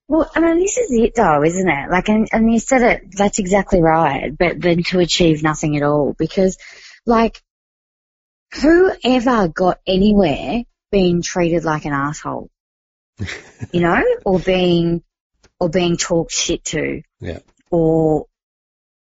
Well, 0.07 0.29
I 0.35 0.41
mean, 0.41 0.59
this 0.59 0.77
is 0.77 0.91
it 0.91 1.15
though, 1.15 1.43
isn't 1.43 1.69
it? 1.69 1.89
Like, 1.89 2.09
and, 2.09 2.27
and 2.31 2.51
you 2.51 2.59
said 2.59 2.81
it, 2.81 3.15
that's 3.15 3.39
exactly 3.39 3.81
right, 3.81 4.37
but 4.37 4.61
then 4.61 4.83
to 4.83 4.99
achieve 4.99 5.41
nothing 5.41 5.77
at 5.77 5.83
all 5.83 6.13
because, 6.17 6.57
like, 7.05 7.41
who 8.61 8.91
ever 9.03 9.47
got 9.47 9.79
anywhere 9.87 10.63
being 10.91 11.21
treated 11.21 11.63
like 11.63 11.85
an 11.85 11.93
asshole? 11.93 12.49
you 13.71 13.81
know? 13.81 14.03
Or 14.25 14.39
being, 14.39 15.03
or 15.63 15.69
being 15.69 15.95
talked 15.95 16.33
shit 16.33 16.65
to? 16.65 17.01
Yeah. 17.21 17.39
Or, 17.71 18.25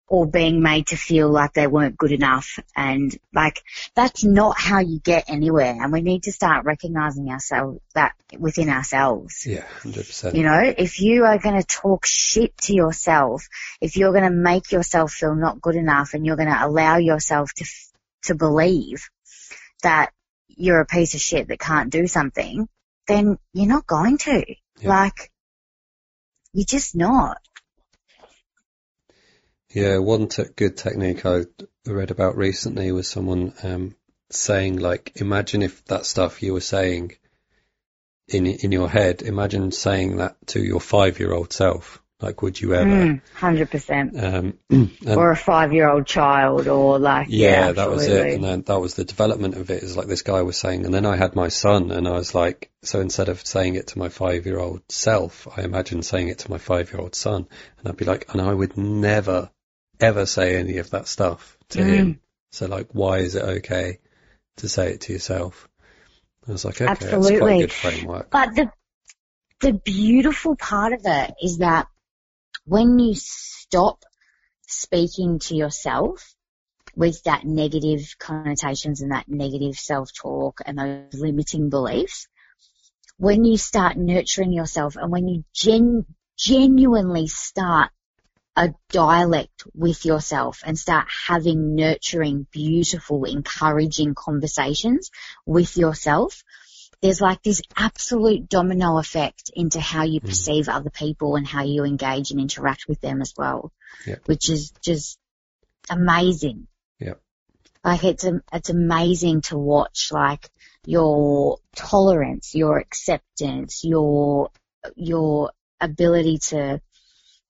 or 0.09 0.27
being 0.27 0.61
made 0.61 0.87
to 0.87 0.97
feel 0.97 1.29
like 1.29 1.53
they 1.53 1.67
weren't 1.67 1.97
good 1.97 2.11
enough. 2.11 2.59
And 2.75 3.17
like, 3.33 3.61
that's 3.95 4.25
not 4.25 4.59
how 4.59 4.79
you 4.79 4.99
get 4.99 5.29
anywhere. 5.29 5.77
And 5.81 5.93
we 5.93 6.01
need 6.01 6.23
to 6.23 6.33
start 6.33 6.65
recognizing 6.65 7.29
ourselves, 7.29 7.79
that 7.95 8.13
within 8.37 8.69
ourselves. 8.69 9.45
Yeah, 9.45 9.63
100%. 9.83 10.35
You 10.35 10.43
know, 10.43 10.73
if 10.77 10.99
you 10.99 11.23
are 11.23 11.37
going 11.37 11.61
to 11.61 11.65
talk 11.65 12.05
shit 12.05 12.57
to 12.63 12.73
yourself, 12.73 13.47
if 13.79 13.95
you're 13.95 14.11
going 14.11 14.25
to 14.25 14.29
make 14.31 14.73
yourself 14.73 15.13
feel 15.13 15.35
not 15.35 15.61
good 15.61 15.75
enough 15.75 16.13
and 16.13 16.25
you're 16.25 16.35
going 16.35 16.49
to 16.49 16.65
allow 16.65 16.97
yourself 16.97 17.53
to, 17.55 17.65
to 18.23 18.35
believe 18.35 19.09
that 19.83 20.11
you're 20.49 20.81
a 20.81 20.85
piece 20.85 21.13
of 21.13 21.21
shit 21.21 21.47
that 21.47 21.59
can't 21.59 21.89
do 21.89 22.05
something, 22.05 22.67
then 23.07 23.37
you're 23.53 23.65
not 23.65 23.87
going 23.87 24.17
to. 24.17 24.43
Yeah. 24.81 24.89
Like, 24.89 25.31
you're 26.53 26.65
just 26.65 26.95
not. 26.95 27.37
Yeah, 29.73 29.97
one 29.99 30.27
te- 30.27 30.45
good 30.55 30.77
technique 30.77 31.25
I 31.25 31.43
read 31.85 32.11
about 32.11 32.37
recently 32.37 32.91
was 32.91 33.07
someone 33.07 33.53
um, 33.61 33.95
saying 34.31 34.77
like, 34.77 35.13
imagine 35.15 35.61
if 35.61 35.85
that 35.85 36.05
stuff 36.05 36.41
you 36.41 36.53
were 36.53 36.61
saying 36.61 37.15
in 38.27 38.45
in 38.47 38.71
your 38.71 38.89
head, 38.89 39.21
imagine 39.21 39.71
saying 39.71 40.17
that 40.17 40.35
to 40.47 40.59
your 40.63 40.79
five 40.79 41.19
year 41.19 41.33
old 41.33 41.53
self. 41.53 42.01
Like, 42.21 42.41
would 42.41 42.59
you 42.59 42.73
ever? 42.73 42.85
Mm, 42.85 43.21
100%. 43.37 44.23
Um, 44.23 44.59
and 44.69 45.17
Or 45.17 45.31
a 45.31 45.37
five 45.37 45.71
year 45.71 45.89
old 45.89 46.05
child 46.05 46.67
or 46.67 46.99
like, 46.99 47.29
yeah, 47.29 47.67
yeah, 47.67 47.71
that 47.71 47.89
was 47.89 48.07
it. 48.07 48.33
And 48.33 48.43
then 48.43 48.61
that 48.63 48.79
was 48.79 48.95
the 48.95 49.05
development 49.05 49.55
of 49.55 49.69
it. 49.69 49.83
Is 49.83 49.95
like 49.95 50.07
this 50.07 50.21
guy 50.21 50.41
was 50.41 50.57
saying, 50.57 50.83
and 50.83 50.93
then 50.93 51.05
I 51.05 51.15
had 51.15 51.35
my 51.35 51.47
son, 51.47 51.91
and 51.91 52.07
I 52.07 52.11
was 52.11 52.35
like, 52.35 52.71
so 52.81 52.99
instead 52.99 53.29
of 53.29 53.45
saying 53.45 53.75
it 53.75 53.87
to 53.87 53.99
my 53.99 54.09
five 54.09 54.45
year 54.45 54.59
old 54.59 54.81
self, 54.89 55.47
I 55.57 55.61
imagined 55.61 56.05
saying 56.05 56.27
it 56.27 56.39
to 56.39 56.51
my 56.51 56.57
five 56.57 56.91
year 56.91 57.01
old 57.01 57.15
son, 57.15 57.47
and 57.77 57.87
I'd 57.87 57.97
be 57.97 58.05
like, 58.05 58.33
and 58.33 58.41
I 58.41 58.53
would 58.53 58.77
never, 58.77 59.49
ever 60.01 60.25
say 60.25 60.57
any 60.57 60.77
of 60.79 60.89
that 60.89 61.07
stuff 61.07 61.57
to 61.69 61.79
Mm. 61.79 61.87
him. 61.87 62.19
So 62.51 62.67
like, 62.67 62.87
why 62.91 63.19
is 63.19 63.35
it 63.35 63.43
okay 63.43 63.99
to 64.57 64.67
say 64.67 64.91
it 64.93 65.01
to 65.01 65.13
yourself? 65.13 65.69
I 66.47 66.51
was 66.51 66.65
like, 66.65 66.81
okay, 66.81 66.85
that's 66.85 67.09
quite 67.09 67.21
a 67.21 67.31
Absolutely. 67.31 67.59
good 67.59 67.71
framework. 67.73 68.29
But 68.31 68.55
the 68.55 68.71
the 69.61 69.73
beautiful 69.73 70.55
part 70.55 70.93
of 70.93 71.01
it 71.03 71.33
is 71.41 71.57
that 71.59 71.87
when 72.69 72.99
you 72.99 73.15
stop 73.15 74.03
speaking 74.67 75.39
to 75.39 75.55
yourself 75.55 76.35
with 76.95 77.23
that 77.23 77.43
negative 77.43 78.15
connotations 78.19 79.01
and 79.01 79.11
that 79.11 79.27
negative 79.27 79.75
self-talk 79.75 80.61
and 80.63 80.77
those 80.77 81.19
limiting 81.19 81.71
beliefs, 81.71 82.27
when 83.17 83.43
you 83.43 83.57
start 83.57 83.97
nurturing 83.97 84.53
yourself 84.53 84.97
and 84.97 85.11
when 85.11 85.27
you 85.27 85.43
gen- 85.51 86.05
genuinely 86.37 87.25
start 87.25 87.89
a 88.55 88.69
dialect 88.89 89.63
with 89.73 90.05
yourself 90.05 90.61
and 90.63 90.77
start 90.77 91.07
having 91.27 91.73
nurturing, 91.75 92.45
beautiful, 92.51 93.23
encouraging 93.23 94.13
conversations 94.13 95.09
with 95.43 95.75
yourself, 95.75 96.43
there's 97.01 97.21
like 97.21 97.41
this 97.43 97.61
absolute 97.77 98.49
domino 98.49 98.97
effect 98.97 99.51
into 99.55 99.79
how 99.79 100.03
you 100.03 100.19
Mm. 100.19 100.25
perceive 100.25 100.67
other 100.67 100.89
people 100.89 101.35
and 101.35 101.47
how 101.47 101.63
you 101.63 101.85
engage 101.85 102.31
and 102.31 102.39
interact 102.41 102.87
with 102.87 102.99
them 103.01 103.21
as 103.21 103.33
well. 103.37 103.71
Yeah. 104.05 104.17
Which 104.25 104.49
is 104.49 104.71
just 104.81 105.17
amazing. 105.89 106.67
Yeah. 106.99 107.13
Like 107.83 108.03
it's 108.03 108.25
it's 108.51 108.69
amazing 108.69 109.41
to 109.43 109.57
watch 109.57 110.09
like 110.11 110.49
your 110.85 111.59
tolerance, 111.75 112.53
your 112.53 112.77
acceptance, 112.79 113.83
your 113.83 114.49
your 114.95 115.51
ability 115.79 116.39
to 116.49 116.81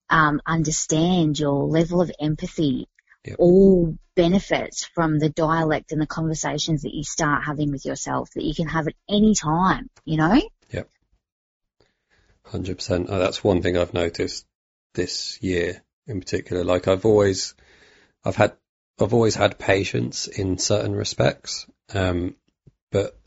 um, 0.10 0.42
understand, 0.46 1.38
your 1.40 1.66
level 1.66 2.02
of 2.02 2.12
empathy, 2.20 2.88
Yep. 3.26 3.36
all 3.40 3.98
benefits 4.16 4.86
from 4.86 5.20
the 5.20 5.30
dialect 5.30 5.92
and 5.92 6.02
the 6.02 6.08
conversations 6.08 6.84
that 6.84 6.94
you 6.94 7.04
start 7.04 7.44
having 7.44 7.72
with 7.72 7.86
yourself 7.86 8.30
that 8.36 8.44
you 8.44 8.54
can 8.54 8.68
have 8.68 8.88
at 8.88 8.96
any 9.10 9.36
time, 9.36 9.90
you 10.06 10.18
know? 10.18 10.42
Yep. 10.72 10.90
Hundred 12.44 12.78
percent. 12.78 13.08
Oh, 13.10 13.20
that's 13.20 13.44
one 13.44 13.62
thing 13.62 13.78
I've 13.78 13.94
noticed 13.94 14.46
this 14.94 15.38
year 15.42 15.84
in 16.08 16.20
particular. 16.22 16.64
Like 16.64 16.88
I've 16.88 17.06
always, 17.06 17.56
I've 18.24 18.38
had, 18.38 18.54
I've 19.00 19.14
always 19.14 19.36
had 19.36 19.60
patience 19.60 20.28
in 20.28 20.58
certain 20.58 20.96
respects, 20.96 21.68
um, 21.94 22.36
but 22.92 23.18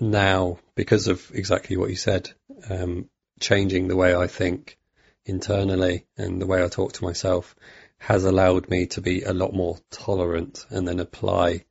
now 0.00 0.58
because 0.74 1.08
of 1.08 1.30
exactly 1.34 1.76
what 1.76 1.90
you 1.90 1.96
said, 1.96 2.30
um, 2.70 3.08
changing 3.40 3.88
the 3.88 3.96
way 3.96 4.14
I 4.14 4.28
think 4.28 4.78
internally 5.24 6.06
and 6.16 6.40
the 6.40 6.46
way 6.46 6.62
I 6.62 6.68
talk 6.68 6.92
to 6.94 7.04
myself 7.04 7.56
has 7.98 8.24
allowed 8.24 8.68
me 8.68 8.86
to 8.86 9.00
be 9.00 9.22
a 9.22 9.32
lot 9.32 9.52
more 9.52 9.78
tolerant 9.90 10.64
and 10.70 10.86
then 10.86 11.00
apply 11.00 11.64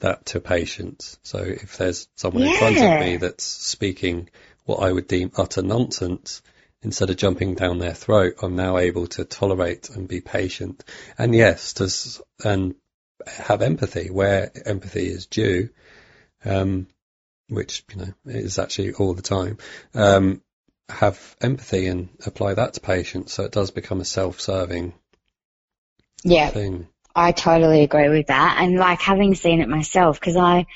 that 0.00 0.26
to 0.26 0.40
patients. 0.40 1.18
So 1.22 1.38
if 1.38 1.76
there's 1.78 2.08
someone 2.14 2.44
in 2.44 2.58
front 2.58 2.76
of 2.76 3.00
me 3.00 3.16
that's 3.16 3.44
speaking 3.44 4.28
what 4.64 4.76
I 4.76 4.92
would 4.92 5.08
deem 5.08 5.32
utter 5.36 5.62
nonsense, 5.62 6.42
instead 6.82 7.10
of 7.10 7.16
jumping 7.16 7.54
down 7.54 7.78
their 7.78 7.94
throat, 7.94 8.34
I'm 8.42 8.56
now 8.56 8.78
able 8.78 9.06
to 9.08 9.24
tolerate 9.24 9.88
and 9.90 10.06
be 10.06 10.20
patient. 10.20 10.84
And 11.16 11.34
yes, 11.34 11.72
to, 11.74 11.90
and 12.46 12.74
have 13.26 13.62
empathy 13.62 14.10
where 14.10 14.50
empathy 14.66 15.06
is 15.06 15.26
due, 15.26 15.70
um, 16.44 16.86
which, 17.48 17.84
you 17.90 17.96
know, 17.96 18.14
is 18.26 18.58
actually 18.58 18.92
all 18.92 19.14
the 19.14 19.22
time. 19.22 19.58
Um, 19.94 20.42
have 20.90 21.36
empathy 21.40 21.86
and 21.86 22.10
apply 22.26 22.52
that 22.54 22.74
to 22.74 22.80
patients 22.80 23.32
so 23.32 23.44
it 23.44 23.52
does 23.52 23.70
become 23.70 24.02
a 24.02 24.04
self-serving 24.04 24.92
Yeah. 26.24 26.50
thing. 26.50 26.88
I 27.14 27.32
totally 27.32 27.82
agree 27.82 28.08
with 28.08 28.26
that. 28.26 28.56
And 28.60 28.76
like 28.76 29.00
having 29.00 29.34
seen 29.34 29.60
it 29.60 29.68
myself, 29.68 30.18
because 30.18 30.36
I, 30.36 30.66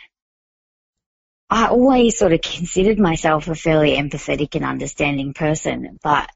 I 1.51 1.69
always 1.69 2.17
sort 2.17 2.33
of 2.33 2.43
considered 2.43 2.99
myself 2.99 3.49
a 3.49 3.55
fairly 3.55 3.97
empathetic 3.97 4.55
and 4.55 4.65
understanding 4.65 5.35
person, 5.35 5.99
but, 6.03 6.31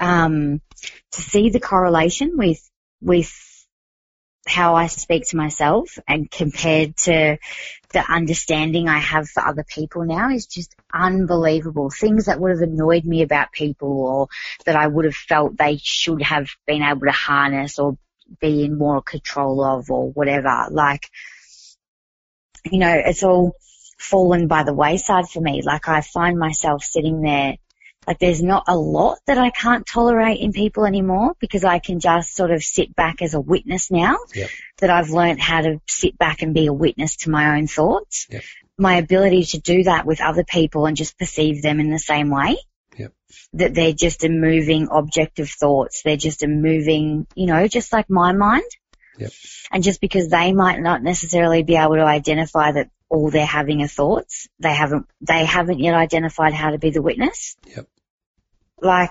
um, 0.00 0.60
to 1.12 1.20
see 1.20 1.50
the 1.50 1.60
correlation 1.60 2.36
with, 2.36 2.58
with 3.00 3.32
how 4.46 4.74
I 4.74 4.88
speak 4.88 5.28
to 5.28 5.36
myself 5.36 5.98
and 6.08 6.30
compared 6.30 6.96
to 6.98 7.38
the 7.92 8.12
understanding 8.12 8.88
I 8.88 8.98
have 8.98 9.28
for 9.28 9.46
other 9.46 9.64
people 9.64 10.04
now 10.04 10.30
is 10.30 10.46
just 10.46 10.74
unbelievable. 10.92 11.90
Things 11.90 12.26
that 12.26 12.40
would 12.40 12.50
have 12.50 12.60
annoyed 12.60 13.04
me 13.04 13.22
about 13.22 13.52
people 13.52 13.88
or 13.88 14.28
that 14.66 14.76
I 14.76 14.86
would 14.86 15.04
have 15.04 15.14
felt 15.14 15.56
they 15.56 15.78
should 15.82 16.22
have 16.22 16.48
been 16.66 16.82
able 16.82 17.06
to 17.06 17.12
harness 17.12 17.78
or 17.78 17.96
be 18.40 18.64
in 18.64 18.78
more 18.78 19.02
control 19.02 19.62
of 19.62 19.90
or 19.90 20.10
whatever. 20.10 20.66
Like, 20.70 21.08
you 22.64 22.78
know, 22.78 22.94
it's 22.94 23.22
all 23.22 23.52
fallen 23.98 24.48
by 24.48 24.62
the 24.64 24.74
wayside 24.74 25.28
for 25.28 25.40
me. 25.40 25.62
Like 25.62 25.88
I 25.88 26.00
find 26.00 26.38
myself 26.38 26.82
sitting 26.82 27.22
there, 27.22 27.54
like 28.06 28.18
there's 28.18 28.42
not 28.42 28.64
a 28.68 28.76
lot 28.76 29.18
that 29.26 29.38
I 29.38 29.50
can't 29.50 29.86
tolerate 29.86 30.40
in 30.40 30.52
people 30.52 30.84
anymore 30.84 31.34
because 31.40 31.64
I 31.64 31.78
can 31.78 32.00
just 32.00 32.34
sort 32.34 32.50
of 32.50 32.62
sit 32.62 32.94
back 32.94 33.22
as 33.22 33.34
a 33.34 33.40
witness 33.40 33.90
now 33.90 34.16
Yep. 34.34 34.50
that 34.78 34.90
I've 34.90 35.10
learned 35.10 35.40
how 35.40 35.62
to 35.62 35.80
sit 35.88 36.18
back 36.18 36.42
and 36.42 36.54
be 36.54 36.66
a 36.66 36.72
witness 36.72 37.16
to 37.18 37.30
my 37.30 37.56
own 37.56 37.66
thoughts. 37.66 38.26
Yep. 38.30 38.42
My 38.76 38.96
ability 38.96 39.44
to 39.44 39.60
do 39.60 39.84
that 39.84 40.04
with 40.04 40.20
other 40.20 40.44
people 40.44 40.86
and 40.86 40.96
just 40.96 41.18
perceive 41.18 41.62
them 41.62 41.80
in 41.80 41.90
the 41.90 41.98
same 41.98 42.28
way 42.28 42.56
Yep. 42.96 43.12
that 43.54 43.74
they're 43.74 43.92
just 43.92 44.24
a 44.24 44.28
moving 44.28 44.88
object 44.88 45.38
of 45.40 45.50
thoughts. 45.50 46.02
They're 46.04 46.16
just 46.16 46.42
a 46.42 46.48
moving, 46.48 47.26
you 47.34 47.46
know, 47.46 47.66
just 47.66 47.92
like 47.92 48.08
my 48.08 48.32
mind. 48.32 48.70
Yep. 49.18 49.32
And 49.70 49.82
just 49.82 50.00
because 50.00 50.28
they 50.28 50.52
might 50.52 50.80
not 50.80 51.02
necessarily 51.02 51.62
be 51.62 51.76
able 51.76 51.96
to 51.96 52.04
identify 52.04 52.72
that 52.72 52.90
all 53.08 53.30
they're 53.30 53.46
having 53.46 53.82
are 53.82 53.88
thoughts, 53.88 54.48
they 54.58 54.72
haven't, 54.72 55.06
they 55.20 55.44
haven't 55.44 55.78
yet 55.78 55.94
identified 55.94 56.52
how 56.52 56.70
to 56.70 56.78
be 56.78 56.90
the 56.90 57.02
witness. 57.02 57.56
Yep. 57.74 57.86
Like, 58.80 59.10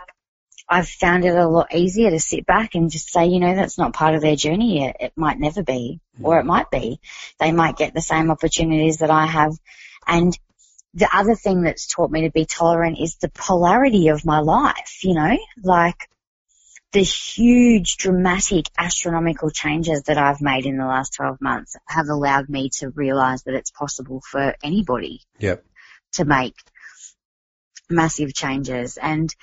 I've 0.69 0.87
found 0.87 1.25
it 1.25 1.35
a 1.35 1.47
lot 1.47 1.73
easier 1.75 2.09
to 2.09 2.19
sit 2.19 2.45
back 2.45 2.75
and 2.75 2.89
just 2.89 3.11
say, 3.11 3.27
you 3.27 3.39
know, 3.39 3.53
that's 3.53 3.77
not 3.77 3.93
part 3.93 4.15
of 4.15 4.21
their 4.21 4.35
journey 4.35 4.79
yet. 4.79 4.97
It 4.99 5.13
might 5.15 5.39
never 5.39 5.61
be, 5.61 5.99
or 6.21 6.35
mm. 6.35 6.39
it 6.39 6.45
might 6.45 6.71
be. 6.71 6.99
They 7.39 7.51
might 7.51 7.77
get 7.77 7.93
the 7.93 8.01
same 8.01 8.31
opportunities 8.31 8.97
that 8.97 9.11
I 9.11 9.25
have. 9.25 9.51
And 10.07 10.37
the 10.93 11.09
other 11.15 11.35
thing 11.35 11.63
that's 11.63 11.87
taught 11.87 12.11
me 12.11 12.21
to 12.21 12.31
be 12.31 12.45
tolerant 12.45 12.97
is 12.99 13.15
the 13.15 13.29
polarity 13.29 14.09
of 14.09 14.25
my 14.25 14.39
life, 14.39 15.03
you 15.03 15.15
know, 15.15 15.37
like 15.63 16.07
the 16.91 17.01
huge 17.01 17.97
dramatic 17.97 18.67
astronomical 18.77 19.49
changes 19.49 20.03
that 20.03 20.19
I've 20.19 20.41
made 20.41 20.67
in 20.67 20.77
the 20.77 20.85
last 20.85 21.15
12 21.15 21.41
months 21.41 21.75
have 21.87 22.07
allowed 22.07 22.49
me 22.49 22.69
to 22.77 22.91
realize 22.91 23.43
that 23.43 23.55
it's 23.55 23.71
possible 23.71 24.21
for 24.29 24.55
anybody 24.63 25.21
Yep. 25.39 25.65
to 26.13 26.25
make 26.25 26.55
massive 27.89 28.33
changes 28.33 28.97
and 28.97 29.33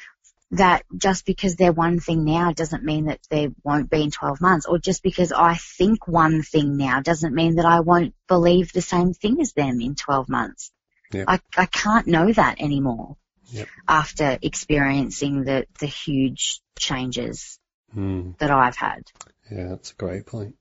that 0.53 0.85
just 0.97 1.27
because 1.27 1.57
they're 1.57 1.73
one 1.73 2.01
thing 2.01 2.25
now 2.25 2.53
doesn't 2.53 2.85
mean 2.85 3.07
that 3.07 3.21
they 3.31 3.51
won't 3.65 3.91
be 3.91 4.03
in 4.03 4.11
12 4.11 4.41
months 4.41 4.67
or 4.67 4.79
just 4.79 5.03
because 5.03 5.33
I 5.33 5.55
think 5.55 6.09
one 6.09 6.43
thing 6.43 6.77
now 6.77 7.01
doesn't 7.01 7.35
mean 7.35 7.57
that 7.57 7.67
I 7.67 7.81
won't 7.81 8.15
believe 8.29 8.73
the 8.73 8.81
same 8.81 9.13
thing 9.13 9.41
as 9.41 9.53
them 9.53 9.81
in 9.81 9.95
12 9.95 10.29
months. 10.29 10.73
I, 11.15 11.41
I 11.57 11.67
can't 11.67 12.07
know 12.07 12.33
that 12.33 12.61
anymore 12.61 13.17
Yep. 13.53 13.69
after 13.89 14.39
experiencing 14.43 15.45
the, 15.45 15.67
the 15.81 15.87
huge 15.87 16.61
changes 16.79 17.59
Mm. 17.97 18.39
that 18.39 18.53
I've 18.53 18.77
had. 18.77 19.03
Yeah, 19.51 19.71
that's 19.71 19.91
a 19.91 19.97
great 19.97 20.25
point. 20.25 20.55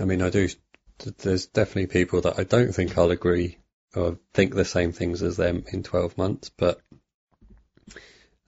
I 0.00 0.04
mean, 0.04 0.20
I 0.20 0.30
do. 0.30 0.48
There's 1.18 1.46
definitely 1.46 1.86
people 1.86 2.22
that 2.22 2.40
I 2.40 2.44
don't 2.44 2.74
think 2.74 2.98
I'll 2.98 3.12
agree 3.12 3.58
or 3.94 4.18
think 4.34 4.54
the 4.54 4.64
same 4.64 4.90
things 4.90 5.22
as 5.22 5.36
them 5.36 5.64
in 5.72 5.84
12 5.84 6.18
months, 6.18 6.50
but 6.56 6.80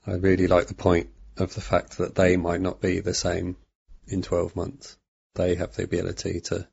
I 0.07 0.15
really 0.15 0.49
like 0.49 0.67
the 0.67 0.75
point 0.75 1.11
of 1.37 1.55
the 1.55 1.61
fact 1.61 1.99
that 1.99 2.15
they 2.15 2.37
might 2.37 2.61
not 2.61 2.81
be 2.81 3.01
the 3.01 3.15
same 3.15 3.57
in 4.09 4.23
12 4.23 4.57
months. 4.57 4.97
They 5.35 5.55
have 5.57 5.75
the 5.75 5.85
ability 5.85 6.41
to 6.47 6.67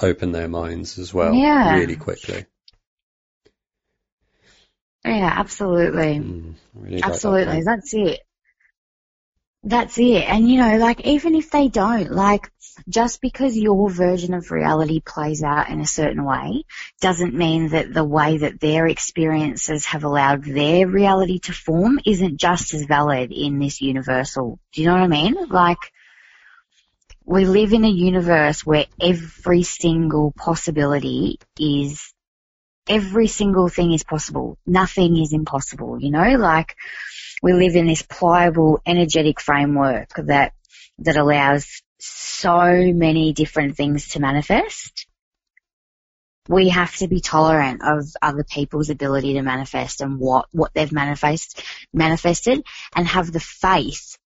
open 0.00 0.32
their 0.32 0.48
minds 0.48 0.98
as 0.98 1.14
well 1.14 1.34
Yeah. 1.34 1.78
really 1.78 1.96
quickly. 1.96 2.46
Yeah, 5.04 5.32
absolutely. 5.36 6.18
Mm, 6.18 6.54
really 6.74 6.96
like 6.96 7.02
that 7.02 7.10
Absolutely. 7.12 7.62
That's 7.62 7.94
it. 7.94 8.20
That's 9.62 9.98
it. 9.98 10.28
And 10.28 10.48
you 10.48 10.58
know, 10.58 10.76
like 10.76 11.06
even 11.06 11.34
if 11.34 11.50
they 11.50 11.68
don't, 11.68 12.10
like 12.10 12.50
just 12.88 13.20
because 13.20 13.56
your 13.56 13.88
version 13.90 14.34
of 14.34 14.50
reality 14.50 15.00
plays 15.00 15.42
out 15.42 15.70
in 15.70 15.80
a 15.80 15.86
certain 15.86 16.24
way 16.24 16.64
doesn't 17.00 17.34
mean 17.34 17.68
that 17.70 17.92
the 17.92 18.04
way 18.04 18.38
that 18.38 18.60
their 18.60 18.86
experiences 18.86 19.86
have 19.86 20.04
allowed 20.04 20.44
their 20.44 20.86
reality 20.86 21.38
to 21.40 21.52
form 21.52 21.98
isn't 22.04 22.38
just 22.38 22.74
as 22.74 22.84
valid 22.84 23.32
in 23.32 23.58
this 23.58 23.80
universal. 23.80 24.58
Do 24.72 24.82
you 24.82 24.88
know 24.88 24.94
what 24.94 25.02
I 25.02 25.08
mean? 25.08 25.34
Like 25.48 25.78
we 27.24 27.46
live 27.46 27.72
in 27.72 27.84
a 27.84 27.88
universe 27.88 28.66
where 28.66 28.86
every 29.00 29.62
single 29.62 30.32
possibility 30.32 31.38
is 31.58 32.12
every 32.86 33.28
single 33.28 33.68
thing 33.68 33.92
is 33.92 34.04
possible. 34.04 34.58
Nothing 34.66 35.16
is 35.16 35.32
impossible, 35.32 35.98
you 36.00 36.10
know, 36.10 36.36
like 36.36 36.76
we 37.42 37.54
live 37.54 37.76
in 37.76 37.86
this 37.86 38.02
pliable, 38.02 38.80
energetic 38.84 39.40
framework 39.40 40.10
that, 40.16 40.52
that 40.98 41.16
allows 41.16 41.82
so 41.98 42.92
many 42.92 43.32
different 43.32 43.76
things 43.76 44.08
to 44.08 44.20
manifest. 44.20 45.06
We 46.46 46.68
have 46.68 46.94
to 46.96 47.08
be 47.08 47.20
tolerant 47.20 47.80
of 47.82 48.04
other 48.20 48.44
people's 48.44 48.90
ability 48.90 49.34
to 49.34 49.42
manifest 49.42 50.02
and 50.02 50.18
what, 50.18 50.46
what 50.52 50.74
they've 50.74 50.92
manifest, 50.92 51.62
manifested 51.90 52.62
and 52.94 53.08
have 53.08 53.32
the 53.32 53.40
faith 53.40 54.18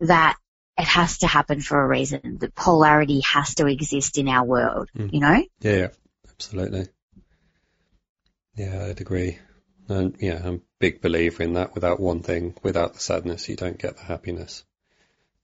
that 0.00 0.36
it 0.80 0.88
has 0.88 1.18
to 1.18 1.26
happen 1.26 1.60
for 1.60 1.80
a 1.80 1.86
reason. 1.88 2.38
The 2.38 2.50
polarity 2.50 3.20
has 3.20 3.54
to 3.56 3.66
exist 3.66 4.18
in 4.18 4.28
our 4.28 4.44
world, 4.44 4.88
Mm. 4.96 5.12
you 5.12 5.20
know? 5.20 5.44
Yeah, 5.60 5.76
yeah, 5.76 5.88
absolutely. 6.28 6.88
Yeah, 8.56 8.86
I'd 8.86 9.00
agree. 9.00 9.38
And 9.88 10.16
yeah, 10.20 10.40
I'm 10.44 10.54
a 10.54 10.60
big 10.78 11.00
believer 11.00 11.42
in 11.42 11.54
that. 11.54 11.74
Without 11.74 12.00
one 12.00 12.20
thing, 12.22 12.54
without 12.62 12.94
the 12.94 13.00
sadness, 13.00 13.48
you 13.48 13.56
don't 13.56 13.78
get 13.78 13.96
the 13.96 14.04
happiness. 14.04 14.64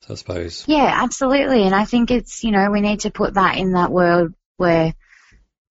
So 0.03 0.15
I 0.15 0.17
suppose, 0.17 0.65
Yeah, 0.69 0.91
absolutely. 1.03 1.63
And 1.65 1.75
I 1.75 1.85
think 1.85 2.11
it's, 2.11 2.45
you 2.45 2.53
know, 2.53 2.71
we 2.71 2.81
need 2.81 3.01
to 3.01 3.11
put 3.11 3.35
that 3.35 3.57
in 3.57 3.73
that 3.73 3.91
world 3.91 4.35
where, 4.57 4.95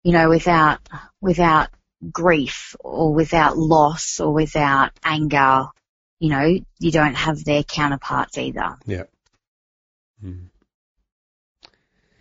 you 0.03 0.11
know, 0.11 0.29
without, 0.29 0.79
without 1.21 1.69
grief 2.11 2.75
or 2.79 3.13
without 3.13 3.57
loss 3.57 4.19
or 4.19 4.33
without 4.33 4.91
anger, 5.03 5.67
you 6.19 6.29
know, 6.29 6.59
you 6.79 6.91
don't 6.91 7.15
have 7.15 7.43
their 7.43 7.63
counterparts 7.63 8.37
either. 8.37 8.77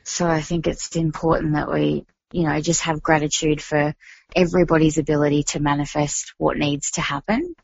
So 0.05 0.27
I 0.27 0.43
think 0.43 0.67
it's 0.67 0.95
important 0.97 1.55
that 1.55 1.73
we, 1.73 2.07
you 2.31 2.45
know, 2.45 2.61
just 2.61 2.83
have 2.83 3.03
gratitude 3.03 3.63
for 3.63 3.95
everybody's 4.37 4.99
ability 4.99 5.45
to 5.45 5.61
manifest 5.61 6.35
what 6.37 6.59
needs 6.59 6.93
to 6.93 7.01
happen 7.01 7.55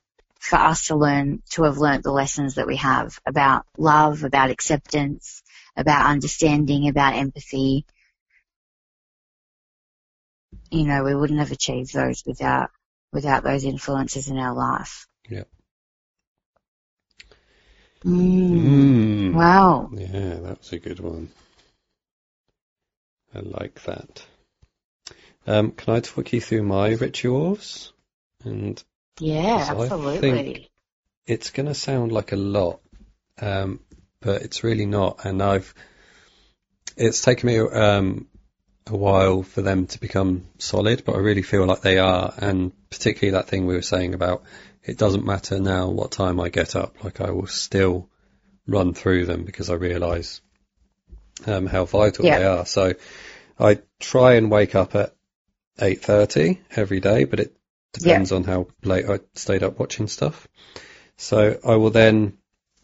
for 0.40 0.56
us 0.56 0.86
to 0.86 0.96
learn, 0.96 1.42
to 1.50 1.64
have 1.64 1.78
learnt 1.78 2.02
the 2.02 2.12
lessons 2.12 2.54
that 2.54 2.66
we 2.66 2.76
have 2.76 3.18
about 3.26 3.66
love, 3.76 4.24
about 4.24 4.50
acceptance, 4.50 5.42
about 5.76 6.06
understanding, 6.06 6.88
about 6.88 7.14
empathy. 7.14 7.84
You 10.70 10.84
know, 10.84 11.04
we 11.04 11.14
wouldn't 11.14 11.40
have 11.40 11.52
achieved 11.52 11.92
those 11.92 12.24
without, 12.26 12.70
without 13.12 13.44
those 13.44 13.64
influences 13.64 14.28
in 14.28 14.38
our 14.38 14.54
life. 14.54 15.06
Yep. 15.28 15.48
Mm. 18.04 19.32
mm. 19.32 19.34
Wow. 19.34 19.90
Yeah, 19.92 20.34
that 20.40 20.58
was 20.58 20.72
a 20.72 20.78
good 20.78 21.00
one. 21.00 21.30
I 23.34 23.40
like 23.40 23.82
that. 23.84 24.24
Um, 25.46 25.72
can 25.72 25.94
I 25.94 26.00
talk 26.00 26.32
you 26.32 26.40
through 26.40 26.62
my 26.62 26.90
rituals? 26.90 27.92
And 28.44 28.82
Yeah, 29.18 29.64
So 29.64 29.78
I 29.78 29.82
absolutely. 29.84 30.20
think- 30.20 30.66
it's 31.26 31.50
going 31.50 31.66
to 31.66 31.74
sound 31.74 32.10
like 32.10 32.32
a 32.32 32.36
lot, 32.36 32.80
um, 33.40 33.80
but 34.20 34.42
it's 34.42 34.64
really 34.64 34.86
not. 34.86 35.24
And 35.24 35.40
I've, 35.42 35.72
it's 36.96 37.22
taken 37.22 37.46
me 37.46 37.58
um, 37.58 38.26
a 38.86 38.96
while 38.96 39.42
for 39.44 39.62
them 39.62 39.86
to 39.88 40.00
become 40.00 40.46
solid, 40.58 41.04
but 41.04 41.14
I 41.14 41.18
really 41.18 41.42
feel 41.42 41.66
like 41.66 41.82
they 41.82 41.98
are. 41.98 42.34
And 42.36 42.72
particularly 42.90 43.36
that 43.38 43.48
thing 43.48 43.66
we 43.66 43.74
were 43.74 43.82
saying 43.82 44.14
about 44.14 44.42
it 44.90 44.98
doesn't 44.98 45.24
matter 45.24 45.60
now 45.60 45.88
what 45.88 46.10
time 46.10 46.40
I 46.40 46.48
get 46.48 46.74
up, 46.74 47.04
like 47.04 47.20
I 47.20 47.30
will 47.30 47.46
still 47.46 48.08
run 48.66 48.92
through 48.92 49.24
them 49.26 49.44
because 49.44 49.70
I 49.70 49.74
realise 49.74 50.40
um, 51.46 51.66
how 51.66 51.84
vital 51.84 52.26
Yeah. 52.26 52.38
they 52.38 52.44
are. 52.44 52.66
So 52.66 52.94
I 53.58 53.78
try 54.00 54.34
and 54.34 54.50
wake 54.50 54.74
up 54.74 54.96
at 54.96 55.14
8.30 55.78 56.58
every 56.74 56.98
day, 56.98 57.24
but 57.24 57.38
it 57.38 57.56
depends 57.92 58.32
on 58.32 58.42
how 58.44 58.66
late 58.82 59.08
I 59.08 59.20
stayed 59.34 59.62
up 59.62 59.78
watching 59.78 60.08
stuff. 60.08 60.48
So 61.16 61.58
I 61.64 61.76
will 61.76 61.90
then 61.90 62.38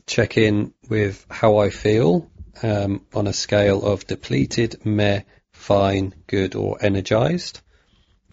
check 0.07 0.39
in 0.39 0.75
with 0.89 1.27
how 1.29 1.59
I 1.59 1.71
feel 1.71 2.31
um, 2.63 3.05
on 3.15 3.27
a 3.27 3.33
scale 3.33 3.85
of 3.85 4.07
depleted, 4.07 4.87
meh, 4.87 5.23
fine, 5.53 6.15
good, 6.29 6.55
or 6.55 6.79
energized. 6.81 7.61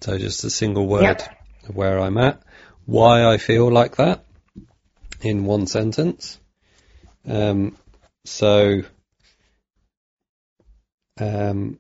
So 0.01 0.17
just 0.19 0.43
a 0.43 0.51
single 0.51 0.85
word 0.85 1.03
Yep. 1.03 1.39
of 1.69 1.75
where 1.75 1.99
I'm 1.99 2.17
at, 2.19 2.43
why 2.85 3.25
I 3.25 3.37
feel 3.37 3.71
like 3.71 3.97
that 3.97 4.25
in 5.21 5.45
one 5.45 5.67
sentence. 5.67 6.39
Um, 7.27 7.77
so 8.25 8.83
um, 11.19 11.79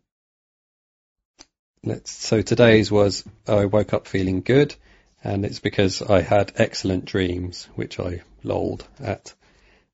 let's. 1.83 2.11
So 2.11 2.41
today's 2.41 2.91
was 2.91 3.23
I 3.47 3.65
woke 3.65 3.93
up 3.93 4.07
feeling 4.07 4.41
good 4.41 4.75
and 5.23 5.45
it's 5.45 5.59
because 5.59 6.01
I 6.01 6.21
had 6.21 6.53
excellent 6.55 7.05
dreams, 7.05 7.67
which 7.75 7.99
I 7.99 8.21
lolled 8.43 8.85
at. 8.99 9.33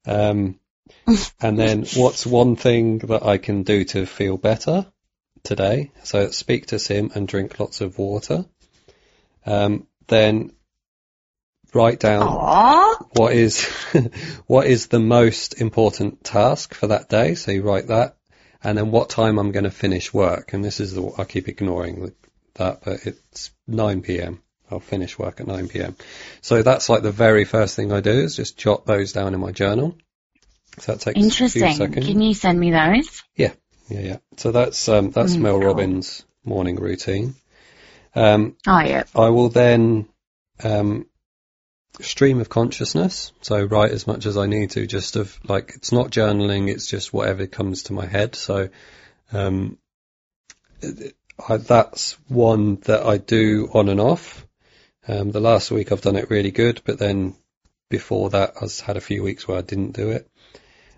Um, 0.06 0.60
and 1.40 1.58
then 1.58 1.86
what's 1.96 2.26
one 2.26 2.56
thing 2.56 3.00
that 3.00 3.24
I 3.24 3.38
can 3.38 3.64
do 3.64 3.84
to 3.86 4.06
feel 4.06 4.38
better 4.38 4.88
today? 5.44 5.92
So 6.04 6.30
speak 6.32 6.68
to 6.68 6.80
Sim 6.80 7.12
and 7.14 7.28
drink 7.28 7.60
lots 7.60 7.82
of 7.82 8.00
water. 8.00 8.46
Um, 9.46 9.88
then 10.08 10.52
write 11.74 12.00
down 12.00 12.28
Aww. 12.28 12.96
what 13.16 13.34
is 13.34 13.66
what 14.48 14.68
is 14.68 14.88
the 14.88 15.00
most 15.00 15.60
important 15.62 16.24
task 16.24 16.74
for 16.74 16.88
that 16.88 17.10
day. 17.10 17.36
So 17.36 17.52
you 17.52 17.64
write 17.64 17.88
that, 17.88 18.16
and 18.64 18.78
then 18.78 18.92
what 18.92 19.10
time 19.10 19.40
I'm 19.40 19.52
going 19.52 19.64
to 19.66 19.72
finish 19.72 20.14
work. 20.14 20.54
And 20.54 20.64
this 20.64 20.80
is 20.80 20.94
the 20.94 21.12
I 21.18 21.24
keep 21.24 21.48
ignoring 21.48 22.12
that, 22.56 22.82
but 22.84 23.06
it's 23.06 23.52
9 23.68 24.02
p.m. 24.02 24.42
I'll 24.72 24.80
finish 24.80 25.18
work 25.18 25.42
at 25.42 25.48
9 25.48 25.68
p.m. 25.68 25.96
So 26.42 26.62
that's 26.62 26.90
like 26.90 27.02
the 27.02 27.12
very 27.12 27.46
first 27.46 27.76
thing 27.76 27.92
I 27.92 28.02
do 28.02 28.12
is 28.12 28.36
just 28.36 28.58
jot 28.58 28.86
those 28.86 29.14
down 29.14 29.34
in 29.34 29.40
my 29.40 29.52
journal. 29.52 29.96
So 30.80 30.92
that 30.94 31.02
takes 31.02 31.18
a 31.18 31.50
few 31.50 31.64
Interesting. 31.64 31.92
Can 31.94 32.22
you 32.22 32.34
send 32.34 32.60
me 32.60 32.72
those? 32.72 33.24
Yeah, 33.36 33.54
yeah. 33.90 34.18
So 34.38 34.52
that's 34.52 34.88
um, 34.88 35.12
that's 35.12 35.36
Mm, 35.36 35.42
Mel 35.42 35.58
cool. 35.60 35.68
Robbins' 35.68 36.24
morning 36.44 36.76
routine. 36.76 37.36
Um, 38.16 38.56
Oh 38.68 38.80
yeah. 38.80 39.04
I 39.16 39.30
will 39.30 39.50
then 39.50 40.08
um, 40.64 41.08
stream 42.02 42.40
of 42.40 42.50
consciousness. 42.50 43.32
So 43.42 43.64
write 43.64 43.92
as 43.92 44.08
much 44.08 44.26
as 44.26 44.38
I 44.38 44.46
need 44.46 44.72
to, 44.72 44.88
just 44.88 45.16
of 45.16 45.38
like 45.48 45.74
it's 45.76 45.92
not 45.92 46.12
journaling. 46.12 46.70
It's 46.70 46.88
just 46.88 47.14
whatever 47.14 47.48
comes 47.48 47.84
to 47.84 47.94
my 47.94 48.06
head. 48.06 48.36
So 48.36 48.70
um, 49.32 49.78
I, 51.48 51.58
that's 51.58 52.14
one 52.28 52.78
that 52.82 53.04
I 53.06 53.18
do 53.18 53.70
on 53.74 53.90
and 53.90 54.00
off. 54.00 54.46
Um, 55.08 55.32
the 55.32 55.40
last 55.40 55.72
week 55.72 55.92
I've 55.92 56.02
done 56.02 56.16
it 56.16 56.30
really 56.30 56.52
good, 56.52 56.82
but 56.86 57.00
then 57.00 57.36
before 57.90 58.30
that 58.32 58.54
I 58.62 58.68
had 58.86 58.98
a 58.98 59.02
few 59.02 59.24
weeks 59.24 59.48
where 59.48 59.58
I 59.58 59.62
didn't 59.62 59.92
do 59.92 60.12
it. 60.12 60.30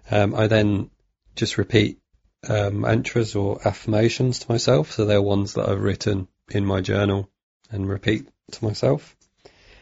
Um, 0.09 0.35
I 0.35 0.47
then 0.47 0.89
just 1.35 1.57
repeat 1.57 1.99
um, 2.47 2.81
mantras 2.81 3.35
or 3.35 3.65
affirmations 3.65 4.39
to 4.39 4.51
myself. 4.51 4.91
So 4.91 5.05
they're 5.05 5.21
ones 5.21 5.53
that 5.53 5.69
I've 5.69 5.81
written 5.81 6.27
in 6.49 6.65
my 6.65 6.81
journal 6.81 7.29
and 7.69 7.87
repeat 7.87 8.27
to 8.51 8.65
myself. 8.65 9.15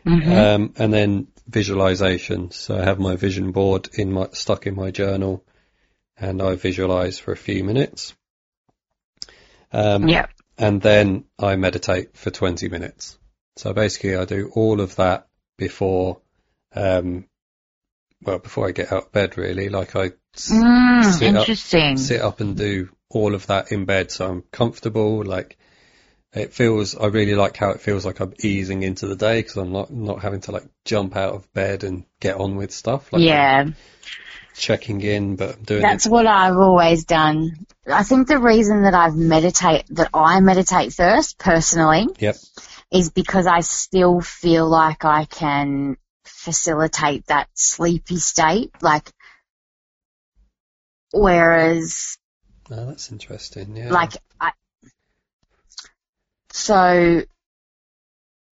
Hmm 0.03 0.31
Um, 0.31 0.73
and 0.77 0.93
then 0.93 1.27
visualization. 1.47 2.51
So 2.51 2.77
I 2.77 2.83
have 2.83 2.99
my 2.99 3.15
vision 3.15 3.51
board 3.51 3.89
in 3.93 4.11
my 4.11 4.29
stuck 4.31 4.67
in 4.67 4.75
my 4.75 4.91
journal, 4.91 5.43
and 6.17 6.41
I 6.41 6.55
visualize 6.55 7.19
for 7.19 7.31
a 7.31 7.37
few 7.37 7.63
minutes. 7.63 8.15
Um, 9.71 10.09
yeah. 10.09 10.25
and 10.57 10.81
then 10.81 11.25
I 11.37 11.55
meditate 11.55 12.17
for 12.17 12.31
20 12.31 12.69
minutes. 12.69 13.17
So 13.55 13.73
basically, 13.73 14.15
I 14.15 14.25
do 14.25 14.51
all 14.55 14.81
of 14.81 14.95
that 14.95 15.27
before 15.57 16.21
um, 16.75 17.25
well, 18.23 18.39
before 18.39 18.67
I 18.67 18.71
get 18.71 18.91
out 18.91 19.05
of 19.05 19.11
bed, 19.11 19.37
really, 19.37 19.69
like 19.69 19.95
I 19.95 20.11
Mm, 20.35 21.03
sit 21.03 21.35
up- 21.35 21.47
sit 21.97 22.21
up 22.21 22.39
and 22.39 22.55
do 22.55 22.89
all 23.09 23.33
of 23.33 23.47
that 23.47 23.71
in 23.71 23.85
bed, 23.85 24.11
so 24.11 24.29
I'm 24.29 24.43
comfortable. 24.51 25.23
Like 25.23 25.57
it 26.33 26.53
feels, 26.53 26.95
I 26.95 27.07
really 27.07 27.35
like 27.35 27.57
how 27.57 27.71
it 27.71 27.81
feels 27.81 28.05
like 28.05 28.19
I'm 28.19 28.33
easing 28.39 28.83
into 28.83 29.07
the 29.07 29.15
day 29.15 29.39
because 29.41 29.57
I'm 29.57 29.71
not 29.71 29.91
not 29.91 30.21
having 30.21 30.41
to 30.41 30.51
like 30.51 30.65
jump 30.85 31.15
out 31.15 31.33
of 31.35 31.51
bed 31.53 31.83
and 31.83 32.05
get 32.19 32.37
on 32.37 32.55
with 32.55 32.71
stuff. 32.71 33.11
Like 33.13 33.29
I'm 33.29 33.45
yeah, 33.45 33.65
checking 34.53 35.01
in, 35.01 35.35
but 35.37 35.55
I'm 35.57 35.63
doing 35.63 35.89
that's 35.89 36.05
it. 36.05 36.07
what 36.07 36.27
I've 36.27 36.57
always 36.57 37.05
done. 37.05 37.65
I 37.87 38.03
think 38.03 38.27
the 38.27 38.37
reason 38.39 38.83
that 38.83 38.93
I've 38.93 39.15
meditate, 39.15 39.85
that 39.91 40.09
I 40.13 40.39
meditate 40.41 40.93
first 40.93 41.37
personally 41.39 42.07
Yep. 42.19 42.35
is 42.91 43.11
because 43.11 43.47
I 43.47 43.61
still 43.61 44.21
feel 44.21 44.67
like 44.69 45.05
I 45.05 45.25
can 45.25 45.97
facilitate 46.25 47.27
that 47.27 47.49
sleepy 47.53 48.17
state. 48.17 48.71
Like, 48.81 49.11
whereas, 51.11 52.17
Oh, 52.71 52.85
that's 52.85 53.11
interesting. 53.11 53.75
Yeah. 53.75 53.99
like, 53.99 54.11
I, 54.39 54.51
so, 56.51 57.21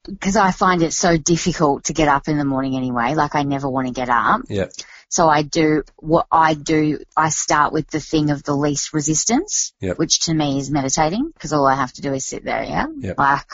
because 0.08 0.36
I 0.36 0.52
find 0.52 0.84
it 0.84 0.94
so 0.94 1.18
difficult 1.18 1.86
to 1.86 1.94
get 1.94 2.08
up 2.08 2.28
in 2.28 2.38
the 2.38 2.46
morning 2.46 2.76
anyway, 2.76 3.16
like 3.16 3.36
I 3.36 3.44
never 3.44 3.70
want 3.70 3.88
to 3.88 3.94
get 3.94 4.10
up. 4.10 4.42
Yep. 4.50 4.72
So 5.10 5.30
I 5.30 5.42
do, 5.42 5.84
what 5.98 6.28
I 6.32 6.54
do, 6.54 7.00
I 7.16 7.30
start 7.30 7.72
with 7.72 7.90
the 7.90 8.00
thing 8.00 8.30
of 8.30 8.44
the 8.44 8.56
least 8.56 8.94
resistance, 8.94 9.74
Yep. 9.80 9.98
which 9.98 10.22
to 10.22 10.34
me 10.34 10.60
is 10.60 10.70
meditating, 10.70 11.32
because 11.34 11.54
all 11.54 11.66
I 11.66 11.76
have 11.76 11.94
to 11.94 12.02
do 12.02 12.14
is 12.14 12.26
sit 12.26 12.44
there, 12.44 12.64
yeah? 12.64 12.88
Yep. 13.00 13.18
Like, 13.18 13.52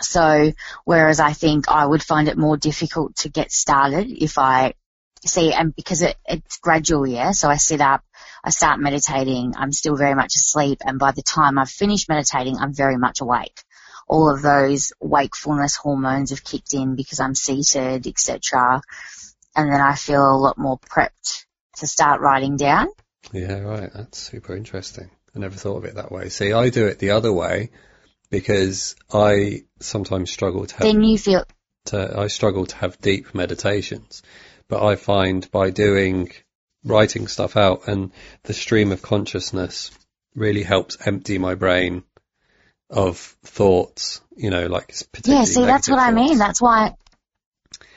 so, 0.00 0.52
whereas 0.84 1.18
I 1.18 1.32
think 1.32 1.68
I 1.68 1.84
would 1.84 2.04
find 2.04 2.28
it 2.28 2.38
more 2.38 2.56
difficult 2.56 3.16
to 3.16 3.28
get 3.28 3.50
started 3.50 4.10
if 4.10 4.38
I 4.38 4.74
see, 5.26 5.52
and 5.52 5.74
because 5.74 6.02
it, 6.02 6.16
it's 6.26 6.58
gradual, 6.58 7.06
yeah? 7.06 7.32
So 7.32 7.48
I 7.48 7.56
sit 7.56 7.80
up, 7.80 8.02
I 8.44 8.50
start 8.50 8.80
meditating, 8.80 9.54
I'm 9.56 9.72
still 9.72 9.96
very 9.96 10.14
much 10.14 10.34
asleep, 10.36 10.78
and 10.84 10.98
by 10.98 11.12
the 11.12 11.22
time 11.22 11.58
I've 11.58 11.70
finished 11.70 12.08
meditating, 12.08 12.56
I'm 12.58 12.74
very 12.74 12.96
much 12.96 13.20
awake. 13.20 13.60
All 14.06 14.32
of 14.32 14.40
those 14.40 14.92
wakefulness 15.00 15.76
hormones 15.76 16.30
have 16.30 16.44
kicked 16.44 16.72
in 16.72 16.96
because 16.96 17.20
I'm 17.20 17.34
seated, 17.34 18.06
etc. 18.06 18.80
And 19.54 19.70
then 19.70 19.80
I 19.80 19.94
feel 19.94 20.22
a 20.22 20.38
lot 20.38 20.56
more 20.56 20.78
prepped 20.78 21.44
to 21.76 21.86
start 21.86 22.20
writing 22.20 22.56
down. 22.56 22.88
Yeah, 23.32 23.58
right. 23.60 23.90
That's 23.92 24.18
super 24.18 24.56
interesting. 24.56 25.10
I 25.34 25.40
never 25.40 25.56
thought 25.56 25.76
of 25.78 25.84
it 25.84 25.96
that 25.96 26.10
way. 26.10 26.30
See, 26.30 26.52
I 26.52 26.70
do 26.70 26.86
it 26.86 26.98
the 26.98 27.10
other 27.10 27.32
way 27.32 27.70
because 28.30 28.96
I 29.12 29.64
sometimes 29.80 30.30
struggle 30.30 30.66
to 30.66 30.74
have 30.76 30.82
Then 30.82 31.02
you 31.02 31.18
feel, 31.18 31.44
to, 31.86 32.18
I 32.18 32.28
struggle 32.28 32.66
to 32.66 32.76
have 32.76 32.98
deep 33.00 33.34
meditations, 33.34 34.22
but 34.68 34.84
I 34.84 34.96
find 34.96 35.50
by 35.50 35.70
doing 35.70 36.30
writing 36.84 37.26
stuff 37.26 37.56
out 37.56 37.88
and 37.88 38.12
the 38.44 38.54
stream 38.54 38.92
of 38.92 39.02
consciousness 39.02 39.90
really 40.34 40.62
helps 40.62 40.96
empty 41.04 41.38
my 41.38 41.54
brain 41.54 42.04
of 42.90 43.18
thoughts, 43.44 44.20
you 44.36 44.50
know, 44.50 44.66
like 44.66 44.94
particularly 45.12 45.46
yeah, 45.46 45.52
see, 45.52 45.64
that's 45.64 45.88
what 45.88 45.98
I 45.98 46.12
mean. 46.12 46.38
That's 46.38 46.62
why, 46.62 46.94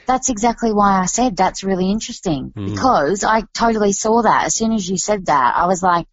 that's 0.06 0.28
exactly 0.28 0.72
why 0.72 1.00
I 1.00 1.06
said 1.06 1.36
that's 1.36 1.64
really 1.64 1.90
interesting 1.90 2.52
Mm. 2.54 2.70
because 2.70 3.24
I 3.24 3.42
totally 3.54 3.92
saw 3.92 4.22
that 4.22 4.46
as 4.46 4.54
soon 4.54 4.72
as 4.72 4.88
you 4.88 4.98
said 4.98 5.26
that. 5.26 5.54
I 5.56 5.66
was 5.66 5.82
like, 5.82 6.06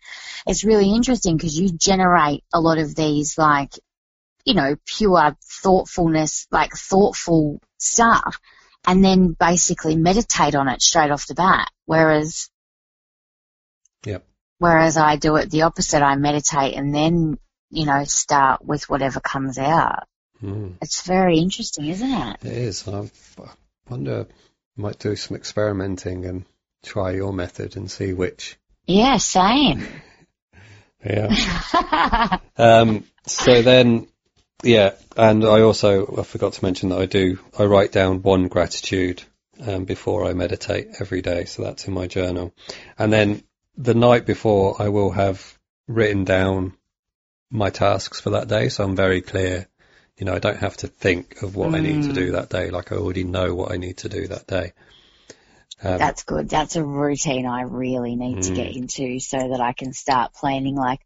it's 0.45 0.63
really 0.63 0.93
interesting 0.93 1.35
because 1.35 1.59
you 1.59 1.69
generate 1.71 2.43
a 2.53 2.59
lot 2.61 2.77
of 2.77 2.95
these 2.95 3.37
like, 3.37 3.73
you 4.45 4.53
know, 4.53 4.75
pure 4.85 5.35
thoughtfulness, 5.43 6.47
like 6.51 6.73
thoughtful 6.73 7.59
stuff 7.77 8.39
and 8.87 9.03
then 9.03 9.35
basically 9.39 9.95
meditate 9.95 10.55
on 10.55 10.67
it 10.67 10.81
straight 10.81 11.11
off 11.11 11.27
the 11.27 11.35
bat. 11.35 11.69
Whereas, 11.85 12.49
Yep. 14.05 14.25
whereas 14.59 14.97
I 14.97 15.15
do 15.17 15.35
it 15.35 15.49
the 15.51 15.63
opposite. 15.63 16.01
I 16.01 16.15
meditate 16.15 16.75
and 16.75 16.93
then, 16.93 17.37
you 17.69 17.85
know, 17.85 18.03
start 18.05 18.63
with 18.63 18.89
whatever 18.89 19.19
comes 19.19 19.57
out. 19.57 20.07
Mm, 20.41 20.75
It's 20.81 21.01
very 21.01 21.39
interesting, 21.39 21.87
isn't 21.87 22.09
it? 22.11 22.37
it 22.45 22.51
is. 22.53 22.87
I 22.87 23.01
I 23.01 23.49
wonder, 23.89 24.27
I 24.77 24.81
might 24.81 24.99
do 24.99 25.15
some 25.15 25.35
experimenting 25.35 26.25
and 26.25 26.45
try 26.83 27.11
your 27.11 27.33
method 27.33 27.75
and 27.75 27.91
see 27.91 28.13
which. 28.13 28.57
Yeah, 28.85 29.17
same. 29.17 29.85
Yeah. 31.05 32.37
Um, 32.57 33.05
so 33.25 33.61
then, 33.61 34.07
yeah, 34.63 34.93
and 35.15 35.43
I 35.43 35.61
also 35.61 36.17
I 36.19 36.23
forgot 36.23 36.53
to 36.53 36.65
mention 36.65 36.89
that 36.89 36.99
I 36.99 37.05
do 37.05 37.39
I 37.57 37.63
write 37.65 37.91
down 37.91 38.21
one 38.21 38.47
gratitude 38.47 39.23
um, 39.65 39.85
before 39.85 40.25
I 40.25 40.33
meditate 40.33 40.87
every 40.99 41.21
day, 41.21 41.45
so 41.45 41.63
that's 41.63 41.87
in 41.87 41.93
my 41.93 42.07
journal, 42.07 42.53
and 42.97 43.11
then 43.11 43.43
the 43.77 43.93
night 43.93 44.25
before 44.25 44.81
I 44.81 44.89
will 44.89 45.11
have 45.11 45.57
written 45.87 46.23
down 46.25 46.73
my 47.49 47.69
tasks 47.69 48.19
for 48.19 48.31
that 48.31 48.47
day, 48.47 48.69
so 48.69 48.83
I'm 48.83 48.95
very 48.95 49.21
clear. 49.21 49.67
You 50.17 50.25
know, 50.25 50.33
I 50.33 50.39
don't 50.39 50.57
have 50.57 50.75
to 50.77 50.87
think 50.87 51.41
of 51.43 51.55
what 51.55 51.73
I 51.73 51.79
need 51.79 52.03
to 52.03 52.13
do 52.13 52.31
that 52.33 52.49
day. 52.49 52.71
Like 52.71 52.91
I 52.91 52.97
already 52.97 53.23
know 53.23 53.55
what 53.55 53.71
I 53.71 53.77
need 53.77 53.99
to 53.99 54.09
do 54.09 54.27
that 54.27 54.47
day. 54.47 54.73
Um, 55.81 55.97
That's 55.97 56.23
good. 56.23 56.49
That's 56.49 56.75
a 56.75 56.83
routine 56.83 57.45
I 57.45 57.61
really 57.61 58.17
need 58.17 58.41
to 58.41 58.51
Mm. 58.51 58.55
get 58.55 58.75
into 58.75 59.19
so 59.21 59.37
that 59.37 59.61
I 59.61 59.71
can 59.71 59.93
start 59.93 60.33
planning 60.33 60.75
like 60.75 60.99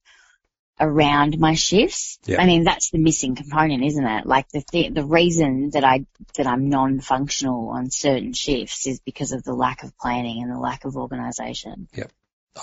around 0.79 1.39
my 1.39 1.53
shifts. 1.53 2.19
Yeah. 2.25 2.41
I 2.41 2.45
mean, 2.45 2.63
that's 2.63 2.89
the 2.89 2.97
missing 2.97 3.35
component, 3.35 3.83
isn't 3.83 4.05
it? 4.05 4.25
Like 4.25 4.49
the 4.49 4.61
th- 4.61 4.93
the 4.93 5.05
reason 5.05 5.69
that 5.71 5.83
I 5.83 6.05
that 6.35 6.47
I'm 6.47 6.69
non-functional 6.69 7.69
on 7.69 7.89
certain 7.89 8.33
shifts 8.33 8.87
is 8.87 8.99
because 8.99 9.31
of 9.31 9.43
the 9.43 9.53
lack 9.53 9.83
of 9.83 9.97
planning 9.97 10.41
and 10.41 10.51
the 10.51 10.59
lack 10.59 10.85
of 10.85 10.97
organization. 10.97 11.87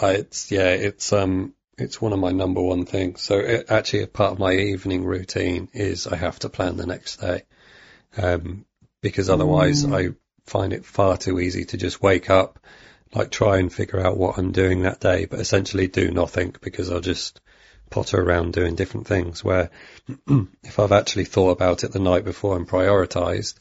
I, 0.00 0.12
it's 0.12 0.50
yeah, 0.50 0.70
it's 0.70 1.12
um, 1.12 1.54
it's 1.78 2.00
one 2.00 2.12
of 2.12 2.18
my 2.18 2.30
number 2.30 2.60
one 2.60 2.84
things. 2.84 3.22
So 3.22 3.38
it, 3.38 3.70
actually, 3.70 4.02
a 4.02 4.08
part 4.08 4.32
of 4.32 4.38
my 4.38 4.52
evening 4.52 5.04
routine 5.04 5.68
is 5.72 6.06
I 6.06 6.16
have 6.16 6.38
to 6.40 6.48
plan 6.48 6.76
the 6.76 6.86
next 6.86 7.16
day, 7.18 7.44
um, 8.16 8.64
because 9.02 9.30
otherwise 9.30 9.84
I 9.84 10.10
find 10.46 10.72
it 10.72 10.84
far 10.84 11.16
too 11.16 11.38
easy 11.38 11.64
to 11.66 11.76
just 11.76 12.02
wake 12.02 12.28
up, 12.28 12.58
like 13.14 13.30
try 13.30 13.58
and 13.58 13.72
figure 13.72 14.00
out 14.00 14.16
what 14.16 14.38
I'm 14.38 14.52
doing 14.52 14.82
that 14.82 15.00
day, 15.00 15.24
but 15.26 15.40
essentially 15.40 15.86
do 15.86 16.10
nothing 16.10 16.54
because 16.60 16.90
I'll 16.90 17.00
just 17.00 17.40
potter 17.90 18.20
around 18.20 18.52
doing 18.52 18.74
different 18.74 19.06
things. 19.06 19.44
Where 19.44 19.70
if 20.64 20.78
I've 20.78 20.92
actually 20.92 21.24
thought 21.24 21.50
about 21.50 21.84
it 21.84 21.92
the 21.92 21.98
night 21.98 22.24
before 22.24 22.56
and 22.56 22.68
prioritized, 22.68 23.58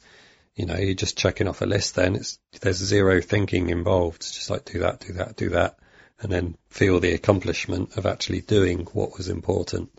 you 0.56 0.66
know, 0.66 0.78
you're 0.78 0.94
just 0.94 1.18
checking 1.18 1.48
off 1.48 1.62
a 1.62 1.66
list. 1.66 1.96
Then 1.96 2.16
it's 2.16 2.40
there's 2.62 2.78
zero 2.78 3.22
thinking 3.22 3.70
involved. 3.70 4.18
It's 4.18 4.36
just 4.36 4.50
like 4.50 4.66
do 4.66 4.80
that, 4.80 5.00
do 5.00 5.14
that, 5.14 5.36
do 5.36 5.50
that 5.50 5.78
and 6.22 6.32
then 6.32 6.58
feel 6.70 7.00
the 7.00 7.14
accomplishment 7.14 7.98
of 7.98 8.06
actually 8.06 8.42
doing 8.42 8.88
what 8.94 9.18
was 9.18 9.30
important. 9.30 9.90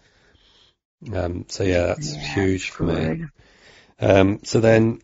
Um, 1.13 1.47
so 1.49 1.65
yeah, 1.65 1.87
that's 1.87 2.15
Yeah, 2.15 2.35
huge 2.35 2.71
for 2.71 2.85
me. 2.85 3.25
Um, 3.99 4.41
so 4.45 4.61
then 4.61 5.01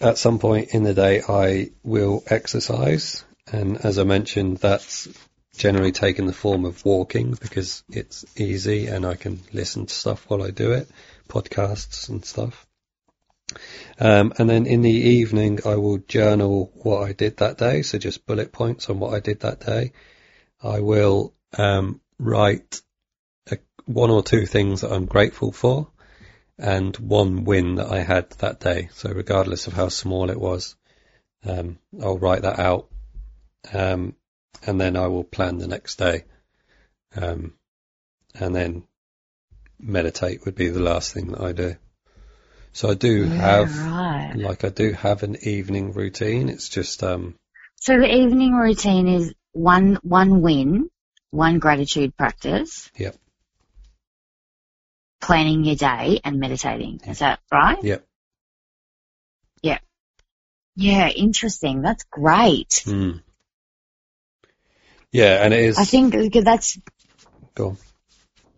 at 0.00 0.18
some 0.18 0.38
point 0.38 0.70
in 0.74 0.82
the 0.82 0.94
day, 0.94 1.22
I 1.26 1.70
will 1.82 2.24
exercise. 2.26 3.24
And 3.52 3.84
as 3.84 3.98
I 3.98 4.04
mentioned, 4.04 4.58
that's 4.58 5.08
generally 5.60 5.92
taken 5.92 6.24
the 6.24 6.32
form 6.32 6.64
of 6.64 6.86
walking 6.86 7.32
because 7.32 7.84
it's 7.90 8.24
easy 8.40 8.86
and 8.86 9.04
I 9.04 9.14
can 9.14 9.38
listen 9.52 9.84
to 9.84 9.94
stuff 9.94 10.24
while 10.26 10.42
I 10.42 10.50
do 10.50 10.72
it, 10.72 10.88
podcasts 11.28 12.08
and 12.08 12.24
stuff. 12.24 12.66
Um, 13.98 14.32
and 14.38 14.48
then 14.48 14.64
in 14.64 14.80
the 14.80 14.90
evening, 14.90 15.60
I 15.66 15.76
will 15.76 15.98
journal 15.98 16.72
what 16.76 17.02
I 17.02 17.12
did 17.12 17.36
that 17.36 17.58
day. 17.58 17.82
So 17.82 17.98
just 17.98 18.24
bullet 18.24 18.52
points 18.52 18.88
on 18.88 19.00
what 19.00 19.12
I 19.12 19.20
did 19.20 19.40
that 19.40 19.60
day. 19.60 19.92
I 20.62 20.80
will 20.80 21.34
um, 21.58 22.00
write 22.18 22.80
a, 23.50 23.58
one 23.84 24.10
or 24.10 24.22
two 24.22 24.46
things 24.46 24.80
that 24.80 24.92
I'm 24.92 25.04
grateful 25.04 25.52
for 25.52 25.88
and 26.58 26.96
one 26.96 27.44
win 27.44 27.74
that 27.74 27.92
I 27.92 27.98
had 27.98 28.30
that 28.38 28.60
day. 28.60 28.88
So 28.94 29.10
regardless 29.10 29.66
of 29.66 29.74
how 29.74 29.88
small 29.88 30.30
it 30.30 30.40
was, 30.40 30.74
um, 31.44 31.78
I'll 32.02 32.18
write 32.18 32.42
that 32.42 32.58
out, 32.58 32.88
um, 33.74 34.14
and 34.66 34.80
then 34.80 34.96
I 34.96 35.06
will 35.06 35.24
plan 35.24 35.58
the 35.58 35.66
next 35.68 35.96
day, 35.98 36.24
um, 37.16 37.54
and 38.34 38.54
then 38.54 38.84
meditate 39.78 40.44
would 40.44 40.54
be 40.54 40.68
the 40.68 40.80
last 40.80 41.12
thing 41.12 41.32
that 41.32 41.40
I 41.40 41.52
do. 41.52 41.76
So 42.72 42.90
I 42.90 42.94
do 42.94 43.24
Yeah, 43.24 43.28
have, 43.28 43.70
right. 43.74 44.32
like, 44.36 44.64
I 44.64 44.68
do 44.68 44.92
have 44.92 45.22
an 45.22 45.36
evening 45.42 45.92
routine. 45.92 46.48
It's 46.48 46.68
just, 46.68 47.02
um, 47.02 47.34
So 47.76 47.98
the 47.98 48.06
evening 48.14 48.52
routine 48.52 49.08
is 49.08 49.34
one 49.52 49.98
one 50.02 50.42
win, 50.42 50.88
one 51.30 51.58
gratitude 51.58 52.16
practice. 52.16 52.90
Yep. 52.96 53.16
Planning 55.20 55.64
your 55.64 55.76
day 55.76 56.20
and 56.24 56.38
meditating. 56.38 57.00
Is 57.06 57.18
that 57.18 57.40
right? 57.52 57.82
Yep. 57.82 58.06
Yeah, 59.62 59.78
Yeah, 60.76 61.08
interesting. 61.08 61.82
That's 61.82 62.04
great. 62.04 62.82
mm. 62.86 63.20
Yeah, 65.12 65.44
and 65.44 65.52
it 65.54 65.60
is. 65.60 65.78
I 65.78 65.84
think 65.84 66.32
that's 66.32 66.78
Go 67.54 67.70
on. 67.70 67.76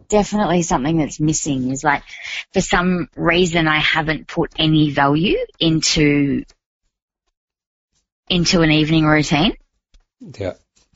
definitely 0.09 0.62
something 0.62 0.98
that's 0.98 1.18
missing 1.20 1.70
is 1.70 1.82
like 1.82 2.03
for 2.53 2.61
some 2.61 3.09
reason 3.16 3.66
I 3.68 3.78
haven't 3.78 4.26
put 4.26 4.53
any 4.59 4.90
value 4.90 5.38
into 5.59 6.44
into 8.28 8.62
an 8.62 8.70
evening 8.70 9.05
routine 9.05 9.57
Yeah. 10.20 10.55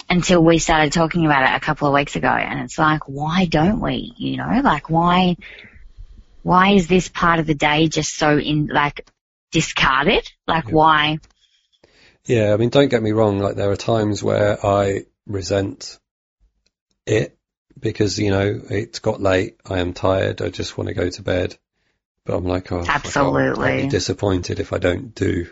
until 0.09 0.42
we 0.42 0.59
started 0.59 0.92
talking 0.92 1.26
about 1.26 1.42
it 1.50 1.57
a 1.57 1.61
couple 1.61 1.88
of 1.88 1.94
weeks 1.94 2.16
ago. 2.16 2.28
And 2.28 2.61
it's 2.61 2.78
like, 2.78 3.09
why 3.09 3.44
don't 3.46 3.80
we? 3.80 4.14
You 4.16 4.38
know, 4.38 4.61
like 4.62 4.88
why, 4.88 5.36
why 6.42 6.70
is 6.70 6.86
this 6.86 7.09
part 7.09 7.40
of 7.40 7.46
the 7.46 7.54
day 7.54 7.88
just 7.88 8.16
so 8.16 8.38
in, 8.38 8.68
like, 8.68 9.07
discarded? 9.52 10.30
Like 10.46 10.66
Yeah. 10.68 10.74
why? 10.74 11.18
Yeah, 12.24 12.54
I 12.54 12.57
mean, 12.57 12.70
don't 12.70 12.88
get 12.88 13.02
me 13.02 13.12
wrong. 13.12 13.38
Like, 13.38 13.57
there 13.57 13.70
are 13.70 13.76
times 13.76 14.22
where 14.22 14.64
I 14.64 15.04
resent 15.27 15.99
it 17.07 17.37
because, 17.79 18.18
you 18.18 18.31
know, 18.31 18.61
it's 18.70 19.01
got 19.01 19.20
late. 19.20 19.59
I 19.68 19.79
am 19.81 19.93
tired. 19.93 20.41
I 20.43 20.49
just 20.49 20.79
want 20.79 20.89
to 20.89 20.95
go 20.95 21.09
to 21.11 21.22
bed. 21.22 21.57
But 22.24 22.37
I'm 22.37 22.45
like, 22.45 22.72
oh, 22.72 22.83
fuck, 22.83 22.89
I'll- 22.89 22.97
Absolutely. 23.39 23.83
be 23.83 23.89
disappointed 23.89 24.59
if 24.59 24.72
I 24.72 24.79
don't 24.79 25.14
do 25.14 25.49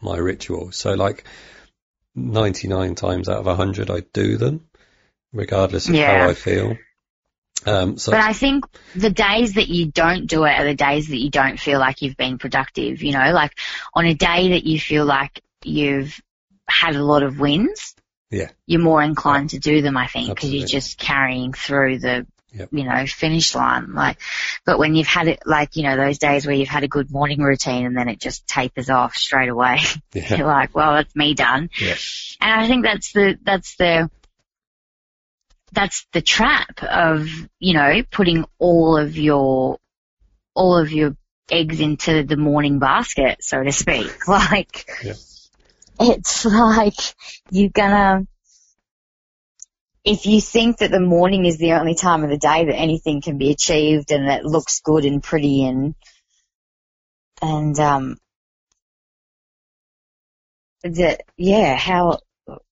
my 0.00 0.16
ritual. 0.16 0.72
So, 0.72 0.92
like, 0.94 1.24
99 2.14 2.94
times 2.94 3.28
out 3.28 3.38
of 3.38 3.46
100, 3.46 3.90
I 3.90 4.00
do 4.12 4.36
them, 4.36 4.66
regardless 5.32 5.88
of 5.88 5.94
Yeah. 5.94 6.18
how 6.20 6.28
I 6.28 6.34
feel. 6.34 6.76
Um, 7.66 7.98
so, 7.98 8.12
But 8.12 8.20
I 8.20 8.32
think 8.34 8.66
the 8.94 9.10
days 9.10 9.54
that 9.54 9.68
you 9.68 9.86
don't 9.86 10.26
do 10.26 10.44
it 10.44 10.52
are 10.52 10.64
the 10.64 10.74
days 10.74 11.08
that 11.08 11.16
you 11.16 11.30
don't 11.30 11.58
feel 11.58 11.80
like 11.80 12.02
you've 12.02 12.16
been 12.16 12.38
productive. 12.38 13.02
You 13.02 13.12
know, 13.12 13.32
like 13.32 13.58
on 13.94 14.04
a 14.06 14.14
day 14.14 14.50
that 14.50 14.64
you 14.64 14.78
feel 14.78 15.04
like 15.04 15.42
you've 15.64 16.20
had 16.68 16.94
a 16.94 17.02
lot 17.02 17.22
of 17.22 17.40
wins, 17.40 17.94
Yeah. 18.30 18.50
you're 18.66 18.80
more 18.80 19.02
inclined 19.02 19.50
to 19.50 19.58
do 19.58 19.80
them. 19.82 19.96
I 19.96 20.06
think 20.06 20.28
because 20.28 20.52
you're 20.52 20.66
just 20.66 20.98
carrying 20.98 21.52
through 21.52 21.98
the, 22.00 22.26
Yep. 22.50 22.68
you 22.72 22.84
know, 22.84 23.04
finish 23.06 23.54
line. 23.54 23.92
Like, 23.92 24.18
but 24.64 24.78
when 24.78 24.94
you've 24.94 25.06
had 25.06 25.28
it, 25.28 25.42
like 25.44 25.76
you 25.76 25.82
know, 25.82 25.96
those 25.98 26.16
days 26.18 26.46
where 26.46 26.56
you've 26.56 26.68
had 26.68 26.82
a 26.82 26.88
good 26.88 27.10
morning 27.10 27.40
routine 27.42 27.84
and 27.84 27.94
then 27.96 28.08
it 28.08 28.18
just 28.20 28.46
tapers 28.48 28.88
off 28.88 29.14
straight 29.14 29.50
away, 29.50 29.80
yeah, 30.14 30.36
you're 30.36 30.46
like, 30.46 30.74
well, 30.74 30.94
that's 30.94 31.14
me 31.14 31.34
done. 31.34 31.68
Yeah. 31.78 31.94
And 32.40 32.60
I 32.60 32.66
think 32.66 32.84
that's 32.84 33.12
the 33.12 33.38
that's 33.42 33.76
the 33.76 34.10
that's 35.72 36.06
the 36.14 36.22
trap 36.22 36.82
of 36.82 37.28
you 37.58 37.74
know 37.74 38.02
putting 38.10 38.46
all 38.58 38.96
of 38.96 39.16
your 39.18 39.78
all 40.54 40.78
of 40.78 40.90
your 40.90 41.16
eggs 41.50 41.80
into 41.80 42.22
the 42.24 42.36
morning 42.38 42.78
basket, 42.78 43.38
so 43.44 43.62
to 43.62 43.72
speak. 43.72 44.10
Like 44.28 44.88
Yeah. 45.04 45.12
It's 46.00 46.44
like 46.44 46.94
you're 47.50 47.70
gonna. 47.70 48.26
If 50.04 50.24
you 50.26 50.40
think 50.40 50.78
that 50.78 50.90
the 50.90 51.00
morning 51.00 51.44
is 51.44 51.58
the 51.58 51.72
only 51.72 51.94
time 51.94 52.24
of 52.24 52.30
the 52.30 52.38
day 52.38 52.64
that 52.64 52.74
anything 52.74 53.20
can 53.20 53.36
be 53.36 53.50
achieved 53.50 54.10
and 54.10 54.28
that 54.28 54.44
looks 54.44 54.80
good 54.80 55.04
and 55.04 55.22
pretty 55.22 55.64
and 55.64 55.94
and 57.42 57.78
um 57.78 58.16
that 60.82 61.22
yeah 61.36 61.76
how 61.76 62.18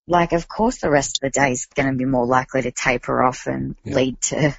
like 0.07 0.33
of 0.33 0.49
course 0.49 0.79
the 0.81 0.91
rest 0.91 1.19
of 1.19 1.21
the 1.33 1.39
day 1.39 1.51
is 1.53 1.67
going 1.75 1.91
to 1.91 1.97
be 1.97 2.05
more 2.05 2.27
likely 2.27 2.63
to 2.63 2.71
taper 2.71 3.23
off 3.23 3.47
and 3.47 3.77
Yeah. 3.85 3.95
lead 3.97 4.21
to 4.23 4.57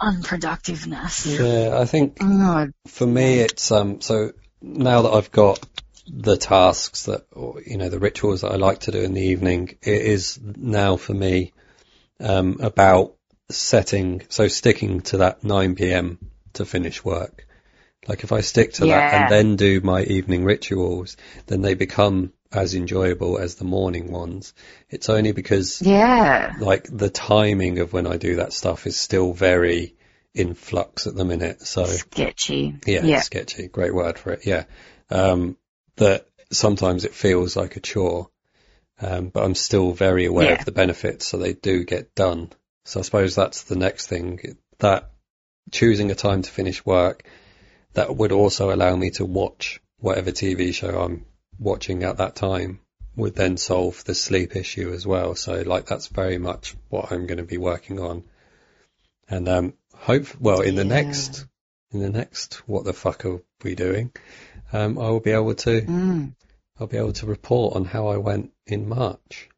unproductiveness. 0.00 1.26
yeah, 1.26 1.78
I 1.78 1.84
think 1.86 2.18
Oh, 2.20 2.68
for 2.86 3.06
me, 3.06 3.40
it's 3.40 3.70
um. 3.72 4.00
So 4.00 4.32
now 4.62 5.02
that 5.02 5.10
I've 5.12 5.30
got 5.30 5.58
the 6.08 6.36
tasks 6.36 7.04
that, 7.06 7.26
or, 7.32 7.60
you 7.64 7.76
know, 7.76 7.88
the 7.88 7.98
rituals 7.98 8.42
that 8.42 8.52
I 8.52 8.56
like 8.56 8.80
to 8.80 8.92
do 8.92 9.00
in 9.00 9.14
the 9.14 9.22
evening, 9.22 9.76
it 9.82 10.02
is 10.02 10.38
now 10.42 10.96
for 10.96 11.14
me 11.14 11.52
um, 12.20 12.58
about 12.60 13.14
setting, 13.50 14.22
so 14.28 14.48
sticking 14.48 15.00
to 15.02 15.18
that 15.18 15.44
9 15.44 15.74
p.m. 15.74 16.18
to 16.54 16.64
finish 16.64 17.04
work. 17.04 17.46
Like 18.08 18.22
if 18.22 18.32
I 18.32 18.40
stick 18.40 18.74
to 18.74 18.86
that 18.86 19.14
and 19.14 19.30
then 19.30 19.56
do 19.56 19.80
my 19.80 20.02
evening 20.02 20.44
rituals, 20.44 21.16
then 21.46 21.62
they 21.62 21.74
become 21.74 22.32
as 22.52 22.74
enjoyable 22.74 23.38
as 23.38 23.56
the 23.56 23.64
morning 23.64 24.12
ones. 24.12 24.54
It's 24.88 25.08
only 25.08 25.32
because 25.32 25.82
yeah. 25.82 26.54
like 26.60 26.86
the 26.90 27.10
timing 27.10 27.80
of 27.80 27.92
when 27.92 28.06
I 28.06 28.16
do 28.16 28.36
that 28.36 28.52
stuff 28.52 28.86
is 28.86 28.96
still 28.96 29.32
very 29.32 29.96
in 30.34 30.54
flux 30.54 31.06
at 31.06 31.16
the 31.16 31.24
minute. 31.24 31.62
So 31.62 31.84
Sketchy. 31.84 32.76
yeah, 32.86 33.04
Yeah. 33.04 33.20
sketchy. 33.20 33.66
Great 33.68 33.94
word 33.94 34.18
for 34.18 34.32
it. 34.32 34.46
Yeah. 34.46 34.64
Um, 35.10 35.56
that 35.96 36.26
sometimes 36.52 37.04
it 37.04 37.14
feels 37.14 37.56
like 37.56 37.76
a 37.76 37.80
chore. 37.80 38.30
Um, 38.98 39.28
but 39.28 39.44
I'm 39.44 39.54
still 39.54 39.92
very 39.92 40.24
aware 40.24 40.48
Yeah. 40.48 40.54
of 40.54 40.64
the 40.64 40.72
benefits, 40.72 41.26
so 41.26 41.36
they 41.36 41.52
do 41.52 41.84
get 41.84 42.14
done. 42.14 42.50
So 42.86 43.00
I 43.00 43.02
suppose 43.02 43.34
that's 43.34 43.64
the 43.64 43.76
next 43.76 44.06
thing 44.06 44.56
that 44.78 45.10
choosing 45.70 46.10
a 46.10 46.14
time 46.14 46.42
to 46.42 46.50
finish 46.50 46.84
work 46.86 47.24
that 47.92 48.14
would 48.16 48.32
also 48.32 48.72
allow 48.72 48.94
me 48.96 49.10
to 49.10 49.24
watch 49.24 49.80
whatever 49.98 50.30
TV 50.30 50.72
show 50.72 50.98
I'm 51.00 51.26
watching 51.58 52.04
at 52.04 52.18
that 52.18 52.36
time 52.36 52.80
would 53.16 53.34
then 53.34 53.56
solve 53.56 54.04
the 54.04 54.14
sleep 54.14 54.56
issue 54.56 54.92
as 54.92 55.06
well. 55.06 55.34
So 55.34 55.62
like 55.62 55.86
that's 55.86 56.06
very 56.08 56.38
much 56.38 56.76
what 56.88 57.10
I'm 57.10 57.26
going 57.26 57.38
to 57.38 57.44
be 57.44 57.56
working 57.58 57.98
on. 57.98 58.24
And 59.28 59.48
um 59.48 59.74
hope 59.94 60.26
well 60.40 60.60
in 60.60 60.74
the 60.74 60.84
Yeah. 60.84 60.94
next 60.94 61.46
in 61.90 62.00
the 62.00 62.10
next 62.10 62.54
what 62.68 62.84
the 62.84 62.92
fuck 62.92 63.24
are 63.24 63.40
we 63.64 63.74
doing? 63.74 64.12
Um 64.72 64.98
I 64.98 65.10
will 65.10 65.20
be 65.20 65.32
able 65.32 65.54
to 65.54 65.82
Mm. 65.82 66.34
I'll 66.78 66.86
be 66.86 66.98
able 66.98 67.14
to 67.14 67.26
report 67.26 67.76
on 67.76 67.84
how 67.84 68.08
I 68.08 68.18
went 68.18 68.52
in 68.66 68.88
March. 68.88 69.48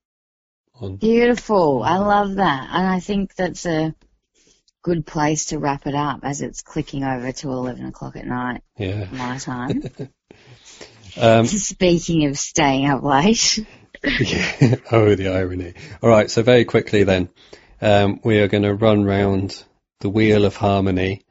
On 0.80 0.96
Beautiful. 0.96 1.82
I 1.82 1.98
love 1.98 2.36
that. 2.36 2.68
And 2.72 2.86
I 2.86 3.00
think 3.00 3.34
that's 3.34 3.66
a 3.66 3.94
good 4.82 5.04
place 5.04 5.46
to 5.46 5.58
wrap 5.58 5.86
it 5.86 5.94
up 5.96 6.20
as 6.22 6.40
it's 6.40 6.62
clicking 6.62 7.02
over 7.02 7.32
to 7.32 7.48
11 7.50 7.86
o'clock 7.86 8.14
at 8.16 8.26
night, 8.26 8.62
yeah. 8.76 9.06
my 9.12 9.38
time. 9.38 9.82
Um 11.16 11.46
Speaking 11.74 12.26
of 12.26 12.38
staying 12.38 12.86
up 12.88 13.02
late. 13.02 13.58
Yeah. 14.04 14.76
oh, 14.92 15.14
the 15.16 15.28
irony. 15.34 15.74
All 16.00 16.08
right. 16.08 16.30
So 16.30 16.42
very 16.42 16.64
quickly 16.64 17.02
then, 17.02 17.30
um, 17.80 18.20
we 18.22 18.38
are 18.38 18.46
going 18.46 18.62
to 18.62 18.74
run 18.74 19.04
round 19.04 19.64
the 20.00 20.10
wheel 20.10 20.44
of 20.44 20.54
harmony, 20.54 21.24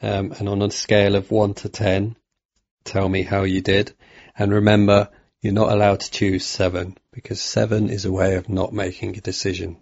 um, 0.00 0.32
and 0.38 0.48
on 0.48 0.62
a 0.62 0.70
scale 0.70 1.16
of 1.16 1.32
one 1.32 1.54
to 1.54 1.68
ten, 1.68 2.14
tell 2.84 3.08
me 3.08 3.22
how 3.22 3.42
you 3.44 3.60
did. 3.60 3.92
And 4.36 4.52
remember, 4.52 5.10
you're 5.40 5.52
not 5.52 5.72
allowed 5.72 6.00
to 6.00 6.10
choose 6.10 6.44
seven 6.44 6.96
because 7.12 7.40
seven 7.40 7.90
is 7.90 8.04
a 8.04 8.12
way 8.12 8.36
of 8.36 8.48
not 8.48 8.72
making 8.72 9.16
a 9.16 9.20
decision. 9.20 9.76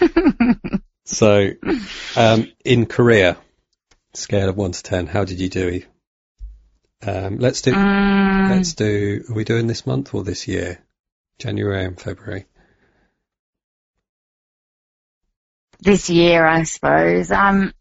so, 1.04 1.50
um, 2.16 2.50
in 2.64 2.86
career, 2.86 3.36
scale 4.14 4.48
of 4.48 4.56
one 4.56 4.72
to 4.72 4.82
ten, 4.82 5.06
how 5.06 5.24
did 5.24 5.40
you 5.40 5.48
do? 5.48 5.82
Um, 7.04 7.38
let's 7.38 7.62
do. 7.62 7.72
Mm, 7.72 8.50
Let's 8.50 8.74
do, 8.74 9.24
are 9.28 9.34
we 9.34 9.44
doing 9.44 9.66
this 9.66 9.86
month 9.86 10.14
or 10.14 10.22
this 10.22 10.46
year? 10.46 10.78
January 11.38 11.84
and 11.84 12.00
February. 12.00 12.46
this 15.82 16.08
year, 16.08 16.46
I 16.46 16.62
suppose. 16.62 17.30
Um, 17.30 17.72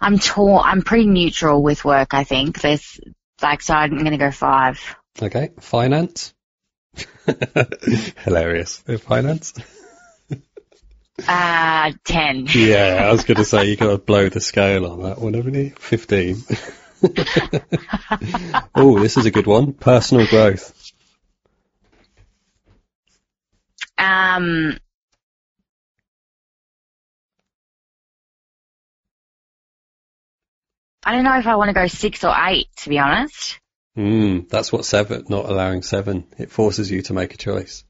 I'm 0.00 0.18
torn. 0.18 0.62
I'm 0.64 0.82
pretty 0.82 1.06
neutral 1.06 1.62
with 1.62 1.84
work. 1.84 2.14
I 2.14 2.24
think 2.24 2.60
there's 2.60 3.00
like 3.42 3.62
so. 3.62 3.74
I'm 3.74 3.90
going 3.90 4.10
to 4.10 4.16
go 4.16 4.30
five. 4.30 4.96
Okay. 5.20 5.50
Finance. 5.60 6.34
Hilarious. 8.24 8.78
Finance. 8.78 9.54
Uh, 11.28 11.92
ten. 12.04 12.48
Yeah, 12.52 13.06
I 13.08 13.12
was 13.12 13.22
going 13.22 13.36
to 13.36 13.44
say 13.44 13.66
you 13.66 13.76
got 13.76 13.90
to 13.90 13.98
blow 14.04 14.28
the 14.28 14.40
scale 14.40 14.84
on 14.84 15.02
that 15.04 15.20
one, 15.20 15.34
haven't 15.34 15.54
you? 15.54 15.70
15. 15.78 16.42
oh, 18.74 18.98
this 18.98 19.16
is 19.16 19.24
a 19.24 19.30
good 19.30 19.46
one. 19.46 19.74
Personal 19.74 20.26
growth. 20.26 20.92
Um, 23.96 24.76
I 31.04 31.12
don't 31.12 31.24
know 31.24 31.38
if 31.38 31.46
I 31.46 31.56
want 31.56 31.68
to 31.68 31.74
go 31.74 31.86
six 31.86 32.24
or 32.24 32.34
eight, 32.46 32.68
to 32.78 32.88
be 32.88 32.98
honest. 32.98 33.60
Mm, 33.96 34.48
that's 34.48 34.72
what 34.72 34.84
seven, 34.84 35.24
not 35.28 35.48
allowing 35.48 35.82
seven. 35.82 36.26
It 36.38 36.50
forces 36.50 36.90
you 36.90 37.02
to 37.02 37.12
make 37.12 37.34
a 37.34 37.36
choice. 37.36 37.84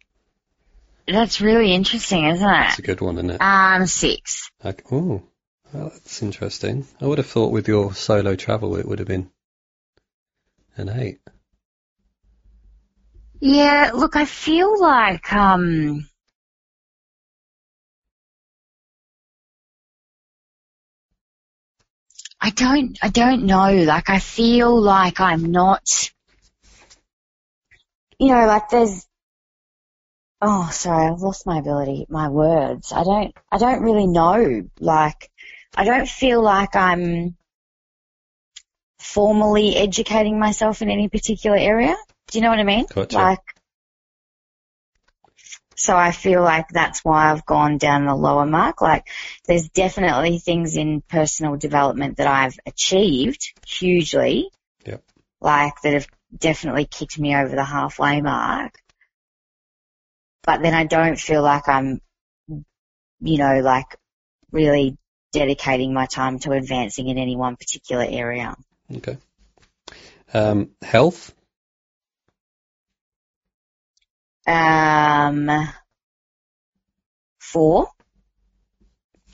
That's 1.07 1.41
really 1.41 1.73
interesting, 1.73 2.25
isn't 2.27 2.49
it? 2.49 2.79
a 2.79 2.83
good 2.83 3.01
one, 3.01 3.17
isn't 3.17 3.31
it? 3.31 3.41
Um, 3.41 3.87
six. 3.87 4.51
Like, 4.63 4.85
oh, 4.91 5.23
well, 5.73 5.91
that's 5.91 6.23
interesting. 6.23 6.87
I 7.01 7.07
would 7.07 7.19
have 7.19 7.27
thought 7.27 7.53
with 7.53 7.69
your 7.69 7.95
solo 7.95 8.37
travel 8.37 8.77
it 8.77 8.87
would 8.87 8.99
have 8.99 9.09
been 9.09 9.31
an 10.77 10.89
eight. 10.89 11.21
Yeah, 13.41 13.91
look, 13.95 14.17
I 14.17 14.25
feel 14.25 14.81
like, 14.81 15.31
um, 15.33 16.09
I 22.45 22.51
don't, 22.51 22.99
I 23.01 23.09
don't 23.09 23.45
know, 23.47 23.73
like 23.73 24.11
I 24.11 24.19
feel 24.19 24.79
like 24.79 25.19
I'm 25.19 25.51
not, 25.51 26.11
you 28.19 28.29
know, 28.29 28.47
like 28.47 28.69
there's, 28.69 29.07
oh, 30.43 30.69
sorry, 30.71 31.07
I've 31.11 31.23
lost 31.23 31.47
my 31.47 31.59
ability, 31.59 32.05
my 32.11 32.29
words. 32.29 32.93
I 32.93 33.03
don't, 33.03 33.35
I 33.51 33.57
don't 33.57 33.81
really 33.81 34.07
know, 34.07 34.69
like, 34.79 35.31
I 35.75 35.85
don't 35.87 36.07
feel 36.07 36.43
like 36.43 36.77
I'm 36.77 37.35
formally 38.99 39.75
educating 39.77 40.39
myself 40.39 40.83
in 40.83 40.91
any 40.91 41.09
particular 41.09 41.57
area. 41.57 41.97
Do 42.31 42.39
you 42.39 42.43
know 42.43 42.51
what 42.51 42.59
I 42.59 42.65
mean? 42.65 42.85
Gotcha. 42.93 43.17
Like, 43.17 43.54
so 45.77 45.97
I 45.97 46.13
feel 46.13 46.43
like 46.43 46.69
that's 46.69 47.05
why 47.05 47.31
I've 47.31 47.47
gone 47.47 47.79
down 47.79 48.07
the 48.07 48.15
lower 48.15 48.47
mark. 48.47 48.81
Like, 48.81 49.07
there's 49.47 49.69
definitely 49.69 50.39
things 50.39 50.77
in 50.77 51.03
personal 51.03 51.57
development 51.57 52.19
that 52.19 52.27
I've 52.27 52.59
achieved 52.67 53.53
hugely. 53.67 54.51
Yep. 54.87 55.03
Like, 55.41 55.75
that 55.83 55.95
have 55.95 56.07
definitely 56.37 56.87
kicked 56.87 57.19
me 57.19 57.37
over 57.37 57.55
the 57.55 57.65
halfway 57.65 58.21
mark. 58.21 58.75
But 60.45 60.63
then 60.63 60.75
I 60.75 60.85
don't 60.85 61.19
feel 61.19 61.43
like 61.43 61.69
I'm, 61.69 62.01
you 62.49 63.39
know, 63.39 63.61
like 63.61 63.97
really 64.53 64.99
dedicating 65.33 65.93
my 65.93 66.07
time 66.07 66.39
to 66.41 66.53
advancing 66.53 67.09
in 67.09 67.19
any 67.19 67.37
one 67.37 67.57
particular 67.57 68.07
area. 68.09 68.55
Okay. 68.95 69.17
Um, 70.33 70.71
health. 70.83 71.35
Um, 74.47 75.51
four. 77.39 77.89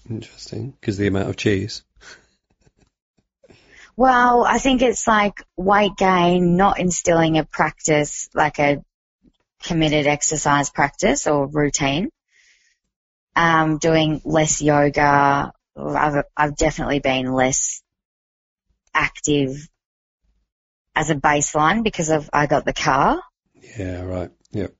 Interesting, 0.09 0.73
because 0.73 0.97
the 0.97 1.07
amount 1.07 1.29
of 1.29 1.37
cheese. 1.37 1.83
Well, 3.97 4.45
I 4.45 4.59
think 4.59 4.83
it's 4.83 5.07
like 5.07 5.45
weight 5.57 5.97
gain, 5.97 6.57
not 6.57 6.81
instilling 6.81 7.39
a 7.39 7.45
practice, 7.45 8.29
like 8.35 8.59
a 8.59 8.83
committed 9.63 10.07
exercise 10.07 10.71
practice 10.71 11.27
or 11.27 11.47
routine. 11.47 12.09
Um, 13.37 13.79
doing 13.79 14.21
less 14.25 14.63
yoga. 14.63 15.53
I've, 15.77 16.25
I've 16.37 16.57
definitely 16.57 17.01
been 17.01 17.33
less 17.33 17.83
active 18.95 19.69
as 20.95 21.11
a 21.11 21.15
baseline 21.15 21.85
because 21.85 22.11
of, 22.11 22.29
I 22.33 22.47
got 22.47 22.65
the 22.65 22.73
car. 22.73 23.21
Yeah, 23.79 24.03
right. 24.03 24.31
Yep. 24.53 24.75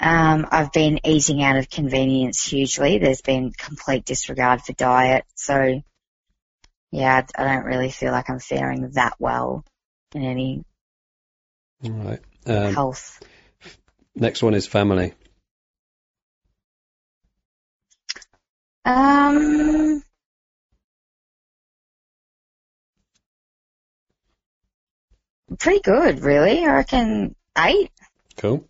Um, 0.00 0.46
I've 0.50 0.72
been 0.72 1.00
eating 1.04 1.42
out 1.42 1.56
of 1.56 1.68
convenience 1.68 2.42
hugely. 2.44 2.98
There's 2.98 3.20
been 3.20 3.52
complete 3.52 4.04
disregard 4.04 4.62
for 4.62 4.72
diet. 4.72 5.24
So, 5.34 5.82
yeah, 6.92 7.26
I 7.36 7.44
don't 7.44 7.64
really 7.64 7.90
feel 7.90 8.12
like 8.12 8.30
I'm 8.30 8.38
faring 8.38 8.90
that 8.92 9.14
well 9.18 9.64
in 10.14 10.22
any 10.22 10.64
All 11.84 11.90
right. 11.90 12.20
Um, 12.46 12.74
health. 12.74 13.22
next 14.14 14.42
one 14.42 14.54
is 14.54 14.66
family. 14.66 15.14
Um, 18.84 20.02
pretty 25.58 25.80
good, 25.80 26.20
really. 26.20 26.64
I 26.64 26.74
reckon 26.76 27.34
eight. 27.58 27.90
Cool. 28.36 28.64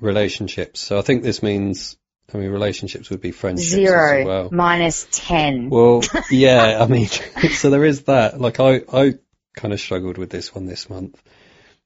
Relationships. 0.00 0.80
So 0.80 0.98
I 0.98 1.02
think 1.02 1.22
this 1.22 1.42
means, 1.42 1.96
I 2.32 2.38
mean, 2.38 2.50
relationships 2.50 3.10
would 3.10 3.20
be 3.20 3.30
friendships 3.30 3.72
Zero 3.72 4.18
as 4.20 4.24
well. 4.24 4.48
minus 4.50 5.06
ten. 5.10 5.70
Well, 5.70 6.02
yeah, 6.30 6.78
I 6.82 6.86
mean, 6.86 7.06
so 7.52 7.70
there 7.70 7.84
is 7.84 8.04
that. 8.04 8.40
Like, 8.40 8.60
I, 8.60 8.82
I 8.92 9.14
kind 9.54 9.72
of 9.72 9.80
struggled 9.80 10.18
with 10.18 10.30
this 10.30 10.54
one 10.54 10.66
this 10.66 10.90
month. 10.90 11.20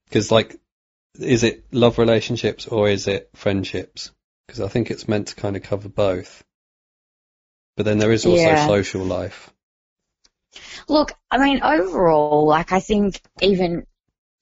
Because, 0.05 0.31
like, 0.31 0.57
is 1.19 1.45
it 1.45 1.65
love 1.73 1.99
relationships 1.99 2.67
or 2.67 2.89
is 2.89 3.09
it 3.09 3.31
friendships? 3.35 4.11
Because 4.47 4.61
I 4.61 4.69
think 4.69 4.91
it's 4.91 5.09
meant 5.09 5.29
to 5.29 5.35
kind 5.37 5.57
of 5.57 5.63
cover 5.63 5.89
both. 5.89 6.43
But 7.77 7.85
then 7.85 7.99
there 7.99 8.13
is 8.13 8.27
also 8.27 8.51
Yeah. 8.51 8.67
social 8.67 9.05
life. 9.05 9.53
Look, 10.89 11.13
I 11.31 11.39
mean, 11.39 11.63
overall, 11.63 12.47
like 12.47 12.73
I 12.73 12.81
think 12.81 13.21
even 13.43 13.87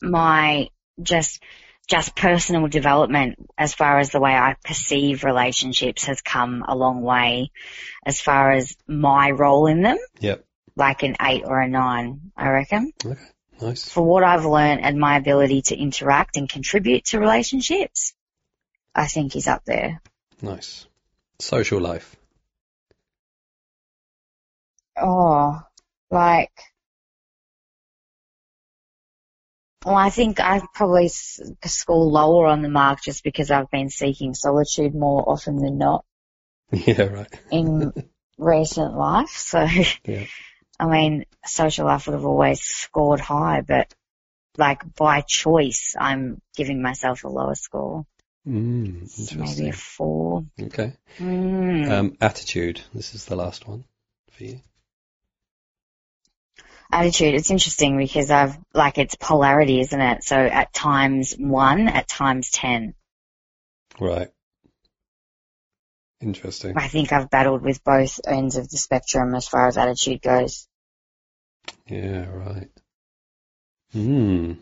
my 0.00 0.68
just 1.02 1.42
just 1.86 2.16
personal 2.16 2.66
development 2.68 3.36
as 3.56 3.74
far 3.74 3.98
as 3.98 4.10
the 4.10 4.20
way 4.20 4.34
I 4.34 4.56
perceive 4.64 5.24
relationships 5.24 6.04
has 6.04 6.20
come 6.20 6.64
a 6.66 6.74
long 6.76 7.02
way 7.02 7.52
as 8.04 8.20
far 8.20 8.50
as 8.52 8.76
my 8.88 9.30
role 9.30 9.66
in 9.66 9.82
them, 9.82 9.98
Yep. 10.20 10.44
like 10.74 11.02
an 11.04 11.16
eight 11.20 11.44
or 11.44 11.60
a 11.60 11.68
nine, 11.68 12.32
I 12.36 12.48
reckon. 12.48 12.92
Okay. 13.04 13.20
Nice. 13.60 13.88
For 13.88 14.02
what 14.02 14.22
I've 14.22 14.44
learned 14.44 14.82
and 14.82 14.98
my 14.98 15.16
ability 15.16 15.62
to 15.62 15.76
interact 15.76 16.36
and 16.36 16.48
contribute 16.48 17.06
to 17.06 17.20
relationships, 17.20 18.12
I 18.94 19.06
think 19.06 19.34
is 19.34 19.46
up 19.46 19.64
there. 19.64 20.02
Nice. 20.42 20.86
Social 21.38 21.80
life. 21.80 22.16
Oh, 25.00 25.60
like, 26.10 26.52
well, 29.86 29.94
I 29.94 30.10
think 30.10 30.40
I 30.40 30.60
probably 30.74 31.08
score 31.08 32.04
lower 32.04 32.46
on 32.46 32.62
the 32.62 32.68
mark 32.68 33.02
just 33.02 33.22
because 33.22 33.52
I've 33.52 33.70
been 33.70 33.88
seeking 33.88 34.34
solitude 34.34 34.94
more 34.94 35.22
often 35.28 35.58
than 35.58 35.78
not 35.78 36.04
Yeah, 36.72 37.02
right. 37.02 37.40
in 37.52 37.92
recent 38.38 38.94
life. 38.94 39.30
So, 39.30 39.64
Yeah. 40.04 40.24
I 40.80 40.86
mean, 40.86 41.24
social 41.46 41.86
life 41.86 42.06
would 42.06 42.14
have 42.14 42.24
always 42.26 42.60
scored 42.60 43.20
high, 43.20 43.60
but 43.62 43.94
like 44.58 44.82
by 44.96 45.20
choice, 45.20 45.94
I'm 45.98 46.42
giving 46.56 46.82
myself 46.82 47.22
a 47.24 47.28
lower 47.28 47.54
score. 47.54 48.04
Mm, 48.46 49.08
So 49.08 49.36
maybe 49.36 49.68
a 49.68 49.72
four. 49.72 50.44
Okay. 50.60 50.94
Mm. 51.18 51.90
Um, 51.90 52.16
attitude. 52.20 52.80
This 52.92 53.14
is 53.14 53.24
the 53.24 53.36
last 53.36 53.66
one 53.68 53.84
for 54.32 54.44
you. 54.44 54.60
Attitude. 56.90 57.34
It's 57.34 57.50
interesting 57.50 57.96
because 57.96 58.30
I've 58.30 58.56
like 58.74 58.98
it's 58.98 59.16
polarity, 59.16 59.80
isn't 59.80 60.00
it? 60.00 60.24
So 60.24 60.36
at 60.36 60.72
times 60.72 61.34
one, 61.38 61.88
at 61.88 62.08
times 62.08 62.50
ten. 62.50 62.94
Right. 64.00 64.28
Interesting. 66.20 66.76
I 66.76 66.88
think 66.88 67.12
I've 67.12 67.30
battled 67.30 67.62
with 67.62 67.84
both 67.84 68.20
ends 68.26 68.56
of 68.56 68.68
the 68.68 68.78
spectrum 68.78 69.34
as 69.34 69.46
far 69.46 69.68
as 69.68 69.76
attitude 69.76 70.22
goes. 70.22 70.66
Yeah, 71.86 72.26
right. 72.30 72.70
Hmm. 73.92 74.52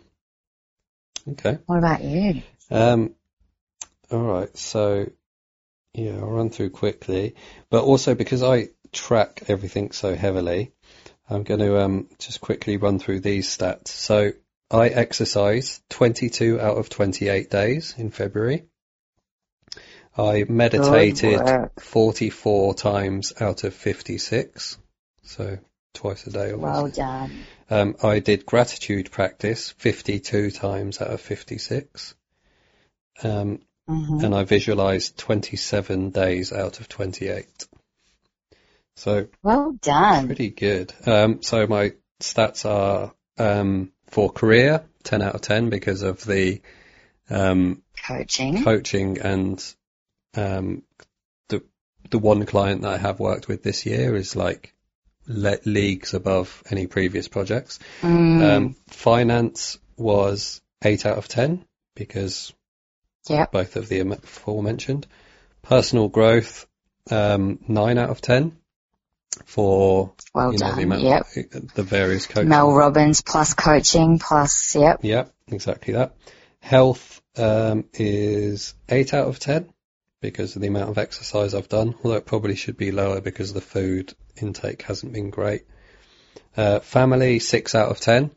Okay. 1.29 1.59
What 1.66 1.79
about 1.79 2.03
you? 2.03 2.43
Um, 2.70 3.14
all 4.11 4.20
right. 4.20 4.57
So, 4.57 5.11
yeah, 5.95 6.16
I'll 6.16 6.31
run 6.31 6.51
through 6.51 6.70
quickly, 6.70 7.35
but 7.70 7.85
also 7.85 8.14
because 8.14 8.43
I 8.43 8.68
track 8.93 9.45
everything 9.49 9.93
so 9.93 10.14
heavily, 10.14 10.72
I'm 11.29 11.43
going 11.43 11.61
to 11.61 11.81
um, 11.81 12.09
just 12.18 12.41
quickly 12.41 12.77
run 12.77 12.99
through 12.99 13.20
these 13.20 13.49
stats. 13.49 13.89
So, 13.89 14.33
I 14.70 14.89
exercise 14.89 15.81
22 15.91 16.61
out 16.61 16.79
of 16.79 16.89
28 16.89 17.51
days 17.51 17.95
in 17.97 18.11
February. 18.11 18.64
I 20.16 20.45
meditated 20.49 21.41
44 21.81 22.75
times 22.75 23.33
out 23.41 23.64
of 23.64 23.75
56, 23.75 24.79
so 25.22 25.59
twice 25.93 26.27
a 26.27 26.31
day. 26.31 26.53
Obviously. 26.53 26.61
Well 26.61 26.89
done. 26.89 27.45
Um, 27.70 27.97
I 28.03 28.20
did 28.20 28.47
gratitude 28.47 29.11
practice 29.11 29.70
52 29.70 30.51
times 30.51 31.01
out 31.01 31.09
of 31.09 31.20
56. 31.20 32.14
Um, 33.22 33.61
hmm 33.87 34.25
and 34.25 34.35
I 34.35 34.45
visualized 34.45 35.18
27 35.18 36.11
days 36.11 36.53
out 36.53 36.81
of 36.81 36.89
28. 36.89 37.66
So 38.97 39.26
Well 39.42 39.72
done. 39.80 40.26
pretty 40.26 40.51
good. 40.51 40.92
Um, 41.07 41.42
so 41.42 41.66
my 41.66 41.92
stats 42.20 42.64
are, 42.68 43.12
um, 43.38 43.92
for 44.09 44.30
career, 44.30 44.84
10 45.03 45.22
out 45.22 45.34
of 45.34 45.40
10 45.40 45.68
because 45.70 46.03
of 46.03 46.24
the, 46.24 46.61
um, 47.28 47.82
Coaching. 48.07 48.62
coaching 48.62 49.18
and, 49.18 49.62
um, 50.36 50.82
the, 51.49 51.62
the 52.11 52.18
one 52.18 52.47
client 52.47 52.82
that 52.82 52.92
I 52.95 52.99
have 52.99 53.18
worked 53.18 53.49
with 53.49 53.62
this 53.62 53.84
year 53.86 54.14
is 54.14 54.36
like 54.36 54.74
le- 55.26 55.59
leagues 55.64 56.14
above 56.14 56.62
any 56.70 56.86
previous 56.86 57.28
projects. 57.28 57.78
Mm, 58.03 58.42
Um, 58.42 58.76
finance 58.86 59.78
was 59.97 60.61
8 60.82 61.05
out 61.07 61.18
of 61.18 61.28
10 61.28 61.64
because 61.97 62.53
yep. 63.28 63.51
both 63.51 63.76
of 63.76 63.88
the 63.88 64.01
aforementioned. 64.01 65.07
Personal 65.62 66.09
growth, 66.09 66.66
um, 67.11 67.59
9 67.66 67.99
out 67.99 68.11
of 68.11 68.20
10 68.20 68.57
for, 69.45 70.12
Well 70.35 70.53
you 70.53 70.59
know, 70.59 70.66
the 70.66 70.74
done. 70.74 70.85
amount, 70.85 71.03
Yep. 71.03 71.26
the 71.74 71.82
various 71.82 72.26
coaching. 72.26 72.49
Mel 72.49 72.72
Robbins 72.72 73.20
plus 73.22 73.55
coaching 73.55 74.18
plus, 74.18 74.74
yep. 74.74 75.01
Yep, 75.03 75.32
exactly 75.49 75.95
that. 75.95 76.14
Health, 76.61 77.20
um, 77.37 77.85
is 77.95 78.74
8 78.89 79.12
out 79.14 79.28
of 79.28 79.39
10 79.39 79.68
because 80.20 80.57
of 80.57 80.62
the 80.62 80.68
amount 80.68 80.91
of 80.91 80.99
exercise 80.99 81.55
I've 81.55 81.68
done, 81.68 81.95
although 82.03 82.16
it 82.16 82.26
probably 82.26 82.55
should 82.57 82.76
be 82.76 82.93
lower 82.93 83.20
because 83.20 83.53
the 83.53 83.61
food 83.61 84.14
intake 84.41 84.82
hasn't 84.82 85.12
been 85.12 85.30
great. 85.30 85.62
Uh, 86.57 86.80
family, 86.80 87.39
6 87.41 87.74
out 87.74 87.91
of 87.91 88.01
10. 88.01 88.30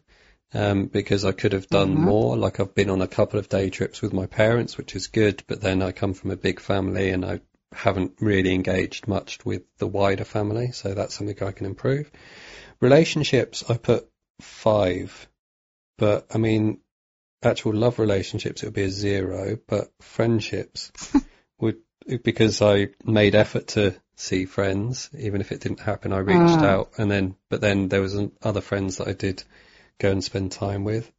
Um, 0.54 0.86
because 0.86 1.26
I 1.26 1.34
could 1.34 1.52
have 1.52 1.68
done 1.68 1.94
Mhm. 1.94 2.00
more. 2.06 2.38
Like 2.38 2.62
I've 2.62 2.74
been 2.74 2.90
on 2.90 3.02
a 3.02 3.08
couple 3.08 3.38
of 3.38 3.50
day 3.50 3.70
trips 3.70 4.02
with 4.02 4.14
my 4.14 4.28
parents, 4.28 4.78
which 4.78 4.96
is 4.96 5.08
good, 5.08 5.44
but 5.46 5.60
then 5.60 5.82
I 5.82 5.92
come 5.92 6.14
from 6.14 6.32
a 6.32 6.38
big 6.38 6.62
family 6.62 7.10
and 7.10 7.26
I 7.26 7.42
haven't 7.74 8.14
really 8.20 8.54
engaged 8.54 9.08
much 9.08 9.44
with 9.46 9.64
the 9.78 9.88
wider 9.88 10.24
family, 10.24 10.72
so 10.72 10.94
that's 10.94 11.16
something 11.16 11.42
I 11.44 11.52
can 11.52 11.66
improve. 11.66 12.12
Relationships, 12.80 13.64
I 13.70 13.78
put 13.78 14.08
five. 14.42 15.28
But 15.98 16.28
I 16.34 16.38
mean, 16.38 16.80
actual 17.44 17.74
love 17.74 18.00
relationships, 18.00 18.64
it 18.64 18.68
would 18.68 18.74
be 18.74 18.84
a 18.84 18.90
zero, 18.90 19.58
but 19.68 19.92
friendships 20.02 20.92
would, 21.60 21.78
because 22.24 22.62
I 22.62 22.90
made 23.04 23.36
effort 23.36 23.68
to 23.70 23.96
see 24.16 24.46
friends, 24.46 25.10
even 25.18 25.42
if 25.42 25.52
it 25.52 25.62
didn't 25.62 25.80
happen, 25.80 26.14
I 26.14 26.20
reached 26.20 26.60
Mm. 26.62 26.64
out 26.64 26.92
and 26.98 27.10
then, 27.10 27.36
but 27.50 27.62
then 27.62 27.88
there 27.88 28.02
was 28.02 28.16
an- 28.16 28.32
other 28.42 28.62
friends 28.62 28.98
that 28.98 29.08
I 29.08 29.14
did 29.14 29.44
go 30.00 30.12
and 30.12 30.24
spend 30.24 30.52
time 30.52 30.84
with. 30.84 31.12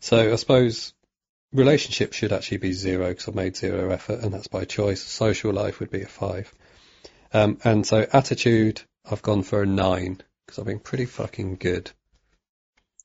So 0.00 0.32
I 0.32 0.36
suppose 0.36 0.94
relationships 1.52 2.16
should 2.16 2.32
actually 2.32 2.58
be 2.58 2.72
zero 2.72 3.08
because 3.08 3.28
I've 3.28 3.34
made 3.34 3.56
zero 3.56 3.90
effort 3.90 4.20
and 4.20 4.32
that's 4.32 4.48
by 4.48 4.64
choice. 4.64 5.02
Social 5.02 5.52
life 5.52 5.80
would 5.80 5.90
be 5.90 6.02
a 6.02 6.06
five. 6.08 6.52
Um, 7.32 7.58
and 7.64 7.86
so 7.86 8.06
attitude, 8.12 8.82
I've 9.10 9.22
gone 9.22 9.42
for 9.42 9.62
a 9.62 9.66
nine 9.66 10.22
because 10.46 10.58
I've 10.58 10.66
been 10.66 10.78
pretty 10.80 11.06
fucking 11.06 11.56
good 11.56 11.90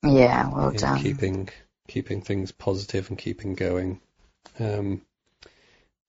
Yeah, 0.04 0.50
well 0.54 0.70
in 0.70 0.78
done. 0.78 1.00
keeping 1.02 1.50
keeping 1.88 2.22
things 2.22 2.52
positive 2.52 3.10
and 3.10 3.18
keeping 3.18 3.56
going. 3.56 4.00
Um, 4.60 5.02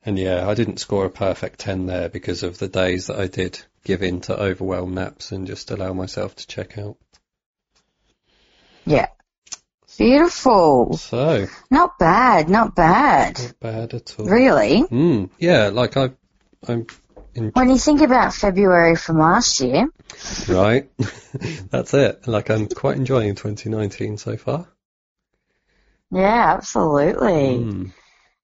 and 0.05 0.18
yeah, 0.18 0.49
I 0.49 0.55
didn't 0.55 0.78
score 0.78 1.07
a 1.07 1.11
perfect 1.11 1.61
ten 1.61 1.87
there 1.87 2.09
because 2.09 2.43
of 2.43 2.59
the 2.59 2.68
days 2.68 3.07
that 3.07 3.18
I 3.18 3.26
did 3.28 3.61
give 3.85 4.03
in 4.03 4.20
to 4.22 4.39
overwhelm 4.39 4.95
naps 4.95 5.33
and 5.33 5.47
just 5.47 5.70
allow 5.70 5.93
myself 5.93 6.37
to 6.37 6.47
check 6.47 6.78
out. 6.78 6.97
Yeah. 8.85 9.09
Beautiful. 9.99 10.97
So 10.97 11.47
Not 11.70 11.99
bad, 11.99 12.49
not 12.49 12.74
bad. 12.74 13.38
not 13.38 13.61
bad 13.61 13.95
at 13.95 14.16
all. 14.18 14.26
Really? 14.26 14.82
Mm, 14.84 15.30
yeah, 15.38 15.68
like 15.68 15.97
I, 15.97 16.11
I'm 16.66 16.86
in, 17.34 17.51
When 17.51 17.68
you 17.68 17.78
think 17.78 18.01
about 18.01 18.34
February 18.34 18.97
from 18.97 19.18
last 19.18 19.61
year, 19.61 19.88
right. 20.49 20.90
That's 21.70 21.95
it. 21.95 22.26
Like 22.26 22.51
I'm 22.51 22.68
quite 22.68 22.97
enjoying 22.97 23.34
2019 23.34 24.18
so 24.18 24.36
far. 24.36 24.68
yeah, 26.11 26.55
absolutely. 26.57 27.30
Mm. 27.30 27.93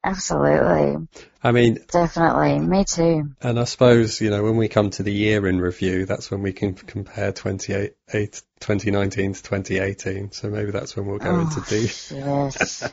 Absolutely. 0.04 1.08
I 1.42 1.52
mean, 1.52 1.78
Definitely. 1.90 2.58
Me 2.60 2.84
too. 2.84 3.30
And 3.42 3.58
I 3.58 3.64
suppose, 3.64 4.20
you 4.20 4.30
know, 4.30 4.42
when 4.44 4.56
we 4.56 4.68
come 4.68 4.90
to 4.90 5.02
the 5.02 5.12
year 5.12 5.46
in 5.46 5.60
review, 5.60 6.06
that's 6.06 6.30
when 6.30 6.40
we 6.42 6.52
can 6.52 6.74
compare 6.74 7.32
28, 7.32 7.92
eight- 8.14 8.42
2019 8.60 9.34
to 9.34 9.42
2018. 9.42 10.32
So 10.32 10.50
maybe 10.50 10.70
that's 10.70 10.96
when 10.96 11.06
we'll 11.06 11.18
go 11.18 11.30
Oh, 11.30 11.40
into 11.40 11.60
deep. 11.68 11.90
Yes. 12.10 12.90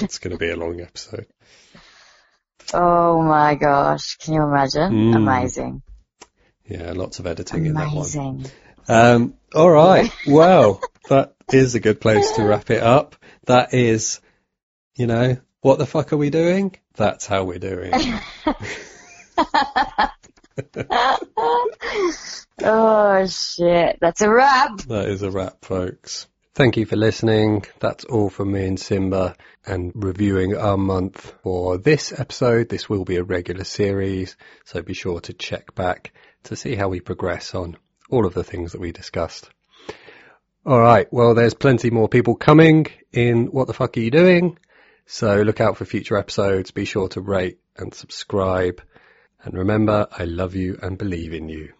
That's 0.00 0.18
going 0.18 0.32
to 0.32 0.38
be 0.38 0.50
a 0.50 0.56
long 0.56 0.80
episode. 0.80 1.26
oh 2.74 3.22
my 3.22 3.54
gosh. 3.54 4.16
Can 4.18 4.34
you 4.34 4.42
imagine? 4.42 4.92
Mm. 4.92 5.16
Amazing. 5.16 5.82
Yeah, 6.66 6.92
lots 6.92 7.18
of 7.18 7.26
editing 7.26 7.66
in 7.66 7.74
that 7.74 7.86
one. 7.86 7.92
Amazing. 7.96 8.46
Um, 8.88 9.34
all 9.54 9.70
right. 9.70 10.10
Well, 10.26 10.80
that 11.08 11.34
is 11.52 11.74
a 11.74 11.80
good 11.80 12.00
place 12.00 12.32
to 12.32 12.44
wrap 12.44 12.70
it 12.70 12.82
up. 12.82 13.16
That 13.46 13.72
is, 13.74 14.20
you 14.98 15.06
know, 15.06 15.38
what 15.60 15.78
the 15.78 15.86
fuck 15.86 16.12
are 16.12 16.16
we 16.16 16.28
doing? 16.28 16.74
That's 16.94 17.24
how 17.24 17.44
we're 17.44 17.60
doing. 17.60 17.92
oh 22.62 23.26
shit. 23.26 23.98
That's 24.00 24.20
a 24.22 24.28
wrap. 24.28 24.78
That 24.82 25.08
is 25.08 25.22
a 25.22 25.30
wrap, 25.30 25.64
folks. 25.64 26.26
Thank 26.54 26.76
you 26.76 26.84
for 26.84 26.96
listening. 26.96 27.64
That's 27.78 28.04
all 28.06 28.28
from 28.28 28.50
me 28.50 28.66
and 28.66 28.80
Simba 28.80 29.36
and 29.64 29.92
reviewing 29.94 30.56
our 30.56 30.76
month 30.76 31.34
for 31.44 31.78
this 31.78 32.12
episode. 32.18 32.68
This 32.68 32.88
will 32.88 33.04
be 33.04 33.16
a 33.16 33.22
regular 33.22 33.62
series, 33.62 34.36
so 34.64 34.82
be 34.82 34.94
sure 34.94 35.20
to 35.20 35.32
check 35.32 35.76
back 35.76 36.12
to 36.44 36.56
see 36.56 36.74
how 36.74 36.88
we 36.88 36.98
progress 36.98 37.54
on 37.54 37.76
all 38.10 38.26
of 38.26 38.34
the 38.34 38.42
things 38.42 38.72
that 38.72 38.80
we 38.80 38.90
discussed. 38.90 39.48
All 40.66 40.80
right. 40.80 41.06
Well, 41.12 41.34
there's 41.34 41.54
plenty 41.54 41.90
more 41.90 42.08
people 42.08 42.34
coming 42.34 42.88
in 43.12 43.46
What 43.46 43.68
the 43.68 43.74
Fuck 43.74 43.96
Are 43.96 44.00
You 44.00 44.10
Doing? 44.10 44.58
So 45.10 45.40
look 45.40 45.58
out 45.58 45.78
for 45.78 45.86
future 45.86 46.18
episodes. 46.18 46.70
Be 46.70 46.84
sure 46.84 47.08
to 47.08 47.22
rate 47.22 47.60
and 47.78 47.94
subscribe. 47.94 48.82
And 49.42 49.54
remember, 49.54 50.06
I 50.12 50.24
love 50.24 50.54
you 50.54 50.78
and 50.82 50.98
believe 50.98 51.32
in 51.32 51.48
you. 51.48 51.72